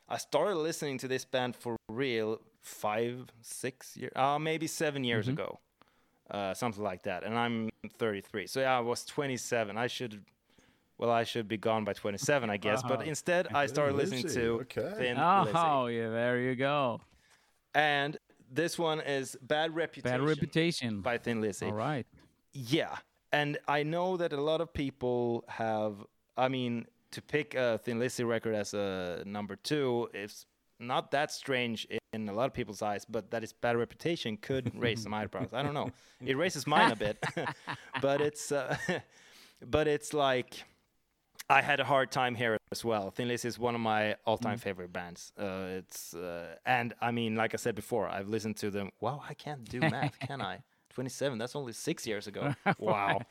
I 0.09 0.17
started 0.17 0.55
listening 0.55 0.97
to 0.99 1.07
this 1.07 1.25
band 1.25 1.55
for 1.55 1.75
real 1.89 2.39
five, 2.61 3.25
six 3.41 3.95
years, 3.97 4.11
uh, 4.15 4.39
maybe 4.39 4.67
seven 4.67 5.03
years 5.03 5.27
ago, 5.27 5.59
uh, 6.31 6.53
something 6.53 6.83
like 6.83 7.03
that. 7.03 7.23
And 7.23 7.37
I'm 7.37 7.69
33, 7.97 8.47
so 8.47 8.61
yeah, 8.61 8.77
I 8.77 8.79
was 8.81 9.05
27. 9.05 9.77
I 9.77 9.87
should, 9.87 10.23
well, 10.97 11.11
I 11.11 11.23
should 11.23 11.47
be 11.47 11.57
gone 11.57 11.83
by 11.85 11.93
27, 11.93 12.49
I 12.49 12.57
guess. 12.57 12.81
But 12.83 13.05
instead, 13.05 13.47
I 13.53 13.65
started 13.67 13.95
listening 13.95 14.27
to 14.29 14.59
okay. 14.61 14.93
Thin 14.97 15.17
Oh, 15.17 15.43
Lizzy. 15.43 15.97
yeah, 15.97 16.09
there 16.09 16.39
you 16.39 16.55
go. 16.55 17.01
And 17.75 18.16
this 18.51 18.77
one 18.77 19.01
is 19.01 19.35
Bad 19.41 19.75
Reputation, 19.75 20.19
Bad 20.19 20.27
reputation. 20.27 21.01
by 21.01 21.17
Thin 21.17 21.41
Lizzy. 21.41 21.65
All 21.65 21.73
right. 21.73 22.05
Yeah, 22.53 22.95
and 23.31 23.57
I 23.67 23.83
know 23.83 24.17
that 24.17 24.33
a 24.33 24.41
lot 24.41 24.61
of 24.61 24.73
people 24.73 25.43
have. 25.47 25.95
I 26.37 26.49
mean, 26.49 26.85
to 27.11 27.21
pick 27.21 27.55
a 27.55 27.79
Thin 27.83 27.99
Lizzy 27.99 28.23
record 28.23 28.55
as 28.55 28.73
a 28.73 29.23
number 29.25 29.55
two 29.55 30.09
is 30.13 30.45
not 30.79 31.11
that 31.11 31.31
strange 31.31 31.87
in 32.13 32.29
a 32.29 32.33
lot 32.33 32.45
of 32.45 32.53
people's 32.53 32.81
eyes, 32.81 33.05
but 33.05 33.31
that 33.31 33.43
its 33.43 33.53
bad 33.53 33.77
reputation 33.77 34.37
could 34.37 34.71
raise 34.79 35.03
some 35.03 35.13
eyebrows. 35.13 35.49
I 35.53 35.63
don't 35.63 35.73
know. 35.73 35.89
It 36.25 36.37
raises 36.37 36.67
mine 36.67 36.91
a 36.91 36.95
bit, 36.95 37.23
but 38.01 38.21
it's 38.21 38.51
uh, 38.51 38.77
but 39.65 39.87
it's 39.87 40.13
like 40.13 40.63
I 41.49 41.61
had 41.61 41.79
a 41.79 41.85
hard 41.85 42.11
time 42.11 42.35
here 42.35 42.57
as 42.71 42.83
well. 42.83 43.09
Thin 43.11 43.29
Lizzy 43.29 43.47
is 43.47 43.57
one 43.57 43.73
of 43.73 43.81
my 43.81 44.15
all-time 44.25 44.57
favorite 44.57 44.91
bands. 44.91 45.31
Uh, 45.39 45.77
it's 45.77 46.13
uh, 46.13 46.55
and 46.65 46.93
I 47.01 47.11
mean, 47.11 47.35
like 47.35 47.53
I 47.53 47.57
said 47.57 47.75
before, 47.75 48.07
I've 48.07 48.27
listened 48.27 48.57
to 48.57 48.69
them. 48.69 48.89
Wow, 48.99 49.21
I 49.27 49.33
can't 49.33 49.63
do 49.63 49.79
math, 49.95 50.19
can 50.19 50.41
I? 50.41 50.59
27. 50.89 51.37
That's 51.37 51.55
only 51.55 51.73
six 51.73 52.07
years 52.07 52.27
ago. 52.27 52.53
Wow. 52.79 53.21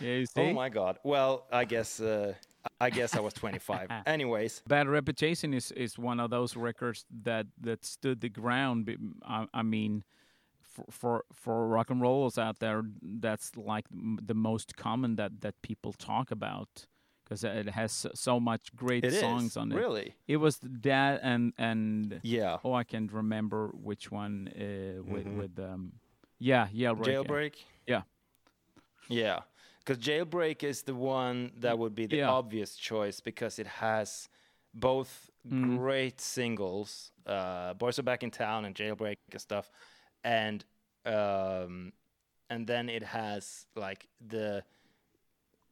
Yeah, 0.00 0.14
you 0.16 0.26
see? 0.26 0.40
Oh 0.40 0.52
my 0.52 0.68
God. 0.68 0.98
Well, 1.04 1.46
I 1.52 1.64
guess 1.64 2.00
uh, 2.00 2.34
I 2.80 2.90
guess 2.90 3.16
I 3.16 3.20
was 3.20 3.32
25. 3.34 3.88
Anyways, 4.06 4.62
Bad 4.66 4.88
Reputation 4.88 5.54
is, 5.54 5.70
is 5.72 5.98
one 5.98 6.20
of 6.20 6.30
those 6.30 6.56
records 6.56 7.06
that, 7.22 7.46
that 7.60 7.84
stood 7.84 8.20
the 8.20 8.28
ground. 8.28 8.90
I, 9.24 9.46
I 9.54 9.62
mean, 9.62 10.02
for, 10.60 10.84
for 10.90 11.24
for 11.32 11.68
rock 11.68 11.90
and 11.90 12.00
rollers 12.00 12.36
out 12.36 12.58
there, 12.58 12.82
that's 13.00 13.56
like 13.56 13.86
the 13.90 14.34
most 14.34 14.76
common 14.76 15.16
that, 15.16 15.40
that 15.42 15.54
people 15.62 15.92
talk 15.92 16.30
about 16.30 16.86
because 17.24 17.42
it 17.44 17.68
has 17.70 18.06
so- 18.14 18.38
much 18.40 18.74
great 18.76 19.04
it 19.04 19.12
is 19.12 19.20
songs 19.20 19.56
on 19.56 19.72
it. 19.72 19.76
really. 19.76 20.14
It 20.28 20.36
was 20.36 20.58
that 20.62 21.20
and 21.22 21.52
and 21.58 22.20
Yeah. 22.22 22.58
oh, 22.64 22.74
I 22.74 22.84
can't 22.84 23.10
remember 23.12 23.68
which 23.74 24.10
one 24.12 24.48
uh, 24.48 25.02
with 25.02 25.26
with 25.26 25.58
um, 25.58 25.92
yeah, 26.38 26.68
Jailbreak. 26.74 27.06
yeah. 27.06 27.12
Jailbreak. 27.22 27.54
Yeah. 27.86 28.02
Yeah. 29.08 29.40
Because 29.78 29.98
Jailbreak 29.98 30.62
is 30.62 30.82
the 30.82 30.94
one 30.94 31.52
that 31.58 31.78
would 31.78 31.94
be 31.94 32.06
the 32.06 32.16
Yeah. 32.18 32.30
obvious 32.30 32.76
choice 32.76 33.20
because 33.20 33.58
it 33.58 33.66
has 33.66 34.28
both 34.72 35.30
Mm-hmm. 35.46 35.76
great 35.76 36.20
singles, 36.22 37.12
uh, 37.26 37.74
Boys 37.74 37.98
Are 37.98 38.02
Back 38.02 38.22
in 38.22 38.30
Town 38.30 38.64
and 38.64 38.74
Jailbreak 38.74 39.18
and 39.30 39.38
stuff, 39.40 39.70
and 40.24 40.64
um, 41.04 41.92
and 42.48 42.66
then 42.66 42.88
it 42.88 43.02
has 43.02 43.66
like 43.76 44.08
the 44.26 44.64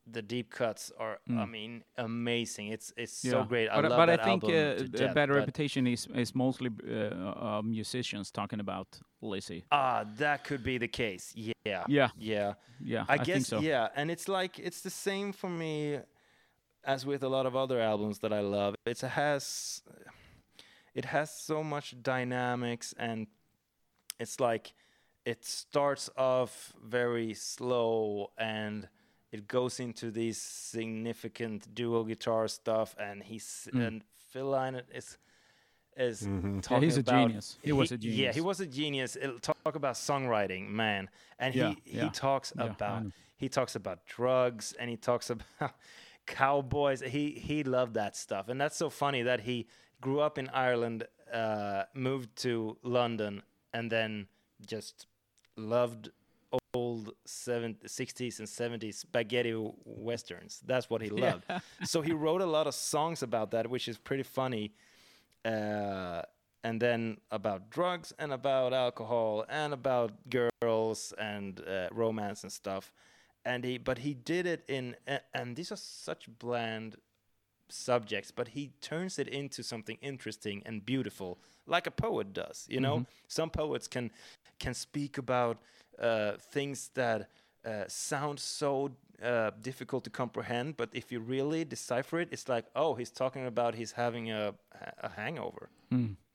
the 0.07 0.23
deep 0.23 0.51
cuts 0.51 0.91
are 0.99 1.19
I 1.31 1.47
mean 1.47 1.85
amazing. 1.97 2.69
It's 2.69 2.93
it's 2.97 3.13
so 3.13 3.45
Mm. 3.45 3.49
Great. 3.49 3.69
I 3.69 3.81
but 3.81 3.91
love 3.91 3.99
but 3.99 4.07
that 4.07 4.21
I 4.21 4.25
think 4.25 4.45
album 4.45 4.59
uh, 4.59 4.75
to 4.79 4.83
the 4.83 4.99
death, 4.99 5.15
Bad 5.15 5.29
but- 5.29 5.37
Reputation 5.37 5.87
is 5.87 6.09
is 6.15 6.35
mostly 6.35 6.71
uh, 6.71 7.59
uh, 7.59 7.63
musicians 7.63 8.31
talking 8.31 8.61
about 8.61 9.01
Lizzy. 9.21 9.65
Ah, 9.71 10.05
that 10.19 10.45
could 10.45 10.63
be 10.65 10.79
the 10.79 10.89
case. 10.89 11.33
Yeah. 11.37 11.85
Yeah. 11.89 12.09
Yeah. 12.19 12.55
Yeah, 12.85 13.05
I, 13.09 13.15
I, 13.15 13.17
guess 13.19 13.27
think 13.27 13.47
so. 13.47 13.61
yeah, 13.61 13.89
and 13.95 14.11
it's 14.11 14.27
like 14.27 14.59
it's 14.59 14.81
the 14.81 14.91
same 14.91 15.33
for 15.33 15.49
me 15.49 16.01
as 16.85 17.07
with 17.07 17.23
a 17.23 17.29
lot 17.29 17.47
of 17.47 17.55
other 17.55 17.81
albums 17.81 18.19
that 18.19 18.33
I 18.33 18.41
love. 18.41 18.75
It 18.85 19.01
has 19.01 19.83
it 20.95 21.05
has 21.05 21.31
so 21.31 21.63
much 21.63 21.95
dynamics 22.03 22.95
and 22.99 23.27
it's 24.19 24.41
like 24.41 24.73
it 25.25 25.45
starts 25.45 26.11
off 26.17 26.73
very 26.85 27.35
slow 27.35 28.33
and 28.37 28.89
it 29.33 29.49
goes 29.49 29.81
into 29.81 30.11
these 30.11 30.39
significant 30.41 31.75
dual 31.75 32.05
guitar 32.05 32.49
stuff 32.49 32.95
and 32.99 33.23
he's 33.23 33.69
and 33.73 34.05
Phil 34.31 34.47
Lynott 34.51 34.85
is 34.95 35.19
is 35.97 36.21
talking 36.21 36.63
Mm. 36.63 36.71
Yeah, 36.71 36.81
he's 36.81 36.97
a 36.97 37.01
about 37.01 37.27
genius. 37.29 37.59
He 37.63 37.73
was 37.73 37.93
a 37.93 37.97
genius. 37.99 38.19
Yeah, 38.19 38.33
he 38.33 38.41
was 38.41 38.61
a 38.61 38.67
genius. 38.67 39.17
It'll 39.17 39.41
talk 39.41 39.75
about 39.75 39.95
songwriting, 39.95 40.69
man, 40.71 41.11
and 41.39 41.55
Yeah, 41.55 41.71
he 41.71 41.83
yeah. 41.97 42.05
he 42.05 42.11
talks 42.11 42.53
Yeah, 42.57 42.65
about 42.71 43.03
he 43.37 43.49
talks 43.49 43.75
about 43.77 44.07
drugs 44.07 44.73
and 44.79 44.89
he 44.91 44.97
talks 44.97 45.31
about 45.35 45.75
cowboys. 46.27 47.01
He 47.03 47.31
he 47.33 47.63
loved 47.65 47.95
that 47.95 48.17
stuff, 48.17 48.49
and 48.49 48.61
that's 48.61 48.77
so 48.77 48.91
funny 48.91 49.23
that 49.23 49.41
he 49.41 49.67
grew 50.01 50.21
up 50.21 50.39
in 50.39 50.49
Ireland, 50.49 51.05
uh, 51.33 51.85
moved 51.95 52.37
to 52.43 52.77
London, 52.83 53.43
and 53.73 53.91
then 53.91 54.29
just 54.67 55.07
loved 55.57 56.11
old 56.75 57.13
70, 57.25 57.87
60s 57.87 58.39
and 58.39 58.49
70s 58.49 58.95
spaghetti 58.95 59.55
westerns. 59.85 60.63
That's 60.67 60.89
what 60.89 61.03
he 61.03 61.11
loved. 61.27 61.45
so 61.85 62.01
he 62.01 62.13
wrote 62.13 62.41
a 62.41 62.47
lot 62.47 62.67
of 62.67 62.75
songs 62.75 63.23
about 63.23 63.51
that, 63.53 63.69
which 63.69 63.89
is 63.89 63.99
pretty 63.99 64.23
funny. 64.23 64.73
Uh, 65.45 66.23
and 66.65 66.81
then 66.81 67.19
about 67.31 67.71
drugs 67.71 68.13
and 68.19 68.33
about 68.33 68.73
alcohol 68.73 69.45
and 69.49 69.73
about 69.73 70.13
girls 70.31 71.13
and 71.19 71.61
uh, 71.67 71.89
romance 71.91 72.45
and 72.45 72.53
stuff. 72.53 72.93
And 73.45 73.65
he, 73.65 73.79
but 73.79 73.99
he 73.99 74.15
did 74.15 74.47
it 74.47 74.65
in, 74.69 74.95
and 75.35 75.57
these 75.57 75.73
are 75.73 75.77
such 75.77 76.29
bland 76.39 76.97
subjects, 77.69 78.31
but 78.31 78.49
he 78.49 78.71
turns 78.81 79.19
it 79.19 79.27
into 79.27 79.65
something 79.65 79.99
interesting 80.01 80.63
and 80.65 80.87
beautiful, 80.87 81.41
like 81.67 81.89
a 81.89 81.91
poet 81.91 82.33
does. 82.33 82.67
You 82.71 82.79
know, 82.81 83.07
some 83.27 83.51
poets 83.51 83.89
can 83.89 84.11
can 84.61 84.75
speak 84.75 85.19
about 85.19 85.59
uh, 85.99 86.33
things 86.53 86.91
that 86.95 87.29
uh, 87.65 87.85
sound 87.89 88.39
so 88.41 88.91
uh, 89.23 89.51
difficult 89.61 90.05
to 90.05 90.11
comprehend, 90.11 90.77
but 90.77 90.89
if 90.93 91.13
you 91.13 91.21
really 91.21 91.65
decipher 91.65 92.21
it, 92.21 92.29
it's 92.33 92.49
like, 92.49 92.67
oh, 92.75 92.95
he's 92.95 93.11
talking 93.11 93.47
about 93.47 93.75
he's 93.75 93.93
having 93.93 94.31
a 94.31 94.55
a 95.03 95.09
hangover. 95.09 95.69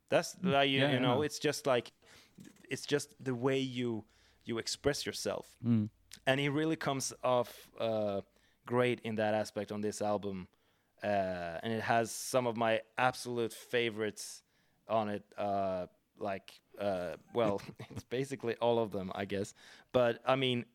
That's 0.09 0.35
like 0.41 0.69
you, 0.69 0.79
Yeah, 0.81 0.93
you 0.93 0.99
know, 0.99 1.15
no. 1.15 1.21
it's 1.23 1.39
just 1.39 1.67
like 1.67 1.91
it's 2.69 2.85
just 2.85 3.09
the 3.23 3.33
way 3.33 3.59
you 3.59 4.03
you 4.45 4.57
express 4.59 5.05
yourself, 5.05 5.45
and 6.25 6.39
he 6.39 6.49
really 6.49 6.77
comes 6.77 7.13
off 7.23 7.69
uh, 7.79 8.21
great 8.65 9.01
in 9.03 9.15
that 9.15 9.33
aspect 9.33 9.71
on 9.71 9.81
this 9.81 10.01
album, 10.01 10.47
uh, 11.03 11.63
and 11.63 11.73
it 11.73 11.81
has 11.81 12.11
some 12.11 12.47
of 12.49 12.55
my 12.55 12.81
absolute 12.97 13.53
favorites 13.53 14.43
on 14.87 15.09
it. 15.09 15.23
Uh, 15.37 15.87
like, 16.19 16.61
uh, 16.79 17.15
well, 17.33 17.61
it's 17.91 18.03
basically 18.03 18.55
all 18.55 18.79
of 18.79 18.91
them, 18.91 19.11
I 19.15 19.25
guess. 19.25 19.53
But 19.91 20.19
I 20.25 20.35
mean, 20.35 20.65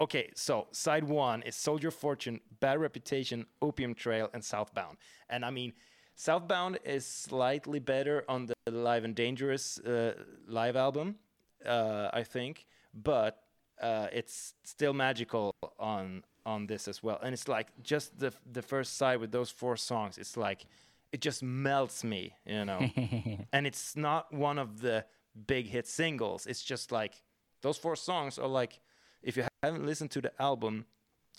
okay, 0.00 0.30
so 0.34 0.68
side 0.72 1.04
one 1.04 1.42
is 1.42 1.56
Soldier 1.56 1.90
Fortune, 1.90 2.40
Bad 2.60 2.80
Reputation, 2.80 3.46
Opium 3.62 3.94
Trail, 3.94 4.30
and 4.32 4.44
Southbound. 4.44 4.98
And 5.28 5.44
I 5.44 5.50
mean, 5.50 5.72
Southbound 6.14 6.78
is 6.84 7.06
slightly 7.06 7.78
better 7.78 8.24
on 8.28 8.46
the 8.46 8.54
Live 8.70 9.04
and 9.04 9.14
Dangerous 9.14 9.78
uh, 9.78 10.14
live 10.46 10.76
album, 10.76 11.16
uh, 11.64 12.10
I 12.12 12.24
think, 12.24 12.66
but 12.92 13.42
uh, 13.80 14.08
it's 14.12 14.54
still 14.64 14.92
magical 14.92 15.54
on 15.78 16.22
on 16.46 16.66
this 16.66 16.88
as 16.88 17.02
well. 17.02 17.18
And 17.22 17.32
it's 17.32 17.48
like 17.48 17.68
just 17.82 18.18
the 18.18 18.32
the 18.50 18.62
first 18.62 18.96
side 18.96 19.20
with 19.20 19.32
those 19.32 19.50
four 19.50 19.76
songs. 19.76 20.18
It's 20.18 20.36
like 20.36 20.66
it 21.12 21.20
just 21.20 21.42
melts 21.42 22.04
me, 22.04 22.34
you 22.44 22.64
know. 22.64 22.80
and 23.52 23.66
it's 23.66 23.96
not 23.96 24.32
one 24.32 24.58
of 24.58 24.80
the 24.80 25.04
big 25.46 25.68
hit 25.68 25.86
singles. 25.86 26.46
It's 26.46 26.62
just 26.62 26.92
like 26.92 27.22
those 27.62 27.78
four 27.78 27.96
songs 27.96 28.38
are 28.38 28.48
like 28.48 28.80
if 29.22 29.36
you 29.36 29.44
haven't 29.62 29.86
listened 29.86 30.10
to 30.12 30.20
the 30.20 30.32
album, 30.40 30.86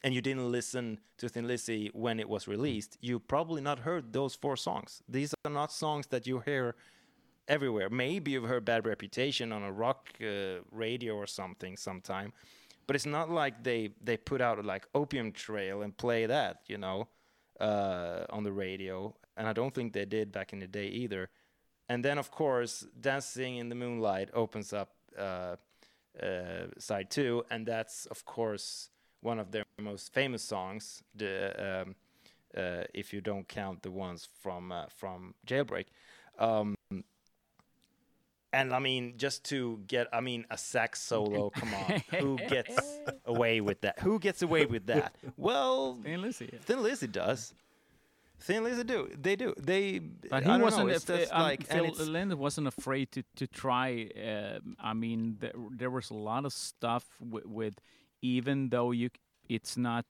and 0.04 0.14
you 0.14 0.22
didn't 0.22 0.52
listen 0.52 1.00
to 1.18 1.30
Thin 1.30 1.48
Lizzy 1.48 1.90
when 1.94 2.20
it 2.20 2.28
was 2.28 2.48
released, 2.48 2.98
you 3.02 3.20
probably 3.20 3.62
not 3.62 3.80
heard 3.80 4.14
those 4.14 4.36
four 4.36 4.58
songs. 4.58 5.02
These 5.08 5.34
are 5.46 5.52
not 5.52 5.72
songs 5.72 6.08
that 6.08 6.26
you 6.26 6.40
hear 6.40 6.76
everywhere. 7.48 7.90
Maybe 7.90 8.32
you've 8.32 8.46
heard 8.46 8.66
Bad 8.66 8.86
Reputation 8.86 9.52
on 9.52 9.64
a 9.64 9.72
rock 9.72 10.10
uh, 10.22 10.62
radio 10.72 11.16
or 11.16 11.28
something 11.28 11.78
sometime, 11.78 12.34
but 12.88 12.96
it's 12.96 13.06
not 13.06 13.30
like 13.30 13.64
they 13.64 13.92
they 14.04 14.18
put 14.18 14.42
out 14.42 14.64
like 14.66 14.88
Opium 14.96 15.32
Trail 15.32 15.84
and 15.84 15.96
play 15.96 16.26
that, 16.26 16.62
you 16.68 16.78
know, 16.78 17.08
uh, 17.60 18.26
on 18.30 18.44
the 18.44 18.52
radio. 18.52 19.16
And 19.38 19.48
I 19.48 19.54
don't 19.54 19.74
think 19.74 19.94
they 19.94 20.06
did 20.06 20.32
back 20.32 20.52
in 20.52 20.60
the 20.60 20.68
day 20.68 20.88
either. 20.88 21.30
And 21.92 22.06
then 22.06 22.18
of 22.18 22.32
course, 22.32 22.88
Dancing 23.02 23.58
in 23.58 23.68
the 23.68 23.76
Moonlight 23.76 24.30
opens 24.34 24.72
up 24.72 24.92
uh, 25.20 25.58
uh, 26.24 26.68
side 26.78 27.10
two, 27.10 27.44
and 27.52 27.66
that's 27.66 28.06
of 28.06 28.24
course 28.24 28.90
one 29.20 29.40
of 29.40 29.52
their 29.52 29.66
most 29.78 30.14
famous 30.14 30.42
songs. 30.42 31.04
The 31.14 31.36
um, 31.68 31.96
uh, 32.56 32.84
if 32.94 33.12
you 33.12 33.20
don't 33.20 33.46
count 33.46 33.84
the 33.84 33.92
ones 33.92 34.30
from 34.42 34.72
uh, 34.72 34.86
from 34.88 35.34
Jailbreak. 35.46 35.88
Um, 36.40 36.76
and 38.54 38.74
I 38.74 38.80
mean, 38.80 39.16
just 39.18 39.44
to 39.46 39.82
get, 39.86 40.08
I 40.14 40.22
mean, 40.22 40.46
a 40.50 40.58
sax 40.58 41.02
solo. 41.02 41.50
Come 41.50 41.74
on, 41.74 42.04
who 42.20 42.38
gets 42.48 43.00
away 43.26 43.60
with 43.60 43.82
that? 43.82 44.00
Who 44.00 44.18
gets 44.18 44.42
away 44.42 44.66
with 44.66 44.86
that? 44.86 45.14
Well, 45.38 45.98
Thin 46.04 46.22
Lizzy. 46.22 46.50
Thin 46.62 46.84
Lizzy 46.84 47.08
does. 47.08 47.54
Thin 48.42 48.64
Lizzy 48.64 48.84
do. 48.84 49.10
They 49.18 49.36
do. 49.36 49.54
They. 49.58 50.00
But 50.00 50.34
I 50.34 50.40
he 50.42 50.46
don't 50.48 50.62
wasn't. 50.62 50.88
Know, 50.88 50.96
af- 50.96 51.32
um, 51.32 51.42
like, 51.42 51.66
and 51.70 51.96
Phil 51.96 52.06
Lynott 52.08 52.38
wasn't 52.38 52.68
afraid 52.68 53.12
to 53.12 53.24
to 53.36 53.48
try. 53.48 54.10
um 54.30 54.76
I 54.80 54.94
mean, 54.94 55.38
there, 55.40 55.54
there 55.80 55.90
was 55.90 56.10
a 56.12 56.16
lot 56.16 56.46
of 56.46 56.54
stuff 56.54 57.06
with, 57.20 57.46
with 57.46 57.76
even 58.22 58.70
though 58.70 58.92
you, 58.92 59.10
it's 59.50 59.76
not 59.78 60.06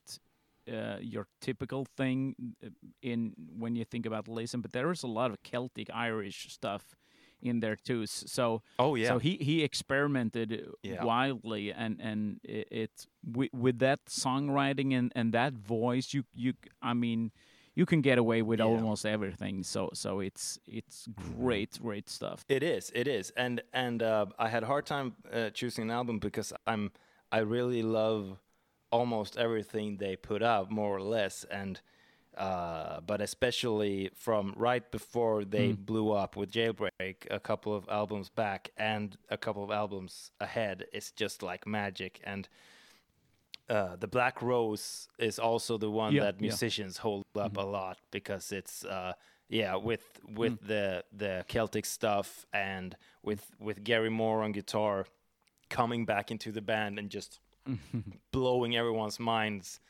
uh, 0.70 0.96
your 1.00 1.26
typical 1.40 1.84
thing 1.96 2.34
uh, 2.64 2.68
in 3.02 3.32
when 3.58 3.76
you 3.76 3.84
think 3.84 4.06
about 4.06 4.28
Listen, 4.28 4.60
but 4.60 4.72
there 4.72 4.90
is 4.92 5.02
a 5.02 5.08
lot 5.08 5.30
of 5.30 5.42
Celtic 5.42 5.88
Irish 5.92 6.52
stuff 6.52 6.94
in 7.42 7.60
there 7.60 7.76
too. 7.76 8.06
So 8.06 8.62
oh 8.78 8.94
yeah. 8.94 9.08
so 9.08 9.18
he 9.18 9.36
he 9.40 9.62
experimented 9.64 10.52
uh, 10.52 10.72
Yeah. 10.82 11.04
wildly, 11.04 11.72
and 11.72 12.00
and 12.00 12.40
it, 12.44 12.68
it 12.70 13.06
with, 13.24 13.50
with 13.52 13.78
that 13.80 14.00
songwriting 14.06 14.94
and 14.98 15.12
and 15.14 15.32
that 15.34 15.52
voice, 15.54 16.14
you 16.14 16.22
you 16.34 16.52
I 16.80 16.94
mean, 16.94 17.32
you 17.74 17.86
can 17.86 18.00
get 18.02 18.18
away 18.18 18.42
with 18.42 18.58
Yeah. 18.60 18.66
almost 18.66 19.06
everything. 19.06 19.62
So 19.62 19.90
so 19.94 20.20
it's 20.20 20.58
it's 20.66 21.08
great 21.36 21.78
great 21.80 22.08
stuff. 22.08 22.44
It 22.48 22.62
is, 22.62 22.90
it 22.94 23.08
is, 23.08 23.30
and 23.36 23.62
and 23.72 24.02
uh, 24.02 24.26
I 24.38 24.48
had 24.48 24.62
a 24.62 24.66
hard 24.66 24.86
time 24.86 25.14
uh, 25.32 25.50
choosing 25.50 25.84
an 25.84 25.90
album 25.90 26.18
because 26.18 26.52
I'm 26.66 26.90
I 27.30 27.38
really 27.38 27.82
love 27.82 28.38
almost 28.90 29.38
everything 29.38 29.96
they 29.96 30.16
put 30.16 30.42
out, 30.42 30.70
more 30.70 30.94
or 30.94 31.02
less, 31.02 31.44
and 31.44 31.80
uh, 32.36 33.00
but 33.06 33.20
especially 33.20 34.10
from 34.14 34.54
right 34.56 34.90
before 34.90 35.44
they 35.44 35.72
blew 35.72 36.12
up 36.12 36.36
with 36.36 36.50
Jailbreak, 36.50 37.26
a 37.30 37.40
couple 37.40 37.74
of 37.74 37.86
albums 37.90 38.30
back 38.30 38.70
and 38.76 39.16
a 39.28 39.36
couple 39.36 39.62
of 39.64 39.70
albums 39.70 40.30
ahead, 40.40 40.86
it's 40.92 41.10
just 41.10 41.42
like 41.42 41.66
magic. 41.66 42.20
And 42.24 42.48
uh, 43.76 43.96
the 44.02 44.06
Black 44.16 44.36
Rose 44.42 45.08
is 45.18 45.38
also 45.38 45.72
the 45.78 45.90
one 45.90 46.12
Yeah, 46.14 46.24
that 46.24 46.34
yeah. 46.36 46.48
musicians 46.48 46.98
hold 46.98 47.24
up 47.46 47.56
a 47.56 47.66
lot 47.78 47.96
because 48.10 48.52
it's 48.52 48.84
uh, 48.84 49.12
yeah 49.48 49.72
with 49.88 50.04
with 50.40 50.54
Mm. 50.60 50.66
the 50.72 50.86
the 51.22 51.44
Celtic 51.54 51.84
stuff 51.86 52.28
and 52.52 52.88
with 53.22 53.42
with 53.66 53.78
Gary 53.90 54.10
Moore 54.10 54.42
on 54.44 54.52
guitar 54.52 55.06
coming 55.78 56.04
back 56.06 56.30
into 56.30 56.52
the 56.52 56.60
band 56.72 56.98
and 56.98 57.08
just 57.18 57.40
blowing 58.32 58.76
everyone's 58.76 59.18
minds 59.20 59.80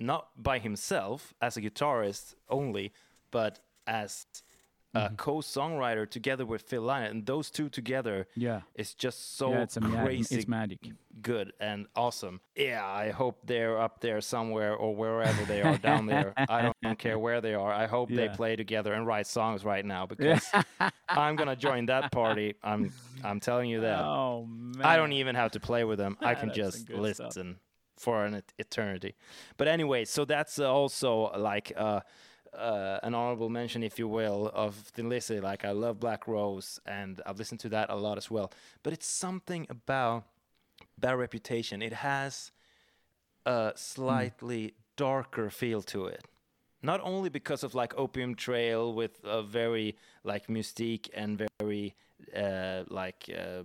not 0.00 0.28
by 0.36 0.58
himself 0.58 1.34
as 1.40 1.56
a 1.56 1.60
guitarist 1.60 2.34
only 2.48 2.92
but 3.30 3.60
as 3.86 4.26
a 4.94 5.10
co-songwriter 5.16 6.08
together 6.08 6.46
with 6.46 6.62
Phil 6.62 6.82
Lynott 6.82 7.10
and 7.10 7.26
those 7.26 7.50
two 7.50 7.68
together 7.68 8.26
Yeah. 8.34 8.62
is 8.74 8.94
just 8.94 9.36
so 9.36 9.50
yeah, 9.52 9.62
it's 9.62 9.76
crazy 9.76 10.36
it's 10.36 10.48
magic. 10.48 10.78
good 11.20 11.52
and 11.60 11.86
awesome. 11.94 12.40
Yeah, 12.56 12.84
I 12.86 13.10
hope 13.10 13.38
they're 13.44 13.78
up 13.78 14.00
there 14.00 14.20
somewhere 14.20 14.74
or 14.74 14.94
wherever 14.94 15.44
they 15.44 15.62
are 15.62 15.76
down 15.78 16.06
there. 16.06 16.32
I 16.48 16.62
don't, 16.62 16.76
don't 16.82 16.98
care 16.98 17.18
where 17.18 17.40
they 17.40 17.54
are. 17.54 17.72
I 17.72 17.86
hope 17.86 18.08
they 18.08 18.28
play 18.28 18.56
together 18.56 18.92
and 18.94 19.06
write 19.06 19.26
songs 19.26 19.64
right 19.64 19.84
now 19.84 20.06
because 20.12 20.42
I'm 21.08 21.36
gonna 21.36 21.56
join 21.56 21.86
that 21.86 22.10
party. 22.10 22.54
I'm 22.62 22.92
I'm 23.22 23.40
telling 23.40 23.68
you 23.68 23.82
that. 23.82 24.00
Oh 24.04 24.46
man. 24.48 24.84
I 24.86 24.96
don't 24.96 25.12
even 25.12 25.34
have 25.34 25.52
to 25.52 25.60
play 25.60 25.84
with 25.84 25.98
them. 25.98 26.16
I 26.20 26.34
can 26.34 26.52
just 26.52 26.86
good 26.86 26.94
stuff. 27.14 27.26
listen 27.28 27.56
for 27.98 28.24
an 28.24 28.42
eternity. 28.58 29.16
But 29.56 29.68
anyway, 29.68 30.04
so 30.04 30.24
that's 30.24 30.58
also 30.60 31.32
like 31.36 31.72
uh, 31.76 32.00
uh, 32.56 32.98
an 33.02 33.14
honorable 33.14 33.48
mention, 33.48 33.82
if 33.82 33.98
you 33.98 34.08
will, 34.08 34.50
of 34.54 34.74
Thin 34.74 35.08
Lizzy. 35.08 35.40
Like 35.40 35.64
I 35.64 35.72
love 35.72 36.00
Black 36.00 36.26
Rose, 36.26 36.80
and 36.86 37.20
I've 37.26 37.38
listened 37.38 37.60
to 37.60 37.68
that 37.70 37.90
a 37.90 37.96
lot 37.96 38.18
as 38.18 38.30
well. 38.30 38.52
But 38.82 38.92
it's 38.92 39.06
something 39.06 39.66
about 39.70 40.24
Bad 40.98 41.12
Reputation. 41.12 41.82
It 41.82 41.92
has 41.92 42.52
a 43.46 43.72
slightly 43.76 44.74
darker 44.96 45.50
feel 45.50 45.82
to 45.82 46.06
it. 46.06 46.24
Not 46.82 47.00
only 47.02 47.28
because 47.28 47.64
of 47.64 47.74
like 47.74 47.96
Opium 47.98 48.34
Trail 48.34 48.92
with 48.92 49.20
a 49.24 49.42
very 49.42 49.96
like 50.22 50.46
mystique 50.46 51.08
and 51.12 51.42
very 51.58 51.94
uh, 52.36 52.84
like 52.88 53.28
uh, 53.36 53.64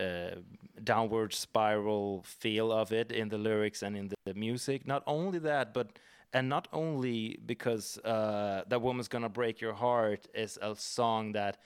uh, 0.00 0.36
downward 0.84 1.32
spiral 1.32 2.22
feel 2.26 2.70
of 2.70 2.92
it 2.92 3.10
in 3.10 3.28
the 3.30 3.38
lyrics 3.38 3.82
and 3.82 3.96
in 3.96 4.08
the, 4.08 4.16
the 4.26 4.34
music. 4.34 4.86
Not 4.86 5.02
only 5.06 5.38
that, 5.38 5.72
but 5.72 5.98
and 6.32 6.48
not 6.48 6.68
only 6.72 7.38
because 7.44 7.98
uh, 7.98 8.62
that 8.68 8.80
woman's 8.82 9.08
gonna 9.08 9.28
break 9.28 9.60
your 9.60 9.74
heart 9.74 10.26
is 10.34 10.58
a 10.60 10.74
song 10.76 11.32
that 11.32 11.58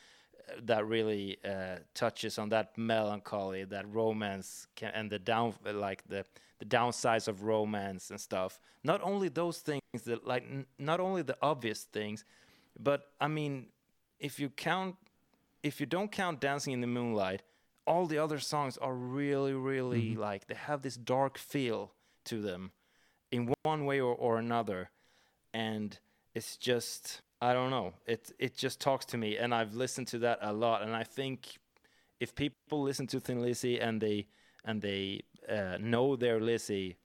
that 0.63 0.87
really 0.87 1.39
uh, 1.45 1.77
touches 1.95 2.39
on 2.39 2.49
that 2.51 2.77
melancholy, 2.77 3.65
that 3.65 3.87
romance, 3.93 4.67
can, 4.75 4.93
and 4.95 5.11
the 5.11 5.19
down 5.19 5.55
like 5.65 6.03
the 6.09 6.25
the 6.59 6.65
downsides 6.67 7.27
of 7.27 7.43
romance 7.45 8.11
and 8.11 8.21
stuff. 8.21 8.61
Not 8.85 9.01
only 9.03 9.29
those 9.29 9.59
things 9.59 9.81
that 10.05 10.27
like 10.27 10.45
n- 10.45 10.67
not 10.79 11.01
only 11.01 11.23
the 11.23 11.37
obvious 11.43 11.85
things, 11.85 12.25
but 12.79 13.13
I 13.21 13.29
mean, 13.29 13.67
if 14.19 14.39
you 14.39 14.51
count, 14.51 14.97
if 15.63 15.81
you 15.81 15.87
don't 15.87 16.13
count 16.13 16.41
Dancing 16.41 16.73
in 16.73 16.81
the 16.81 16.87
Moonlight, 16.87 17.43
all 17.87 18.07
the 18.07 18.19
other 18.19 18.39
songs 18.39 18.77
are 18.77 18.95
really, 18.95 19.55
really 19.55 20.15
like 20.15 20.47
they 20.47 20.55
have 20.55 20.83
this 20.83 20.97
dark 20.97 21.39
feel 21.39 21.93
to 22.25 22.41
them, 22.43 22.73
in 23.33 23.53
one 23.63 23.85
way 23.87 24.01
or, 24.01 24.15
or 24.15 24.39
another, 24.39 24.91
and 25.55 25.99
it's 26.35 26.57
just 26.57 27.23
I 27.41 27.53
don't 27.53 27.71
know. 27.71 27.95
It 28.07 28.33
it 28.39 28.57
just 28.57 28.81
talks 28.81 29.05
to 29.07 29.19
me, 29.19 29.37
and 29.37 29.55
I've 29.55 29.75
listened 29.75 30.09
to 30.09 30.19
that 30.21 30.39
a 30.43 30.53
lot, 30.53 30.83
and 30.83 30.95
I 30.95 31.05
think 31.05 31.59
if 32.21 32.35
people 32.35 32.83
listen 32.83 33.07
to 33.09 33.21
Thin 33.21 33.41
Lizzy 33.41 33.81
and 33.81 34.01
they 34.01 34.27
and 34.65 34.83
they 34.83 35.23
uh, 35.49 35.79
know 35.81 36.17
their 36.17 36.41
Lizzy, 36.41 36.97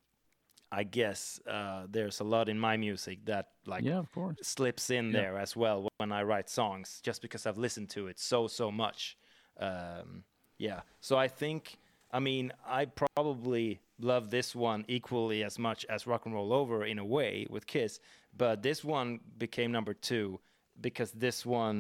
I 0.71 0.83
guess 0.83 1.39
uh, 1.47 1.87
there's 1.89 2.19
a 2.19 2.23
lot 2.23 2.49
in 2.49 2.59
my 2.59 2.77
music 2.77 3.25
that 3.25 3.47
like 3.65 3.83
Yeah, 3.85 3.99
of 3.99 4.11
course. 4.11 4.35
slips 4.41 4.89
in 4.89 5.11
Yeah. 5.11 5.21
there 5.21 5.37
as 5.37 5.55
well 5.55 5.87
when 5.97 6.11
I 6.11 6.23
write 6.23 6.49
songs, 6.49 6.99
just 7.03 7.21
because 7.21 7.45
I've 7.45 7.57
listened 7.57 7.89
to 7.91 8.07
it 8.07 8.19
so 8.19 8.47
so 8.47 8.71
much. 8.71 9.17
Um, 9.59 10.23
yeah, 10.57 10.81
so 10.99 11.17
I 11.17 11.27
think 11.27 11.77
I 12.15 12.19
mean 12.19 12.45
I 12.79 12.81
probably 12.85 13.65
love 14.11 14.29
this 14.37 14.49
one 14.55 14.81
equally 14.87 15.39
as 15.49 15.55
much 15.67 15.85
as 15.93 16.07
Rock 16.11 16.25
and 16.25 16.33
Roll 16.37 16.51
Over 16.61 16.77
in 16.91 16.97
a 16.99 17.05
way 17.17 17.33
with 17.49 17.63
Kiss, 17.73 17.99
but 18.37 18.61
this 18.61 18.79
one 18.83 19.19
became 19.37 19.69
number 19.77 19.93
two 19.93 20.39
because 20.79 21.11
this 21.11 21.45
one 21.45 21.77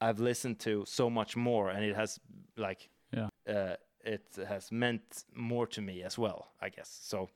I've 0.00 0.20
listened 0.30 0.58
to 0.60 0.84
so 0.86 1.10
much 1.10 1.32
more, 1.36 1.70
and 1.74 1.84
it 1.84 1.96
has 2.02 2.10
like 2.56 2.80
Yeah. 3.18 3.28
uh, 3.54 3.76
it 4.14 4.24
has 4.52 4.70
meant 4.70 5.24
more 5.34 5.66
to 5.74 5.80
me 5.88 5.96
as 6.08 6.14
well, 6.18 6.40
I 6.60 6.68
guess. 6.76 6.90
So. 7.12 7.28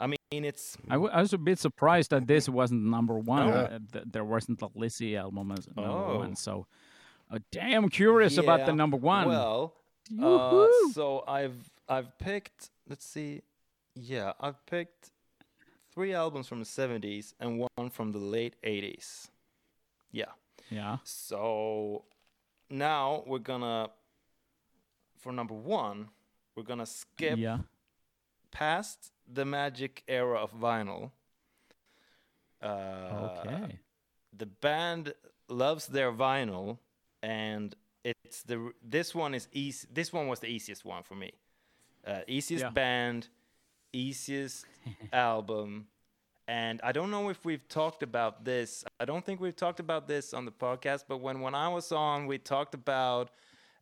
I 0.00 0.06
mean, 0.06 0.44
it's 0.50 0.76
I, 0.88 0.94
w- 0.94 1.10
I 1.12 1.20
was 1.20 1.32
a 1.32 1.38
bit 1.50 1.58
surprised 1.58 2.10
that 2.12 2.24
this 2.28 2.48
wasn't 2.48 2.82
number 2.96 3.16
one. 3.18 3.48
Yeah. 3.48 3.54
Uh, 3.54 3.78
th- 3.92 4.04
there 4.14 4.24
wasn't 4.34 4.62
a 4.62 4.68
Lizzy 4.82 5.16
album 5.16 5.50
as 5.56 5.66
number 5.76 5.90
Oh. 5.90 6.18
one. 6.22 6.36
So, 6.36 6.66
uh, 7.32 7.38
damn 7.50 7.88
curious 7.88 8.38
about 8.38 8.60
the 8.68 8.72
number 8.72 8.96
one. 8.96 9.26
Well, 9.26 9.74
uh, 10.22 10.68
so 10.92 11.24
I've 11.26 11.58
I've 11.88 12.16
picked. 12.18 12.70
Let's 12.88 13.04
see. 13.04 13.42
Yeah, 13.94 14.32
I've 14.40 14.64
picked 14.66 15.10
three 15.92 16.12
albums 16.14 16.46
from 16.48 16.58
the 16.60 16.66
'70s 16.66 17.34
and 17.40 17.58
one 17.76 17.90
from 17.90 18.12
the 18.12 18.18
late 18.18 18.56
'80s. 18.62 19.28
Yeah. 20.12 20.32
yeah. 20.70 20.98
So 21.04 22.04
now 22.70 23.24
we're 23.26 23.38
gonna 23.38 23.90
for 25.16 25.32
number 25.32 25.54
one, 25.54 26.08
we're 26.54 26.62
gonna 26.62 26.86
skip 26.86 27.38
Yeah. 27.38 27.58
past 28.50 29.12
the 29.26 29.44
magic 29.44 30.02
era 30.08 30.38
of 30.38 30.52
vinyl. 30.52 31.10
Uh, 32.62 33.42
Okay. 33.46 33.78
the 34.32 34.46
band 34.46 35.14
loves 35.48 35.86
their 35.86 36.12
vinyl 36.12 36.78
and 37.22 37.74
it's 38.04 38.42
the 38.42 38.72
this 38.82 39.14
one 39.14 39.32
is 39.34 39.48
easy 39.52 39.86
this 39.92 40.12
one 40.12 40.26
was 40.28 40.40
the 40.40 40.46
easiest 40.48 40.84
one 40.84 41.02
for 41.02 41.14
me 41.14 41.30
uh, 42.08 42.20
easiest 42.26 42.64
Yeah. 42.64 42.70
band 42.70 43.28
easiest 43.92 44.66
album 45.12 45.86
and 46.48 46.80
I 46.82 46.92
don't 46.92 47.10
know 47.10 47.28
if 47.28 47.44
we've 47.44 47.68
talked 47.68 48.02
about 48.02 48.44
this. 48.44 48.82
I 48.98 49.04
don't 49.04 49.22
think 49.24 49.38
we've 49.38 49.54
talked 49.54 49.80
about 49.80 50.08
this 50.08 50.32
on 50.32 50.46
the 50.46 50.50
podcast, 50.50 51.04
but 51.06 51.18
when 51.18 51.40
when 51.40 51.54
I 51.54 51.68
was 51.68 51.92
on, 51.92 52.26
we 52.26 52.38
talked 52.38 52.74
about 52.74 53.30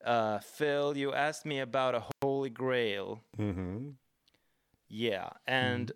uh, 0.05 0.41
Phil. 0.41 0.97
You 0.97 1.15
asked 1.15 1.47
me 1.47 1.61
about 1.61 1.95
a 1.95 2.03
holy 2.23 2.51
grail. 2.51 3.23
Mm-hmm. 3.39 3.91
Yeah, 4.89 5.31
and 5.47 5.93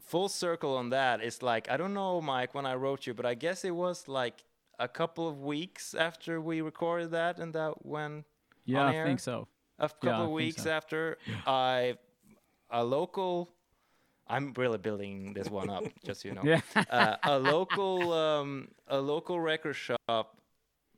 full 0.00 0.28
circle 0.28 0.76
on 0.76 0.90
that 0.90 1.22
is 1.22 1.42
like 1.42 1.70
I 1.70 1.76
don't 1.76 1.94
know, 1.94 2.20
Mike, 2.20 2.54
when 2.54 2.66
I 2.66 2.74
wrote 2.74 3.06
you, 3.06 3.14
but 3.14 3.24
I 3.26 3.34
guess 3.34 3.64
it 3.64 3.74
was 3.74 4.08
like 4.08 4.42
a 4.80 4.88
couple 4.88 5.28
of 5.28 5.40
weeks 5.42 5.94
after 5.94 6.40
we 6.40 6.60
recorded 6.60 7.12
that, 7.12 7.38
and 7.38 7.54
that 7.54 7.86
when 7.86 8.24
Yeah, 8.64 8.80
on 8.80 8.94
I 8.96 9.04
think 9.04 9.20
so. 9.20 9.46
A 9.80 9.88
couple 9.88 10.08
Yeah, 10.08 10.22
of 10.24 10.30
weeks 10.30 10.62
so. 10.62 10.70
after 10.70 11.18
I 11.46 11.96
a 12.70 12.84
local 12.84 13.48
I'm 14.28 14.52
really 14.56 14.78
building 14.78 15.32
this 15.34 15.50
one 15.50 15.68
up, 15.70 15.82
just 16.04 16.22
so 16.22 16.28
you 16.28 16.34
know. 16.36 16.42
Yeah. 16.44 16.60
uh, 16.88 17.16
a 17.24 17.38
local 17.38 18.12
um, 18.12 18.68
a 18.86 19.00
local 19.00 19.40
record 19.40 19.74
shop 19.74 20.36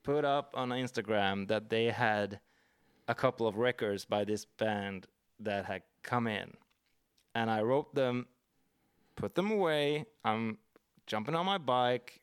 put 0.02 0.24
up 0.24 0.52
on 0.54 0.68
Instagram 0.70 1.48
that 1.48 1.70
they 1.70 1.86
had 1.86 2.40
a 3.08 3.14
couple 3.14 3.46
of 3.46 3.56
records 3.56 4.04
by 4.04 4.24
this 4.24 4.44
band 4.44 5.06
that 5.40 5.64
had 5.64 5.82
come 6.02 6.26
in, 6.26 6.52
and 7.34 7.50
I 7.50 7.62
wrote 7.62 7.94
them, 7.94 8.26
put 9.16 9.34
them 9.34 9.50
away. 9.50 10.04
I'm 10.24 10.58
jumping 11.06 11.34
on 11.34 11.46
my 11.46 11.58
bike. 11.58 12.20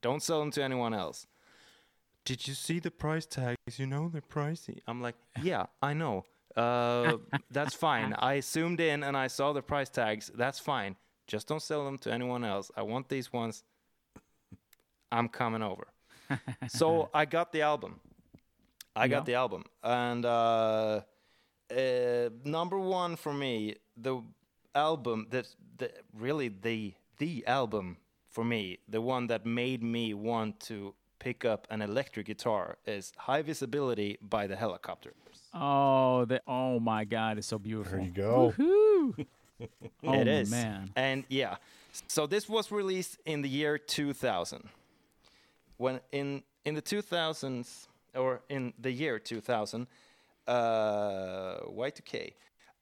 Don't 0.00 0.22
sell 0.22 0.38
them 0.38 0.50
to 0.52 0.62
anyone 0.62 0.94
else. 0.94 1.26
Did 2.24 2.46
you 2.48 2.54
see 2.54 2.78
the 2.78 2.90
price 2.90 3.26
tags? 3.26 3.78
You 3.78 3.86
know 3.86 4.08
they're 4.08 4.22
pricey. 4.22 4.78
I'm 4.86 5.02
like, 5.02 5.14
yeah, 5.42 5.66
I 5.82 5.92
know. 5.92 6.24
Uh, 6.56 7.18
that's 7.50 7.74
fine. 7.74 8.14
I 8.14 8.40
zoomed 8.40 8.80
in 8.80 9.02
and 9.02 9.16
I 9.16 9.26
saw 9.26 9.52
the 9.52 9.62
price 9.62 9.90
tags. 9.90 10.30
That's 10.34 10.58
fine. 10.58 10.96
Just 11.26 11.48
don't 11.48 11.60
sell 11.62 11.84
them 11.84 11.98
to 11.98 12.12
anyone 12.12 12.44
else. 12.44 12.70
I 12.76 12.82
want 12.82 13.08
these 13.08 13.32
ones. 13.32 13.62
I'm 15.12 15.28
coming 15.28 15.62
over. 15.62 15.86
so 16.68 17.10
I 17.12 17.24
got 17.24 17.52
the 17.52 17.62
album. 17.62 18.00
I 18.96 19.08
got 19.08 19.22
Yeah. 19.22 19.24
the 19.24 19.34
album, 19.34 19.64
and 19.82 20.24
uh, 20.24 21.00
uh, 21.70 22.28
number 22.44 22.78
one 22.78 23.16
for 23.16 23.32
me, 23.32 23.74
the 23.96 24.22
album 24.74 25.26
that 25.30 25.48
the 25.78 25.90
really 26.12 26.48
the 26.48 26.94
the 27.18 27.44
album 27.46 27.96
for 28.28 28.44
me, 28.44 28.78
the 28.88 29.00
one 29.00 29.26
that 29.26 29.44
made 29.44 29.82
me 29.82 30.14
want 30.14 30.60
to 30.60 30.94
pick 31.24 31.44
up 31.46 31.66
an 31.70 31.80
electric 31.80 32.26
guitar 32.26 32.76
is 32.86 33.10
High 33.16 33.40
Visibility 33.40 34.18
by 34.20 34.46
the 34.46 34.56
Hellacopter. 34.56 35.12
Oh, 35.54 36.26
the 36.26 36.42
oh 36.46 36.78
my 36.78 37.04
God, 37.04 37.38
it's 37.38 37.46
so 37.46 37.58
beautiful. 37.58 37.96
There 37.96 38.06
you 38.06 38.12
go. 38.12 38.54
Woohoo! 38.58 39.26
oh 40.04 40.12
it 40.12 40.28
is. 40.28 40.50
man. 40.50 40.90
And 40.94 41.24
yeah, 41.30 41.56
so 42.08 42.26
this 42.26 42.46
was 42.46 42.70
released 42.70 43.16
in 43.24 43.40
the 43.40 43.48
year 43.48 43.78
2000. 43.78 44.68
When 45.78 46.00
in 46.12 46.42
in 46.66 46.74
the 46.74 46.82
2000s 46.82 47.86
or 48.14 48.42
in 48.50 48.74
the 48.78 48.92
year 48.92 49.18
2000, 49.18 49.86
uh, 50.46 51.60
Y2K, 51.66 52.32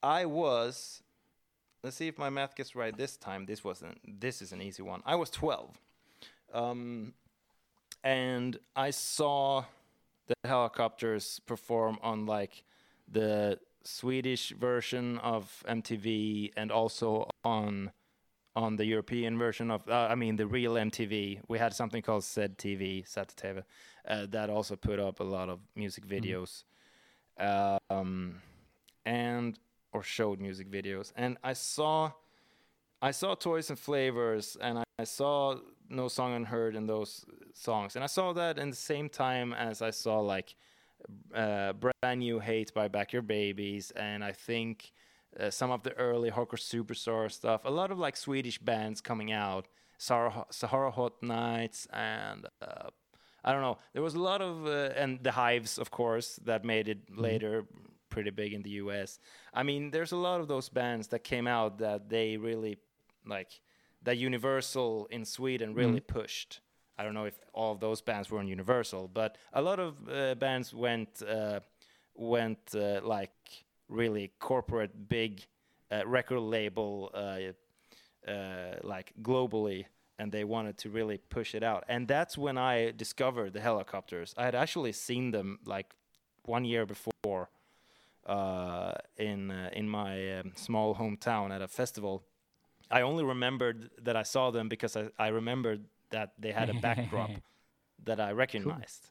I 0.02 0.26
was. 0.26 1.00
Let's 1.84 1.96
see 1.96 2.08
if 2.08 2.18
my 2.18 2.30
math 2.30 2.54
gets 2.56 2.74
right 2.74 2.96
this 2.96 3.16
time. 3.16 3.46
This 3.46 3.62
wasn't. 3.62 3.98
This 4.20 4.42
is 4.42 4.52
an 4.52 4.60
easy 4.62 4.82
one. 4.82 5.00
I 5.06 5.14
was 5.14 5.30
12, 5.30 5.80
um, 6.54 7.12
and 8.04 8.58
I 8.74 8.90
saw 8.90 9.64
the 10.26 10.34
Hellacopters 10.44 11.40
perform 11.46 11.98
on 12.02 12.26
like 12.26 12.64
the 13.10 13.58
Swedish 13.84 14.50
version 14.50 15.18
of 15.18 15.64
MTV 15.68 16.52
and 16.56 16.70
also 16.70 17.28
on 17.44 17.92
on 18.54 18.76
the 18.76 18.84
European 18.84 19.38
version 19.38 19.70
of 19.70 19.88
uh, 19.88 20.08
I 20.10 20.14
mean 20.14 20.36
the 20.36 20.46
real 20.46 20.74
MTV. 20.74 21.40
We 21.48 21.58
had 21.58 21.72
something 21.74 22.02
called 22.02 22.24
Zed 22.24 22.58
TV, 22.58 23.06
Zet 23.08 23.34
TV, 23.36 23.62
uh, 24.06 24.26
that 24.30 24.50
also 24.50 24.76
put 24.76 24.98
up 24.98 25.20
a 25.20 25.24
lot 25.24 25.48
of 25.48 25.60
music 25.74 26.06
videos, 26.06 26.64
um, 27.38 28.42
and 29.06 29.58
or 29.92 30.02
showed 30.02 30.40
music 30.40 30.70
videos. 30.70 31.12
And 31.16 31.38
I 31.42 31.54
saw 31.54 32.12
I 33.00 33.10
saw 33.10 33.34
Toys 33.34 33.70
and 33.70 33.78
Flavors, 33.78 34.56
and 34.60 34.78
I, 34.78 34.84
I 34.98 35.04
saw 35.04 35.56
No 35.92 36.08
Song 36.08 36.34
Unheard 36.34 36.74
in 36.74 36.86
those 36.86 37.24
songs, 37.54 37.94
and 37.96 38.02
I 38.02 38.08
saw 38.08 38.32
that 38.32 38.58
in 38.58 38.70
the 38.70 38.76
same 38.76 39.08
time 39.08 39.52
as 39.52 39.82
I 39.82 39.90
saw 39.90 40.20
like 40.20 40.54
uh, 41.34 41.72
brand 41.72 42.20
new 42.20 42.38
Hate 42.40 42.72
by 42.74 42.88
Backyard 42.88 43.26
Babies, 43.26 43.90
and 43.92 44.24
I 44.24 44.32
think 44.32 44.92
uh, 45.38 45.50
some 45.50 45.70
of 45.70 45.82
the 45.82 45.92
early 45.94 46.30
Hardcore 46.30 46.58
Superstar 46.58 47.30
stuff. 47.30 47.62
A 47.64 47.70
lot 47.70 47.90
of 47.90 47.98
like 47.98 48.16
Swedish 48.16 48.58
bands 48.58 49.00
coming 49.00 49.32
out, 49.32 49.68
Sahara, 49.98 50.46
Sahara 50.50 50.90
Hot 50.90 51.22
Nights, 51.22 51.86
and 51.92 52.46
uh, 52.60 52.88
I 53.44 53.52
don't 53.52 53.62
know. 53.62 53.78
There 53.92 54.02
was 54.02 54.14
a 54.14 54.20
lot 54.20 54.40
of 54.42 54.66
uh, 54.66 54.90
and 54.96 55.22
the 55.22 55.32
Hives, 55.32 55.78
of 55.78 55.90
course, 55.90 56.38
that 56.44 56.64
made 56.64 56.88
it 56.88 56.98
later 57.16 57.64
pretty 58.10 58.30
big 58.30 58.52
in 58.52 58.62
the 58.62 58.70
U.S. 58.84 59.18
I 59.54 59.62
mean, 59.62 59.90
there's 59.90 60.12
a 60.12 60.16
lot 60.16 60.40
of 60.40 60.48
those 60.48 60.68
bands 60.68 61.08
that 61.08 61.24
came 61.24 61.46
out 61.46 61.78
that 61.78 62.08
they 62.08 62.36
really 62.36 62.76
like 63.26 63.60
that 64.04 64.18
Universal 64.18 65.06
in 65.10 65.24
Sweden 65.24 65.74
really 65.74 66.00
pushed. 66.00 66.60
I 66.98 67.04
don't 67.04 67.14
know 67.14 67.24
if 67.24 67.38
all 67.52 67.72
of 67.72 67.80
those 67.80 68.02
bands 68.02 68.30
were 68.30 68.40
in 68.40 68.48
Universal, 68.48 69.08
but 69.08 69.38
a 69.52 69.62
lot 69.62 69.78
of 69.80 69.96
uh, 70.08 70.34
bands 70.34 70.74
went 70.74 71.22
uh, 71.22 71.60
went 72.14 72.74
uh, 72.74 73.00
like 73.02 73.32
really 73.88 74.32
corporate, 74.38 75.08
big 75.08 75.46
uh, 75.90 76.06
record 76.06 76.40
label, 76.40 77.10
uh, 77.14 78.30
uh, 78.30 78.76
like 78.82 79.12
globally, 79.22 79.86
and 80.18 80.32
they 80.32 80.44
wanted 80.44 80.78
to 80.78 80.90
really 80.90 81.18
push 81.18 81.54
it 81.54 81.62
out. 81.62 81.84
And 81.88 82.08
that's 82.08 82.36
when 82.38 82.58
I 82.58 82.92
discovered 82.92 83.52
the 83.52 83.60
Hellacopters. 83.60 84.34
I 84.36 84.44
had 84.44 84.54
actually 84.54 84.92
seen 84.92 85.30
them 85.30 85.58
like 85.64 85.94
one 86.44 86.64
year 86.64 86.86
before 86.86 87.50
uh, 88.26 88.92
in 89.16 89.50
uh, 89.50 89.70
in 89.72 89.88
my 89.88 90.38
um, 90.38 90.52
small 90.54 90.94
hometown 90.94 91.50
at 91.50 91.62
a 91.62 91.68
festival. 91.68 92.24
I 92.92 93.00
only 93.02 93.24
remembered 93.24 93.90
that 94.02 94.16
I 94.16 94.22
saw 94.22 94.50
them 94.50 94.68
because 94.68 94.96
I, 94.96 95.08
I 95.18 95.28
remembered 95.28 95.86
that 96.10 96.34
they 96.38 96.52
had 96.52 96.68
a 96.68 96.74
backdrop 96.74 97.30
that 98.04 98.20
I 98.20 98.32
recognized. 98.32 99.08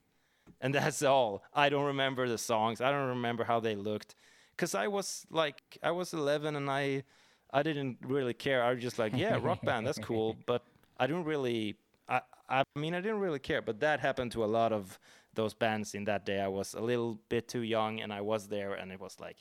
And 0.61 0.75
that's 0.75 1.01
all. 1.01 1.43
I 1.53 1.69
don't 1.69 1.85
remember 1.85 2.29
the 2.29 2.37
songs. 2.37 2.79
I 2.79 2.91
don't 2.91 3.09
remember 3.09 3.43
how 3.43 3.59
they 3.59 3.75
looked 3.75 4.15
cuz 4.57 4.75
I 4.75 4.87
was 4.87 5.25
like 5.31 5.59
I 5.81 5.91
was 5.91 6.13
11 6.13 6.55
and 6.55 6.69
I 6.69 7.03
I 7.51 7.63
didn't 7.63 7.97
really 8.01 8.35
care. 8.35 8.63
I 8.63 8.73
was 8.73 8.81
just 8.81 8.99
like, 8.99 9.13
yeah, 9.15 9.39
rock 9.41 9.61
band, 9.63 9.87
that's 9.87 9.99
cool, 9.99 10.37
but 10.45 10.63
I 10.99 11.07
didn't 11.07 11.25
really 11.25 11.75
I 12.07 12.21
I 12.47 12.63
mean, 12.75 12.93
I 12.93 13.01
didn't 13.01 13.19
really 13.19 13.39
care, 13.39 13.61
but 13.61 13.79
that 13.79 13.99
happened 13.99 14.31
to 14.33 14.43
a 14.43 14.49
lot 14.59 14.71
of 14.71 14.99
those 15.33 15.53
bands 15.55 15.95
in 15.95 16.03
that 16.03 16.25
day. 16.25 16.39
I 16.39 16.47
was 16.47 16.75
a 16.75 16.81
little 16.81 17.19
bit 17.29 17.47
too 17.47 17.61
young 17.61 18.01
and 18.01 18.13
I 18.13 18.21
was 18.21 18.47
there 18.49 18.73
and 18.73 18.91
it 18.91 18.99
was 18.99 19.19
like, 19.19 19.37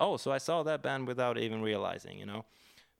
oh, 0.00 0.16
so 0.16 0.32
I 0.32 0.38
saw 0.38 0.62
that 0.64 0.82
band 0.82 1.06
without 1.06 1.38
even 1.38 1.62
realizing, 1.62 2.18
you 2.18 2.26
know. 2.26 2.44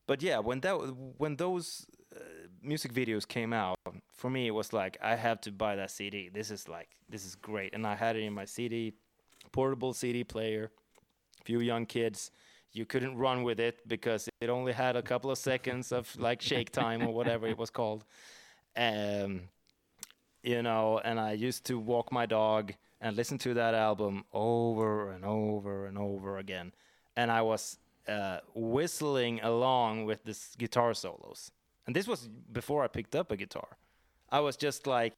But 0.07 0.23
yeah, 0.23 0.39
when 0.39 0.61
that 0.61 0.73
when 1.17 1.35
those 1.35 1.85
uh, 2.15 2.19
music 2.63 2.93
videos 2.93 3.27
came 3.27 3.53
out, 3.53 3.77
for 4.13 4.29
me 4.29 4.47
it 4.47 4.51
was 4.51 4.71
like 4.73 4.97
I 5.01 5.15
have 5.15 5.41
to 5.41 5.51
buy 5.51 5.75
that 5.75 5.91
CD. 5.91 6.29
This 6.29 6.49
is 6.49 6.67
like 6.67 6.87
this 7.09 7.25
is 7.25 7.35
great, 7.35 7.73
and 7.73 7.85
I 7.85 7.95
had 7.95 8.15
it 8.15 8.23
in 8.23 8.33
my 8.33 8.45
CD 8.45 8.93
portable 9.51 9.93
CD 9.93 10.23
player. 10.23 10.71
Few 11.43 11.59
young 11.59 11.85
kids, 11.85 12.31
you 12.71 12.85
couldn't 12.85 13.17
run 13.17 13.43
with 13.43 13.59
it 13.59 13.87
because 13.87 14.27
it 14.41 14.49
only 14.49 14.73
had 14.73 14.95
a 14.95 15.01
couple 15.01 15.29
of 15.29 15.37
seconds 15.37 15.91
of 15.91 16.13
like 16.17 16.41
shake 16.41 16.71
time 16.71 17.01
or 17.01 17.13
whatever 17.13 17.47
it 17.47 17.57
was 17.57 17.69
called. 17.69 18.03
Um, 18.75 19.41
you 20.43 20.61
know, 20.61 21.01
and 21.03 21.19
I 21.19 21.33
used 21.33 21.65
to 21.65 21.79
walk 21.79 22.11
my 22.11 22.25
dog 22.25 22.73
and 23.01 23.15
listen 23.15 23.37
to 23.39 23.53
that 23.55 23.73
album 23.73 24.23
over 24.31 25.11
and 25.11 25.25
over 25.25 25.85
and 25.85 25.97
over 25.97 26.37
again, 26.37 26.71
and 27.17 27.29
I 27.29 27.41
was 27.41 27.77
uh, 28.07 28.39
whistling 28.53 29.39
along 29.41 30.05
with 30.05 30.23
this 30.23 30.55
guitar 30.57 30.93
solos. 30.93 31.51
And 31.85 31.95
this 31.95 32.07
was 32.07 32.29
before 32.51 32.83
I 32.83 32.87
picked 32.87 33.15
up 33.15 33.31
a 33.31 33.37
guitar. 33.37 33.77
I 34.29 34.39
was 34.41 34.57
just 34.57 34.87
like, 34.87 35.13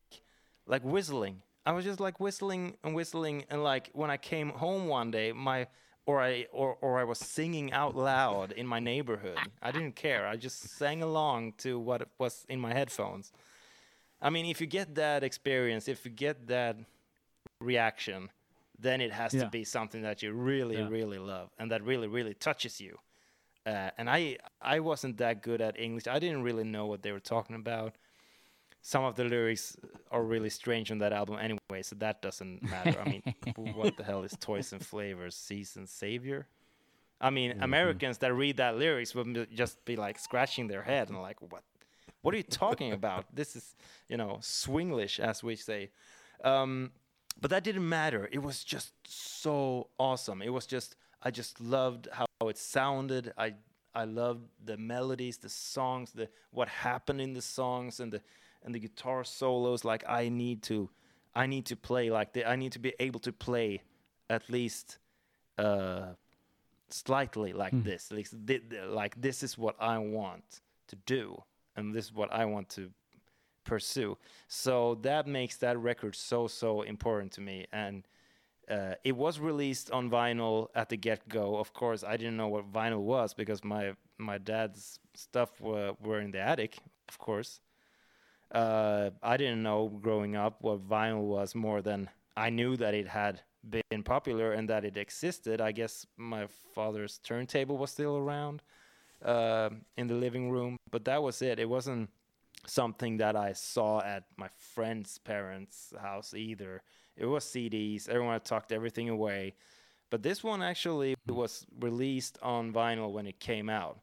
like 0.67 0.83
whistling. 0.83 1.41
I 1.65 1.71
was 1.71 1.85
just 1.85 1.99
like 1.99 2.19
whistling 2.19 2.77
and 2.83 2.95
whistling, 2.95 3.45
and 3.49 3.63
like 3.63 3.89
when 3.93 4.09
I 4.09 4.17
came 4.17 4.49
home 4.49 4.87
one 4.87 5.11
day, 5.11 5.31
my 5.31 5.67
or 6.05 6.21
I 6.21 6.47
or 6.51 6.77
or 6.81 6.99
I 6.99 7.03
was 7.03 7.19
singing 7.19 7.71
out 7.73 7.95
loud 7.95 8.51
in 8.51 8.65
my 8.65 8.79
neighborhood. 8.79 9.37
I 9.61 9.71
didn't 9.71 9.95
care. 9.95 10.25
I 10.25 10.35
just 10.37 10.77
sang 10.77 11.03
along 11.03 11.53
to 11.59 11.77
what 11.77 12.07
was 12.17 12.45
in 12.49 12.59
my 12.59 12.73
headphones. 12.73 13.31
I 14.21 14.29
mean, 14.29 14.45
if 14.45 14.59
you 14.61 14.67
get 14.67 14.95
that 14.95 15.23
experience, 15.23 15.87
if 15.87 16.05
you 16.05 16.11
get 16.11 16.47
that 16.47 16.77
reaction, 17.61 18.29
then 18.81 19.01
it 19.01 19.11
has 19.11 19.33
Yeah. 19.33 19.43
to 19.43 19.49
be 19.49 19.63
something 19.63 20.01
that 20.03 20.21
you 20.23 20.31
really, 20.33 20.77
Yeah. 20.77 20.87
really 20.89 21.19
love 21.19 21.49
and 21.57 21.71
that 21.71 21.83
really, 21.83 22.07
really 22.07 22.33
touches 22.33 22.79
you. 22.79 22.97
Uh, 23.65 23.91
and 23.97 24.09
I, 24.09 24.37
I 24.61 24.79
wasn't 24.79 25.17
that 25.17 25.43
good 25.43 25.61
at 25.61 25.79
English. 25.79 26.07
I 26.07 26.19
didn't 26.19 26.43
really 26.43 26.63
know 26.63 26.85
what 26.87 27.01
they 27.03 27.11
were 27.11 27.19
talking 27.19 27.55
about. 27.55 27.97
Some 28.81 29.03
of 29.03 29.15
the 29.15 29.25
lyrics 29.25 29.75
are 30.09 30.23
really 30.23 30.49
strange 30.49 30.89
on 30.91 30.99
that 30.99 31.11
album 31.11 31.37
anyway, 31.37 31.81
so 31.83 31.95
that 31.97 32.21
doesn't 32.21 32.63
matter. 32.63 32.97
I 32.99 33.09
mean, 33.09 33.23
what 33.57 33.97
the 33.97 34.03
hell 34.03 34.23
is 34.23 34.35
Toys 34.39 34.71
and 34.71 34.83
Flavors, 34.85 35.35
Season 35.35 35.85
Savior? 35.85 36.47
I 37.19 37.29
mean, 37.29 37.61
Americans 37.61 38.19
that 38.19 38.33
read 38.33 38.57
that 38.57 38.77
lyrics 38.77 39.13
would 39.13 39.49
just 39.53 39.83
be 39.83 39.97
like 39.97 40.17
scratching 40.17 40.67
their 40.67 40.83
head 40.83 41.09
and 41.09 41.21
like, 41.21 41.41
what, 41.41 41.63
What 42.21 42.33
are 42.33 42.37
you 42.37 42.43
talking 42.43 42.93
about? 42.93 43.25
This 43.35 43.57
is, 43.57 43.75
you 44.07 44.15
know, 44.15 44.37
swinglish, 44.41 45.19
as 45.19 45.43
we 45.43 45.57
say. 45.57 45.91
Um, 46.43 46.91
but 47.41 47.49
that 47.51 47.63
didn't 47.63 47.87
matter. 47.87 48.29
It 48.31 48.41
was 48.41 48.63
just 48.63 48.93
so 49.05 49.87
awesome. 49.97 50.41
It 50.41 50.49
was 50.49 50.65
just, 50.65 50.95
I 51.23 51.31
just 51.31 51.59
loved 51.59 52.07
how 52.11 52.25
it 52.47 52.57
sounded. 52.57 53.33
I, 53.37 53.53
I 53.93 54.05
loved 54.05 54.45
the 54.63 54.77
melodies, 54.77 55.37
the 55.37 55.49
songs, 55.49 56.11
the 56.11 56.29
what 56.51 56.67
happened 56.67 57.21
in 57.21 57.33
the 57.33 57.41
songs, 57.41 57.99
and 57.99 58.11
the, 58.11 58.21
and 58.63 58.73
the 58.75 58.79
guitar 58.79 59.23
solos. 59.23 59.83
Like 59.83 60.03
I 60.07 60.29
need 60.29 60.63
to, 60.63 60.89
I 61.35 61.45
need 61.47 61.65
to 61.67 61.75
play 61.75 62.09
like 62.09 62.33
the, 62.33 62.45
I 62.49 62.55
need 62.55 62.71
to 62.73 62.79
be 62.79 62.93
able 62.99 63.19
to 63.21 63.31
play 63.31 63.81
at 64.29 64.49
least 64.49 64.99
uh, 65.57 66.13
slightly 66.89 67.53
like 67.53 67.73
Mm. 67.73 67.83
this. 67.83 68.11
Like, 68.11 68.27
like 68.87 69.21
this 69.21 69.43
is 69.43 69.57
what 69.57 69.75
I 69.79 69.97
want 69.97 70.61
to 70.87 70.95
do, 71.05 71.43
and 71.75 71.93
this 71.93 72.05
is 72.05 72.13
what 72.13 72.31
I 72.31 72.45
want 72.45 72.69
to 72.69 72.91
pursue. 73.69 74.17
So 74.47 74.95
that 75.03 75.27
makes 75.27 75.57
that 75.57 75.77
record 75.77 76.15
so 76.15 76.47
so 76.47 76.81
important 76.81 77.31
to 77.33 77.41
me. 77.41 77.67
And 77.71 78.07
uh, 78.69 78.95
it 79.03 79.15
was 79.15 79.39
released 79.39 79.91
on 79.91 80.09
vinyl 80.09 80.67
at 80.75 80.89
the 80.89 80.97
get 80.97 81.29
go. 81.29 81.57
Of 81.57 81.73
course, 81.73 82.03
I 82.03 82.17
didn't 82.17 82.37
know 82.37 82.47
what 82.47 82.71
vinyl 82.71 83.03
was 83.03 83.33
because 83.33 83.63
my 83.63 83.93
my 84.17 84.37
dad's 84.37 84.99
stuff 85.15 85.61
were, 85.61 85.93
were 86.01 86.19
in 86.19 86.31
the 86.31 86.39
attic. 86.39 86.77
Of 87.07 87.17
course, 87.19 87.61
uh, 88.51 89.11
I 89.21 89.37
didn't 89.37 89.63
know 89.63 89.89
growing 90.01 90.35
up 90.35 90.57
what 90.61 90.87
vinyl 90.87 91.27
was 91.37 91.55
more 91.55 91.81
than 91.81 92.09
I 92.35 92.49
knew 92.49 92.75
that 92.77 92.93
it 92.93 93.07
had 93.07 93.41
been 93.63 94.03
popular 94.03 94.53
and 94.53 94.69
that 94.69 94.83
it 94.83 94.97
existed. 94.97 95.61
I 95.61 95.71
guess 95.71 96.05
my 96.17 96.47
father's 96.73 97.19
turntable 97.19 97.77
was 97.77 97.91
still 97.91 98.17
around 98.17 98.61
uh, 99.23 99.69
in 99.97 100.07
the 100.07 100.15
living 100.15 100.49
room, 100.49 100.77
but 100.91 101.05
that 101.05 101.21
was 101.21 101.41
it. 101.41 101.59
It 101.59 101.69
wasn't 101.69 102.09
something 102.65 103.17
that 103.17 103.35
I 103.35 103.53
saw 103.53 104.01
at 104.01 104.25
my 104.37 104.49
friend's 104.57 105.17
parents' 105.17 105.93
house 105.99 106.33
either. 106.33 106.81
It 107.15 107.25
was 107.25 107.45
CDs. 107.45 108.09
Everyone 108.09 108.33
had 108.33 108.45
tucked 108.45 108.71
everything 108.71 109.09
away. 109.09 109.55
But 110.09 110.23
this 110.23 110.43
one 110.43 110.61
actually 110.61 111.15
was 111.27 111.65
released 111.79 112.39
on 112.41 112.73
vinyl 112.73 113.11
when 113.11 113.27
it 113.27 113.39
came 113.39 113.69
out. 113.69 113.99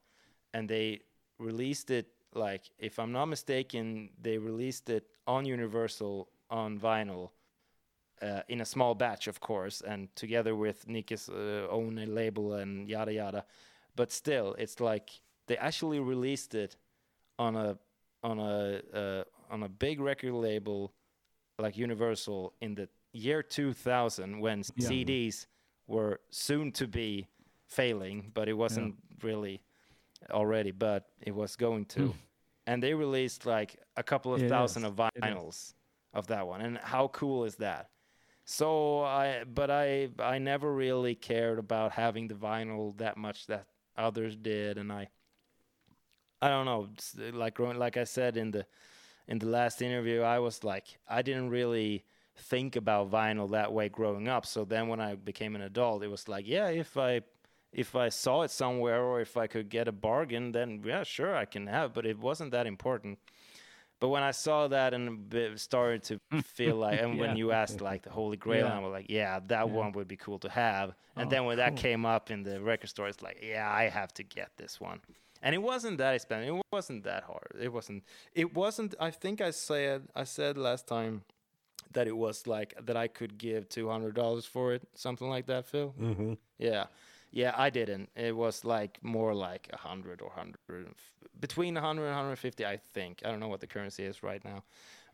And 0.55 0.69
they 0.69 1.01
released 1.39 1.91
it, 1.91 2.07
like, 2.35 2.71
if 2.79 2.99
I'm 2.99 3.13
not 3.13 3.27
mistaken, 3.27 4.11
they 4.21 4.39
released 4.39 4.89
it 4.89 5.07
on 5.27 5.45
Universal 5.45 6.29
on 6.49 6.79
vinyl 6.79 7.31
uh, 8.23 8.41
in 8.49 8.61
a 8.61 8.65
small 8.65 8.95
batch, 8.95 9.27
of 9.27 9.41
course, 9.41 9.81
and 9.81 10.15
together 10.17 10.55
with 10.55 10.89
Nick's 10.89 11.29
uh, 11.29 11.67
own 11.71 11.97
label 12.09 12.55
and 12.55 12.89
yada 12.89 13.13
yada. 13.13 13.45
But 13.95 14.13
still, 14.13 14.55
it's 14.59 14.81
like 14.81 15.11
they 15.47 15.57
actually 15.57 16.01
released 16.01 16.55
it 16.55 16.77
on 17.39 17.57
a 17.57 17.79
on 18.27 18.39
a 18.39 18.81
uh, 19.01 19.25
on 19.51 19.63
a 19.63 19.69
big 19.69 20.01
record 20.01 20.33
label 20.35 20.93
like 21.59 21.77
Universal 21.77 22.53
in 22.61 22.75
the 22.75 22.89
year 23.13 23.43
2000 23.43 24.41
when 24.41 24.59
Yeah. 24.77 24.89
CDs 24.89 25.47
were 25.87 26.21
soon 26.31 26.73
to 26.73 26.87
be 26.87 27.29
failing, 27.67 28.31
but 28.35 28.49
it 28.49 28.53
wasn't 28.55 28.95
really 29.23 29.63
already, 30.31 30.73
but 30.73 31.03
it 31.21 31.35
was 31.35 31.57
going 31.57 31.85
to. 31.87 32.15
And 32.67 32.83
they 32.83 32.95
released 32.95 33.47
like 33.47 33.77
a 33.97 34.03
couple 34.03 34.35
of 34.35 34.43
It 34.43 34.49
thousand 34.49 34.85
is. 34.85 34.91
of 34.91 34.97
vinyls 34.97 35.75
of 36.13 36.27
that 36.27 36.47
one. 36.47 36.61
And 36.61 36.79
how 36.79 37.09
cool 37.09 37.45
is 37.45 37.55
that? 37.57 37.91
So 38.45 39.01
I 39.05 39.45
but 39.45 39.71
I 39.71 40.09
I 40.19 40.39
never 40.39 40.73
really 40.75 41.15
cared 41.15 41.59
about 41.59 41.93
having 41.93 42.29
the 42.29 42.35
vinyl 42.35 42.97
that 42.99 43.17
much 43.17 43.47
that 43.47 43.67
others 43.97 44.37
did 44.37 44.79
and 44.79 44.93
I 44.93 45.09
I 46.43 46.49
don't 46.49 46.67
know, 46.67 46.89
like 47.33 47.55
growing 47.55 47.79
like 47.79 47.97
I 47.97 48.05
said 48.05 48.37
in 48.37 48.51
the 48.51 48.67
in 49.29 49.39
the 49.39 49.47
last 49.47 49.83
interview, 49.83 50.21
I 50.23 50.39
was 50.39 50.63
like, 50.63 50.99
I 51.09 51.23
didn't 51.23 51.51
really 51.51 52.05
think 52.37 52.77
about 52.77 53.11
vinyl 53.11 53.51
that 53.51 53.73
way 53.73 53.89
growing 53.89 54.29
up. 54.29 54.47
So 54.47 54.65
then 54.65 54.89
when 54.89 55.01
I 55.01 55.15
became 55.15 55.57
an 55.57 55.63
adult, 55.63 56.03
it 56.03 56.09
was 56.09 56.29
like, 56.29 56.47
yeah, 56.47 56.69
if 56.69 56.97
I 56.97 57.23
if 57.73 57.97
I 57.97 58.09
saw 58.11 58.43
it 58.43 58.51
somewhere 58.51 59.03
or 59.03 59.21
if 59.21 59.37
I 59.37 59.47
could 59.47 59.69
get 59.69 59.89
a 59.89 59.93
bargain, 59.93 60.53
then 60.53 60.83
yeah, 60.85 61.03
sure, 61.03 61.35
I 61.35 61.45
can 61.45 61.67
have. 61.67 61.93
But 61.93 62.07
it 62.07 62.19
wasn't 62.19 62.53
that 62.53 62.67
important. 62.67 63.19
But 63.99 64.09
when 64.09 64.23
I 64.23 64.33
saw 64.33 64.69
that 64.69 64.93
and 64.93 65.33
started 65.59 66.03
to 66.05 66.21
feel 66.43 66.77
like, 66.77 67.01
and 67.01 67.19
when 67.19 67.37
you 67.39 67.53
asked 67.53 67.81
like 67.81 68.03
the 68.03 68.11
Holy 68.11 68.37
Grail, 68.37 68.67
Yeah. 68.67 68.77
I 68.77 68.81
was 68.81 68.93
like, 68.93 69.07
yeah, 69.09 69.41
that 69.47 69.71
one 69.71 69.93
would 69.93 70.07
be 70.07 70.17
cool 70.17 70.39
to 70.41 70.51
have. 70.51 70.95
And 71.17 71.27
Oh, 71.27 71.31
then 71.31 71.45
when 71.47 71.57
that 71.57 71.77
came 71.77 72.05
up 72.05 72.31
in 72.31 72.43
the 72.43 72.61
record 72.61 72.89
store, 72.91 73.09
it's 73.09 73.23
like, 73.23 73.43
yeah, 73.43 73.71
I 73.71 73.89
have 73.89 74.13
to 74.15 74.23
get 74.23 74.51
this 74.59 74.79
one. 74.79 75.01
And 75.43 75.55
it 75.55 75.63
wasn't 75.63 75.99
that 75.99 76.15
expensive. 76.15 76.57
It 76.57 76.63
wasn't 76.73 77.05
that 77.05 77.25
hard. 77.25 77.53
It 77.61 77.73
wasn't. 77.73 78.05
It 78.35 78.55
wasn't. 78.55 78.95
I 79.01 79.11
think 79.11 79.41
I 79.41 79.51
said 79.51 80.09
I 80.15 80.25
said 80.25 80.57
last 80.57 80.87
time 80.87 81.23
that 81.93 82.07
it 82.07 82.17
was 82.17 82.47
like 82.47 82.75
that 82.87 82.97
I 82.97 83.09
could 83.09 83.39
give 83.39 83.69
two 83.69 83.89
hundred 83.89 84.15
dollars 84.15 84.47
for 84.47 84.73
it, 84.75 84.83
something 84.95 85.29
like 85.29 85.47
that, 85.47 85.67
Phil. 85.67 85.95
Mm-hmm. 86.01 86.35
Yeah, 86.59 86.87
yeah, 87.31 87.53
I 87.57 87.71
didn't. 87.71 88.09
It 88.17 88.35
was 88.37 88.65
like 88.65 88.99
more 89.03 89.35
like 89.35 89.69
a 89.73 89.77
hundred 89.77 90.21
or 90.23 90.31
hundred, 90.31 90.59
between 91.41 91.77
a 91.77 91.81
hundred 91.81 92.07
and 92.07 92.15
hundred 92.15 92.37
fifty, 92.37 92.65
I 92.67 92.79
think. 92.95 93.23
I 93.25 93.31
don't 93.31 93.41
know 93.41 93.49
what 93.49 93.61
the 93.61 93.67
currency 93.67 94.05
is 94.05 94.23
right 94.23 94.43
now, 94.45 94.65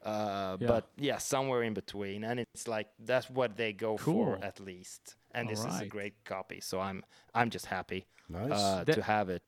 uh, 0.04 0.56
Yeah. 0.60 0.68
but 0.68 0.88
yeah, 0.96 1.18
somewhere 1.18 1.62
in 1.62 1.74
between. 1.74 2.24
And 2.24 2.40
it's 2.40 2.66
like 2.68 2.88
that's 2.98 3.28
what 3.28 3.56
they 3.56 3.72
go 3.72 3.96
Cool. 3.96 4.36
for 4.36 4.44
at 4.44 4.60
least. 4.60 5.16
And 5.34 5.48
this 5.48 5.64
is 5.64 5.80
a 5.80 5.86
great 5.86 6.14
copy, 6.24 6.60
so 6.60 6.80
I'm 6.80 7.04
I'm 7.34 7.50
just 7.50 7.66
happy 7.66 8.06
Nice. 8.28 8.50
uh, 8.52 8.84
That- 8.84 8.94
to 8.94 9.02
have 9.02 9.28
it. 9.30 9.42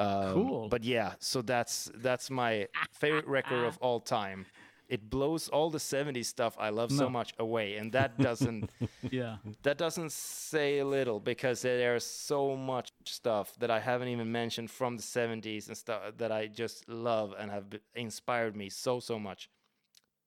Um, 0.00 0.32
Cool. 0.34 0.68
But 0.68 0.82
yeah, 0.84 1.14
so 1.18 1.42
that's 1.42 1.90
that's 1.96 2.30
my 2.30 2.68
favorite 2.92 3.26
record 3.26 3.64
of 3.66 3.76
all 3.78 4.00
time. 4.00 4.46
It 4.88 5.08
blows 5.08 5.48
all 5.48 5.70
the 5.70 5.78
'70s 5.78 6.26
stuff 6.26 6.56
I 6.58 6.70
love 6.70 6.90
so 6.90 7.08
much 7.08 7.32
away, 7.38 7.76
and 7.76 7.92
that 7.98 8.18
doesn't 8.18 8.70
Yeah. 9.10 9.36
that 9.62 9.78
doesn't 9.78 10.10
say 10.12 10.78
a 10.80 10.84
little 10.86 11.20
because 11.20 11.62
there's 11.62 12.04
so 12.04 12.56
much 12.56 12.90
stuff 13.04 13.54
that 13.60 13.70
I 13.70 13.78
haven't 13.80 14.08
even 14.08 14.32
mentioned 14.32 14.70
from 14.70 14.96
the 14.96 15.02
70s 15.02 15.68
and 15.68 15.76
stuff 15.76 16.00
that 16.18 16.32
I 16.32 16.48
just 16.48 16.88
love 16.88 17.34
and 17.38 17.50
have 17.50 17.66
inspired 17.94 18.56
me 18.56 18.68
so 18.70 19.00
so 19.00 19.18
much. 19.18 19.48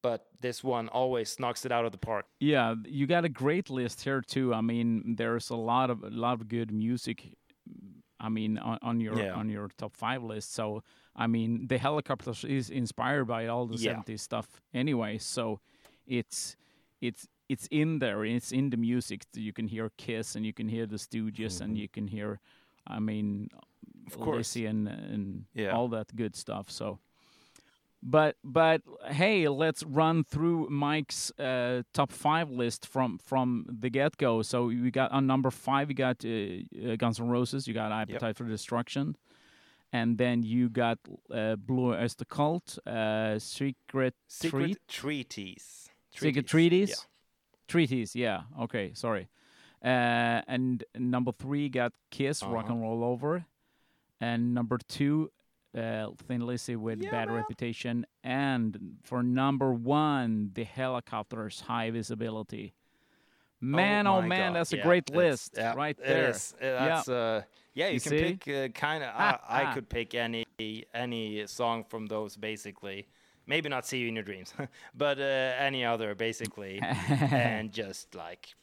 But 0.02 0.26
this 0.42 0.64
one 0.64 0.90
always 0.90 1.40
knocks 1.40 1.66
it 1.66 1.72
out 1.72 1.86
of 1.86 1.92
the 1.92 1.98
park. 1.98 2.26
Yeah, 2.40 2.76
you 2.86 3.08
got 3.08 3.24
a 3.26 3.30
great 3.30 3.70
list 3.70 4.04
here 4.04 4.22
too. 4.22 4.54
I 4.54 4.62
mean, 4.62 5.16
there's 5.18 5.50
a 5.50 5.56
lot 5.58 5.90
of 5.90 6.04
a 6.04 6.10
lot 6.10 6.40
of 6.42 6.48
good 6.48 6.72
music. 6.72 7.36
I 8.24 8.30
mean, 8.30 8.58
on, 8.58 8.78
on 8.82 9.02
your 9.02 9.18
Yeah. 9.20 9.40
on 9.40 9.50
your 9.50 9.68
top 9.78 9.96
five 9.96 10.24
list. 10.24 10.54
So, 10.54 10.82
I 11.16 11.28
mean, 11.28 11.68
the 11.68 11.78
Hellacopters 11.78 12.44
is 12.58 12.70
inspired 12.70 13.26
by 13.26 13.48
all 13.48 13.66
the 13.68 13.78
Yeah. 13.78 13.92
70s 13.94 14.22
stuff 14.22 14.48
anyway. 14.74 15.18
So, 15.20 15.60
it's 16.08 16.56
it's 17.02 17.28
it's 17.50 17.68
in 17.70 18.00
there. 18.00 18.24
It's 18.26 18.52
in 18.52 18.70
the 18.70 18.78
music. 18.78 19.26
You 19.34 19.54
can 19.54 19.68
hear 19.68 19.92
Kiss 19.98 20.36
and 20.36 20.46
you 20.46 20.54
can 20.54 20.70
hear 20.70 20.86
the 20.88 20.98
Stooges 20.98 21.62
and 21.62 21.72
mm-hmm. 21.72 21.82
you 21.84 21.90
can 21.90 22.08
hear, 22.08 22.40
I 22.88 23.00
mean, 23.00 23.50
Of 24.08 24.18
course. 24.18 24.38
Lizzy 24.56 24.66
and 24.66 24.88
and 24.88 25.46
Yeah. 25.54 25.76
all 25.76 25.90
that 25.90 26.16
good 26.16 26.36
stuff. 26.36 26.72
So. 26.72 27.00
But 28.06 28.36
but 28.44 28.82
hey, 29.12 29.48
let's 29.48 29.82
run 29.84 30.26
through 30.26 30.68
Mike's 30.70 31.32
uh, 31.40 31.84
top 31.94 32.12
five 32.12 32.50
list 32.52 32.86
from 32.86 33.18
from 33.18 33.66
the 33.70 33.90
get 33.90 34.18
go. 34.18 34.42
So 34.42 34.66
we 34.66 34.92
got 34.92 35.12
on 35.14 35.26
number 35.26 35.50
five, 35.50 35.90
you 35.90 35.96
got 35.96 36.26
uh, 36.26 36.92
uh, 36.92 36.96
Guns 36.98 37.20
N' 37.22 37.30
Roses, 37.30 37.66
you 37.66 37.74
got 37.74 37.94
Appetite 37.94 38.36
for 38.36 38.44
Destruction, 38.44 39.16
and 39.94 40.18
then 40.18 40.44
you 40.44 40.68
got 40.68 41.00
uh, 41.34 41.56
Blue 41.56 41.94
Oyster 41.94 42.26
Cult, 42.26 42.78
uh, 42.86 43.40
Secret, 43.40 44.16
Secret 44.28 44.60
Treat, 44.66 44.88
treaties. 44.90 45.90
Secret 46.12 46.46
Treaties, 46.46 47.08
Treaties. 47.70 48.16
Yeah, 48.16 48.42
okay, 48.64 48.92
sorry. 48.94 49.30
Uh, 49.84 50.42
and 50.48 50.84
number 50.98 51.32
three 51.32 51.70
got 51.70 51.94
Kiss, 52.12 52.44
Rock 52.44 52.66
Uh-huh. 52.66 52.74
and 52.74 52.82
Roll 52.82 53.04
Over, 53.06 53.46
and 54.20 54.54
number 54.54 54.78
two, 54.90 55.32
uh, 55.78 56.08
Thin 56.28 56.46
Lizzy 56.46 56.76
with 56.76 57.02
Yeah, 57.02 57.12
Bad 57.12 57.28
man. 57.30 57.38
Reputation, 57.38 58.06
and 58.24 58.98
for 59.04 59.24
number 59.24 59.74
one, 59.74 60.52
the 60.54 60.66
Hellacopters, 60.66 61.62
High 61.62 61.90
Visibility. 61.92 62.74
Man, 63.60 64.08
oh, 64.08 64.22
my 64.22 64.28
man, 64.28 64.50
God. 64.52 64.60
that's 64.60 64.74
a 64.74 64.78
great 64.78 65.06
that's- 65.06 65.18
list 65.32 65.54
yeah, 65.58 65.74
right 65.74 65.98
there. 65.98 66.30
is. 66.32 66.54
Uh, 66.62 66.66
That's 66.66 67.08
uh, 67.10 67.42
yeah. 67.74 67.88
You, 67.88 67.94
You 67.94 68.00
can 68.02 68.10
see? 68.10 68.34
pick 68.36 68.48
uh, 68.48 68.68
kind 68.78 69.04
of. 69.04 69.10
Ah, 69.14 69.40
I, 69.48 69.72
I 69.72 69.74
could 69.74 69.88
pick 69.88 70.14
any 70.16 70.46
any 70.94 71.48
song 71.48 71.86
from 71.88 72.08
those 72.08 72.36
basically. 72.36 73.08
Maybe 73.48 73.70
not 73.70 73.86
"See 73.86 74.00
You 74.00 74.10
in 74.10 74.16
Your 74.16 74.24
Dreams," 74.24 74.54
but 74.96 75.18
uh, 75.18 75.24
any 75.24 75.86
other 75.86 76.14
basically, 76.14 76.80
and 77.10 77.72
just 77.72 78.16
like 78.16 78.54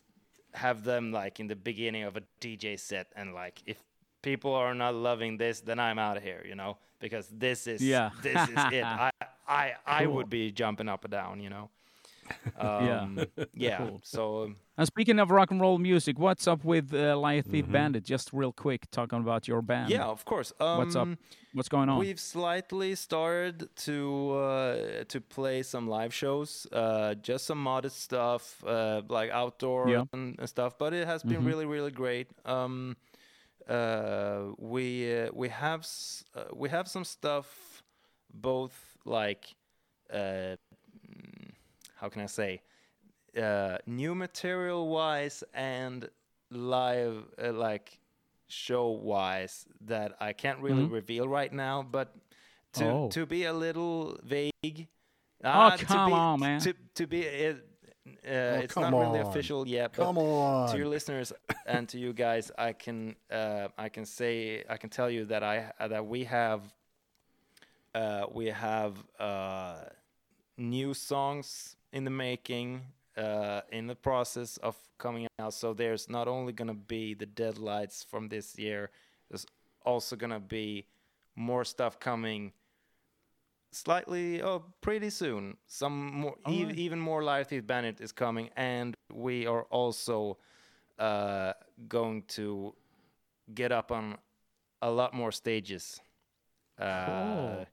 have 0.53 0.85
them 0.85 1.13
like 1.13 1.41
in 1.41 1.47
the 1.47 1.57
beginning 1.57 2.03
of 2.05 2.17
a 2.19 2.23
DJ 2.41 2.79
set, 2.79 3.07
and 3.17 3.33
like 3.33 3.63
if 3.67 3.79
people 4.23 4.53
are 4.55 4.75
not 4.75 4.95
loving 4.95 5.39
this, 5.39 5.61
then 5.63 5.79
I'm 5.81 5.99
out 5.99 6.19
of 6.19 6.23
here, 6.23 6.45
you 6.47 6.55
know, 6.55 6.77
because 7.01 7.29
this 7.29 7.67
is 7.67 7.83
Yeah. 7.83 8.11
this 8.23 8.49
is 8.49 8.57
it. 8.73 8.85
I 8.85 9.11
I 9.49 9.75
I 9.87 10.05
Cool. 10.05 10.15
would 10.15 10.31
be 10.31 10.53
jumping 10.53 10.89
up 10.89 11.05
and 11.05 11.13
down, 11.13 11.41
you 11.41 11.51
know. 11.51 11.69
Um, 12.59 13.19
yeah. 13.55 13.79
Cool. 13.79 14.01
So 14.05 14.45
um, 14.45 14.57
And 14.79 14.87
speaking 14.87 15.19
of 15.19 15.31
rock 15.33 15.51
and 15.51 15.61
roll 15.61 15.79
music, 15.79 16.17
what's 16.19 16.47
up 16.47 16.65
with 16.65 16.95
uh, 16.95 17.17
Liar 17.19 17.43
Thief 17.43 17.65
Mm-hmm. 17.65 17.73
Bandit? 17.73 18.05
Just 18.05 18.33
real 18.33 18.53
quick, 18.53 18.89
talking 18.93 19.19
about 19.19 19.49
your 19.49 19.63
band. 19.63 19.91
yeah, 19.91 20.05
of 20.05 20.25
course. 20.25 20.53
Um, 20.61 20.79
What's 20.79 20.95
up? 20.95 21.09
What's 21.53 21.69
going 21.69 21.89
on? 21.89 21.99
We've 21.99 22.21
slightly 22.21 22.95
started 22.95 23.69
to 23.87 24.33
uh, 24.35 25.05
to 25.09 25.21
play 25.21 25.65
some 25.65 25.89
live 25.89 26.15
shows, 26.15 26.69
uh, 26.73 27.15
just 27.15 27.47
some 27.47 27.61
modest 27.61 28.01
stuff, 28.01 28.63
uh, 28.65 29.03
like 29.09 29.31
outdoor 29.33 29.89
Yeah. 29.89 30.05
and, 30.13 30.39
and 30.39 30.49
stuff. 30.49 30.79
But 30.79 30.95
it 30.95 31.09
has 31.09 31.25
been 31.25 31.43
Mhm. 31.43 31.47
really, 31.47 31.67
really 31.67 31.91
great. 31.91 32.29
Um, 32.47 32.97
uh, 33.71 34.53
we 34.59 35.21
uh, 35.21 35.29
we 35.33 35.49
have 35.49 35.81
s- 35.81 36.25
uh, 36.35 36.45
we 36.53 36.69
have 36.69 36.89
some 36.89 37.05
stuff, 37.05 37.83
both 38.33 38.97
like 39.05 39.55
uh, 40.13 40.57
mm, 41.07 41.51
how 41.97 42.09
can 42.09 42.23
I 42.23 42.27
say, 42.27 42.63
uh, 43.37 43.79
new 43.87 44.15
material 44.15 44.89
wise 44.89 45.45
and 45.55 46.09
live 46.51 47.25
uh, 47.43 47.53
like 47.53 47.99
show 48.49 48.89
wise 48.89 49.67
that 49.87 50.17
I 50.21 50.33
can't 50.33 50.59
really 50.61 50.85
Mhm. 50.87 50.91
reveal 50.93 51.29
right 51.29 51.53
now, 51.53 51.83
but 51.83 52.09
to 52.73 52.85
Oh. 52.85 53.09
to 53.11 53.27
be 53.27 53.45
a 53.45 53.53
little 53.53 54.19
vague. 54.25 54.89
Oh, 55.45 55.77
to 55.77 55.85
come 55.87 56.11
be- 56.11 56.13
on, 56.17 56.41
man. 56.41 56.61
To 56.61 56.73
to 56.95 57.07
be 57.07 57.25
uh, 58.07 58.11
uh, 58.11 58.61
it's 58.63 58.77
Oh, 58.77 58.83
come 58.83 58.91
not 58.93 59.01
really 59.01 59.21
official 59.21 59.67
yet, 59.67 59.93
but 59.97 60.05
to 60.67 60.77
your 60.79 60.89
listeners 60.89 61.33
and 61.67 61.89
to 61.89 61.99
you 61.99 62.13
guys, 62.13 62.51
I 62.59 62.73
can 62.73 63.17
uh, 63.31 63.69
I 63.79 63.89
can 63.89 64.05
say 64.07 64.65
I 64.69 64.77
can 64.77 64.91
tell 64.91 65.11
you 65.11 65.25
that 65.27 65.43
I 65.43 65.73
uh, 65.79 65.89
that 65.89 66.07
we 66.07 66.25
have 66.25 66.63
uh, 67.95 68.27
we 68.33 68.47
have 68.47 68.97
uh, 69.19 69.85
new 70.57 70.95
songs 70.95 71.77
in 71.93 72.05
the 72.05 72.11
making, 72.11 72.83
uh, 73.17 73.63
in 73.73 73.87
the 73.87 73.97
process 73.97 74.57
of 74.59 74.77
coming 74.99 75.27
out. 75.39 75.55
So 75.55 75.75
there's 75.75 76.09
not 76.09 76.29
only 76.29 76.53
gonna 76.53 76.75
be 76.75 77.15
the 77.15 77.27
deadlights 77.27 78.05
from 78.05 78.29
this 78.29 78.59
year, 78.59 78.91
there's 79.29 79.47
also 79.85 80.17
gonna 80.17 80.41
be 80.41 80.87
more 81.37 81.65
stuff 81.65 81.99
coming. 81.99 82.53
Slightly, 83.73 84.43
oh, 84.43 84.65
pretty 84.81 85.11
soon. 85.11 85.57
Some 85.67 86.13
more, 86.13 86.35
ev- 86.47 86.53
Alright. 86.53 86.77
even 86.79 86.99
more 86.99 87.23
Liar 87.23 87.45
Thief 87.45 87.67
Bandit 87.67 88.01
is 88.01 88.11
coming, 88.13 88.51
and 88.57 88.95
we 89.13 89.47
are 89.47 89.63
also 89.71 90.39
uh, 90.99 91.53
going 91.89 92.23
to 92.29 92.75
get 93.55 93.71
up 93.73 93.93
on 93.93 94.19
a 94.83 94.91
lot 94.91 95.15
more 95.15 95.31
stages. 95.33 96.01
Uh, 96.79 97.05
Cool. 97.07 97.67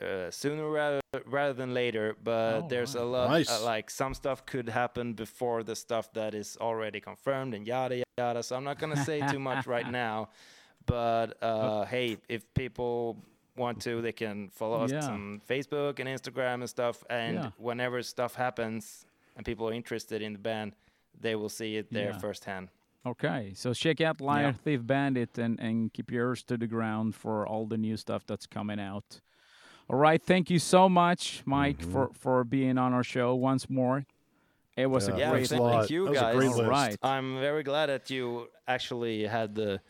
uh, 0.00 0.30
sooner 0.30 0.68
rather 0.70 1.00
rather 1.26 1.52
than 1.52 1.74
later, 1.74 2.16
but 2.22 2.64
Oh, 2.64 2.68
there's 2.68 2.94
a 2.94 3.02
lot 3.04 3.28
Nice. 3.30 3.50
uh, 3.50 3.64
like 3.64 3.90
some 3.90 4.14
stuff 4.14 4.46
could 4.46 4.68
happen 4.68 5.12
before 5.14 5.62
the 5.64 5.74
stuff 5.74 6.12
that 6.12 6.34
is 6.34 6.56
already 6.60 7.00
confirmed 7.00 7.52
and 7.54 7.66
yada 7.66 8.02
yada. 8.16 8.42
So 8.42 8.54
I'm 8.56 8.64
not 8.64 8.78
gonna 8.78 9.04
say 9.04 9.26
too 9.28 9.38
much 9.40 9.66
right 9.74 9.90
now, 9.90 10.28
but 10.86 11.42
uh, 11.42 11.84
hey, 11.86 12.18
if 12.28 12.42
people 12.54 13.16
want 13.58 13.80
to, 13.82 14.00
they 14.00 14.12
can 14.12 14.48
follow 14.50 14.84
us 14.84 14.92
Yeah. 14.92 15.06
on 15.08 15.40
Facebook 15.48 15.98
and 15.98 16.08
Instagram 16.08 16.54
and 16.60 16.68
stuff. 16.70 17.04
And 17.10 17.34
Yeah. 17.36 17.50
whenever 17.58 18.02
stuff 18.02 18.34
happens 18.36 19.04
and 19.36 19.44
people 19.44 19.68
are 19.68 19.72
interested 19.72 20.22
in 20.22 20.32
the 20.32 20.38
band, 20.38 20.72
they 21.20 21.34
will 21.34 21.48
see 21.48 21.76
it 21.76 21.92
there 21.92 22.10
Yeah. 22.10 22.18
firsthand. 22.18 22.68
Okay, 23.06 23.52
so 23.54 23.72
check 23.72 24.00
out 24.00 24.20
Liar 24.20 24.52
Thief 24.52 24.80
Bandit 24.86 25.38
and, 25.38 25.58
and 25.60 25.92
keep 25.92 26.10
your 26.10 26.28
ears 26.30 26.42
to 26.44 26.56
the 26.56 26.66
ground 26.66 27.14
for 27.14 27.46
all 27.46 27.66
the 27.66 27.76
new 27.78 27.96
stuff 27.96 28.26
that's 28.26 28.46
coming 28.46 28.80
out. 28.80 29.20
All 29.88 29.96
right, 29.98 30.22
thank 30.22 30.50
you 30.50 30.58
so 30.58 30.88
much, 30.88 31.42
Mike, 31.46 31.78
Mm-hmm. 31.78 31.92
for, 31.92 32.10
for 32.12 32.44
being 32.44 32.76
on 32.76 32.92
our 32.92 33.04
show 33.04 33.34
once 33.34 33.70
more. 33.70 34.04
It 34.76 34.86
was 34.86 35.08
Yeah, 35.08 35.14
a 35.14 35.16
great 35.16 35.30
thanks 35.30 35.48
thank 35.48 35.60
lot. 35.62 35.90
you, 35.90 36.04
That 36.04 36.10
was 36.10 36.18
a 36.18 36.22
guys. 36.22 36.36
great 36.36 36.50
All 36.50 36.56
list. 36.58 36.68
right. 36.70 36.96
I'm 37.02 37.40
very 37.40 37.62
glad 37.62 37.86
that 37.86 38.10
you 38.10 38.48
actually 38.66 39.26
had 39.26 39.54
the 39.54 39.80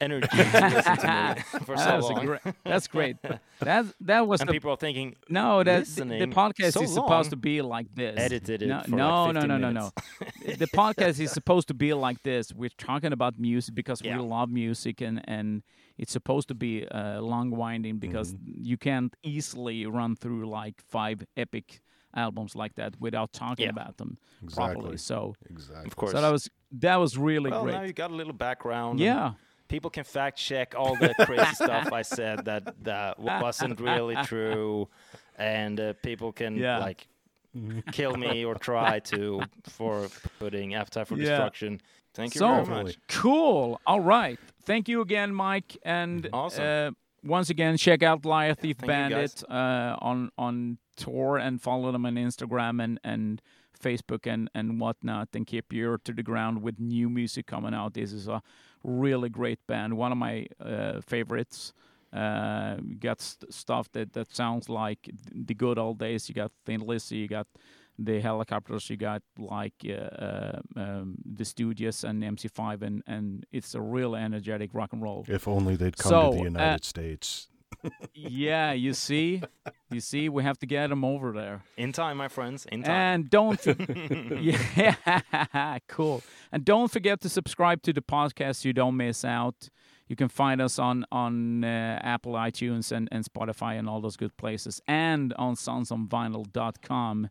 energy 0.00 0.26
to 0.28 0.36
listen 0.74 0.96
to 0.98 1.34
me 1.36 1.58
for 1.64 1.76
so 1.76 1.98
long. 1.98 2.26
great, 2.26 2.40
that's 2.64 2.86
great. 2.96 3.16
That 3.60 3.86
that 4.00 4.26
was 4.28 4.40
and 4.40 4.48
the 4.48 4.52
people 4.52 4.70
are 4.70 4.76
thinking, 4.76 5.16
no 5.28 5.62
that 5.62 5.86
the, 5.86 6.04
the 6.04 6.26
podcast 6.26 6.72
so 6.72 6.82
is 6.82 6.92
supposed 6.92 7.30
to 7.30 7.36
be 7.36 7.62
like 7.62 7.86
this. 7.94 8.18
edited 8.18 8.62
it 8.62 8.68
no, 8.68 8.82
for 8.82 8.90
no, 8.90 9.24
like 9.24 9.34
no, 9.34 9.40
no, 9.42 9.56
no, 9.58 9.70
no. 9.70 9.90
the 10.56 10.66
podcast 10.68 11.20
is 11.20 11.30
supposed 11.32 11.68
to 11.68 11.74
be 11.74 11.92
like 11.94 12.22
this. 12.22 12.52
We're 12.52 12.70
talking 12.76 13.12
about 13.12 13.38
music 13.38 13.74
because 13.74 14.02
Yeah. 14.02 14.16
we 14.18 14.22
love 14.24 14.50
music, 14.50 15.00
and 15.00 15.20
and 15.28 15.62
it's 15.98 16.12
supposed 16.12 16.48
to 16.48 16.54
be 16.54 16.86
uh, 16.88 17.20
long 17.20 17.50
winding 17.50 17.98
because 17.98 18.34
you 18.44 18.76
can't 18.76 19.14
easily 19.22 19.86
run 19.86 20.14
through 20.16 20.48
like 20.48 20.74
five 20.88 21.24
epic 21.36 21.80
albums 22.14 22.54
like 22.56 22.74
that 22.76 22.94
without 23.00 23.32
talking 23.32 23.64
Yeah. 23.64 23.70
about 23.70 23.96
them 23.98 24.16
Exactly. 24.42 24.74
properly. 24.74 24.96
So, 24.96 25.34
Exactly. 25.50 25.86
Of 25.86 25.96
course. 25.96 26.12
so 26.12 26.20
that 26.20 26.30
was 26.30 26.50
that 26.72 26.96
was 26.96 27.16
really 27.18 27.50
well, 27.50 27.64
now 27.64 27.78
great. 27.78 27.86
you 27.88 27.92
got 27.92 28.10
a 28.10 28.14
little 28.14 28.32
background. 28.34 29.00
Yeah, 29.00 29.32
People 29.68 29.90
can 29.90 30.04
fact 30.04 30.38
check 30.38 30.74
all 30.76 30.96
the 30.96 31.12
crazy 31.24 31.54
stuff 31.54 31.92
I 31.92 32.02
said 32.02 32.44
that 32.44 32.82
that 32.84 33.18
wasn't 33.18 33.80
really 33.80 34.16
true, 34.24 34.88
and 35.38 35.80
uh, 35.80 35.92
people 36.02 36.32
can 36.32 36.56
Yeah. 36.56 36.78
like 36.78 37.06
kill 37.92 38.14
me 38.16 38.44
or 38.44 38.54
try 38.54 38.98
to 39.00 39.42
for 39.64 40.08
putting 40.38 40.74
Appetite 40.74 41.08
for 41.08 41.16
Yeah. 41.16 41.30
Destruction. 41.30 41.80
Thank 42.14 42.34
you 42.34 42.38
So- 42.40 42.64
very 42.64 42.84
much. 42.84 42.98
cool. 43.08 43.80
All 43.86 44.00
right, 44.00 44.38
thank 44.64 44.88
you 44.88 45.00
again, 45.00 45.34
Mike, 45.34 45.76
and 45.82 46.28
Awesome. 46.32 46.64
uh, 46.64 46.90
once 47.24 47.50
again, 47.50 47.76
check 47.76 48.02
out 48.02 48.24
Liar 48.24 48.54
Thief 48.54 48.76
Thank. 48.78 48.88
Bandit 48.88 49.42
uh, 49.50 49.96
on 50.00 50.30
on 50.38 50.78
tour 50.96 51.36
and 51.38 51.60
follow 51.60 51.92
them 51.92 52.06
on 52.06 52.14
Instagram 52.14 52.82
and 52.82 53.00
and 53.04 53.42
Facebook 53.78 54.26
and 54.26 54.48
and 54.54 54.80
whatnot, 54.80 55.28
and 55.34 55.46
keep 55.46 55.72
your 55.72 55.92
ear 55.92 55.98
to 56.04 56.12
the 56.12 56.22
ground 56.22 56.62
with 56.62 56.78
new 56.80 57.08
music 57.10 57.46
coming 57.46 57.74
out. 57.74 57.94
This 57.94 58.12
is 58.12 58.28
a 58.28 58.42
really 58.82 59.28
great 59.28 59.58
band, 59.66 59.96
one 59.96 60.12
of 60.12 60.18
my 60.18 60.46
uh, 60.60 61.00
favorites. 61.00 61.72
Uh, 62.12 62.76
got 63.00 63.20
st- 63.20 63.52
stuff 63.52 63.90
that 63.92 64.12
that 64.12 64.34
sounds 64.34 64.68
like 64.68 65.02
th- 65.02 65.46
the 65.46 65.54
good 65.54 65.78
old 65.78 65.98
days. 65.98 66.28
You 66.28 66.34
got 66.34 66.52
Thin 66.64 66.80
Lizzy, 66.80 67.16
you 67.16 67.28
got 67.28 67.46
the 67.98 68.20
Hellacopters 68.20 68.88
you 68.90 68.96
got 68.96 69.22
like 69.38 69.74
uh, 69.88 69.92
uh, 69.92 70.60
um, 70.76 71.16
the 71.24 71.44
Stooges 71.44 72.04
and 72.04 72.22
MC5 72.22 72.82
and 72.82 73.02
and 73.06 73.44
it's 73.52 73.74
a 73.74 73.80
real 73.80 74.14
energetic 74.14 74.70
rock 74.72 74.92
and 74.92 75.02
roll. 75.02 75.24
If 75.28 75.48
only 75.48 75.76
they'd 75.76 75.96
come 75.96 76.10
So, 76.10 76.30
to 76.30 76.36
the 76.36 76.42
uh, 76.42 76.44
United 76.44 76.84
States. 76.84 77.48
Yeah, 78.14 78.72
you 78.72 78.92
see, 78.92 79.42
you 79.90 80.00
see, 80.00 80.28
we 80.28 80.42
have 80.42 80.58
to 80.58 80.66
get 80.66 80.88
them 80.88 81.04
over 81.04 81.32
there. 81.32 81.64
In 81.76 81.92
time, 81.92 82.16
my 82.16 82.28
friends. 82.28 82.66
In 82.70 82.82
time. 82.82 82.92
And 82.92 83.30
don't, 83.30 83.60
yeah, 84.40 85.78
cool. 85.88 86.22
And 86.52 86.64
don't 86.64 86.90
forget 86.90 87.20
to 87.22 87.28
subscribe 87.28 87.82
to 87.82 87.92
the 87.92 88.02
podcast 88.02 88.56
so 88.56 88.68
you 88.68 88.72
don't 88.72 88.96
miss 88.96 89.24
out. 89.24 89.68
You 90.08 90.16
can 90.16 90.28
find 90.28 90.60
us 90.60 90.78
on 90.78 91.04
on 91.10 91.64
uh, 91.64 91.98
Apple 92.02 92.34
iTunes 92.34 92.92
and, 92.92 93.08
and 93.10 93.24
Spotify 93.24 93.78
and 93.78 93.88
all 93.88 94.00
those 94.00 94.16
good 94.16 94.36
places, 94.36 94.80
and 94.86 95.34
on 95.34 95.56
soundsonvinyl.com. 95.56 97.30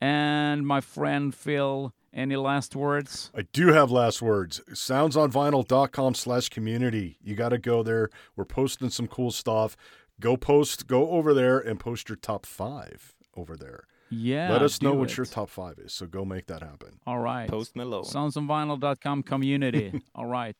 And 0.00 0.66
my 0.66 0.80
friend 0.82 1.34
Phil, 1.34 1.94
any 2.14 2.36
last 2.36 2.76
words? 2.76 3.30
I 3.34 3.42
do 3.52 3.68
have 3.68 3.90
last 3.90 4.22
words. 4.22 4.60
Soundsonvinyl.com 4.70 6.14
slash 6.14 6.48
community. 6.48 7.18
You 7.22 7.34
got 7.34 7.50
to 7.50 7.58
go 7.58 7.82
there. 7.82 8.10
We're 8.36 8.44
posting 8.44 8.90
some 8.90 9.08
cool 9.08 9.30
stuff. 9.30 9.76
Go 10.20 10.36
post, 10.36 10.86
go 10.86 11.10
over 11.10 11.34
there 11.34 11.58
and 11.58 11.80
post 11.80 12.08
your 12.08 12.16
top 12.16 12.46
five 12.46 13.14
over 13.36 13.56
there. 13.56 13.84
Yeah. 14.10 14.52
Let 14.52 14.62
us 14.62 14.80
know 14.80 14.94
what 14.94 15.10
it. 15.10 15.16
your 15.16 15.26
top 15.26 15.50
five 15.50 15.78
is. 15.78 15.92
So 15.92 16.06
go 16.06 16.24
make 16.24 16.46
that 16.46 16.62
happen. 16.62 17.00
All 17.06 17.18
right. 17.18 17.48
Post 17.48 17.74
Malone. 17.74 18.04
Soundsonvinyl.com 18.04 19.22
community. 19.24 20.00
all 20.14 20.26
right. 20.26 20.56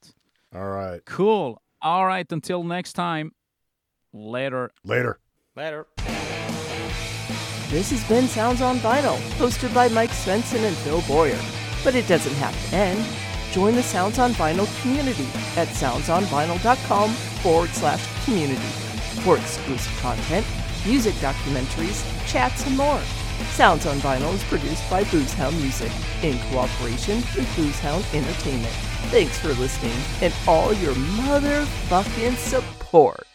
All 0.54 0.68
right. 0.68 1.04
Cool. 1.04 1.60
All 1.80 2.06
right. 2.06 2.30
Until 2.30 2.64
next 2.64 2.94
time. 2.94 3.32
Later. 4.12 4.70
Later. 4.84 5.18
Later. 5.56 5.86
This 7.74 7.90
has 7.90 8.04
been 8.04 8.28
Sounds 8.28 8.60
on 8.62 8.78
Vinyl, 8.78 9.16
hosted 9.36 9.74
by 9.74 9.88
Mike 9.88 10.12
Svensson 10.12 10.62
and 10.62 10.76
Phil 10.76 11.02
Boyer. 11.08 11.40
But 11.82 11.96
it 11.96 12.06
doesn't 12.06 12.34
have 12.34 12.54
to 12.70 12.76
end. 12.76 13.04
Join 13.50 13.74
the 13.74 13.82
Sounds 13.82 14.20
on 14.20 14.30
Vinyl 14.34 14.68
community 14.80 15.26
at 15.56 15.66
soundsonvinyl.com 15.66 17.10
forward 17.42 17.70
slash 17.70 18.24
community 18.24 18.62
for 19.24 19.38
exclusive 19.38 19.92
content, 20.00 20.46
music 20.86 21.14
documentaries, 21.14 22.04
chats, 22.28 22.64
and 22.64 22.76
more. 22.76 23.00
Sounds 23.54 23.86
on 23.86 23.96
Vinyl 23.96 24.32
is 24.34 24.44
produced 24.44 24.88
by 24.88 25.02
Boozehound 25.02 25.60
Music 25.60 25.90
in 26.22 26.38
cooperation 26.52 27.16
with 27.34 27.48
Boozehound 27.56 28.04
Entertainment. 28.14 28.72
Thanks 29.10 29.36
for 29.36 29.48
listening 29.54 29.98
and 30.20 30.32
all 30.46 30.72
your 30.74 30.94
motherfucking 30.94 32.36
support. 32.36 33.26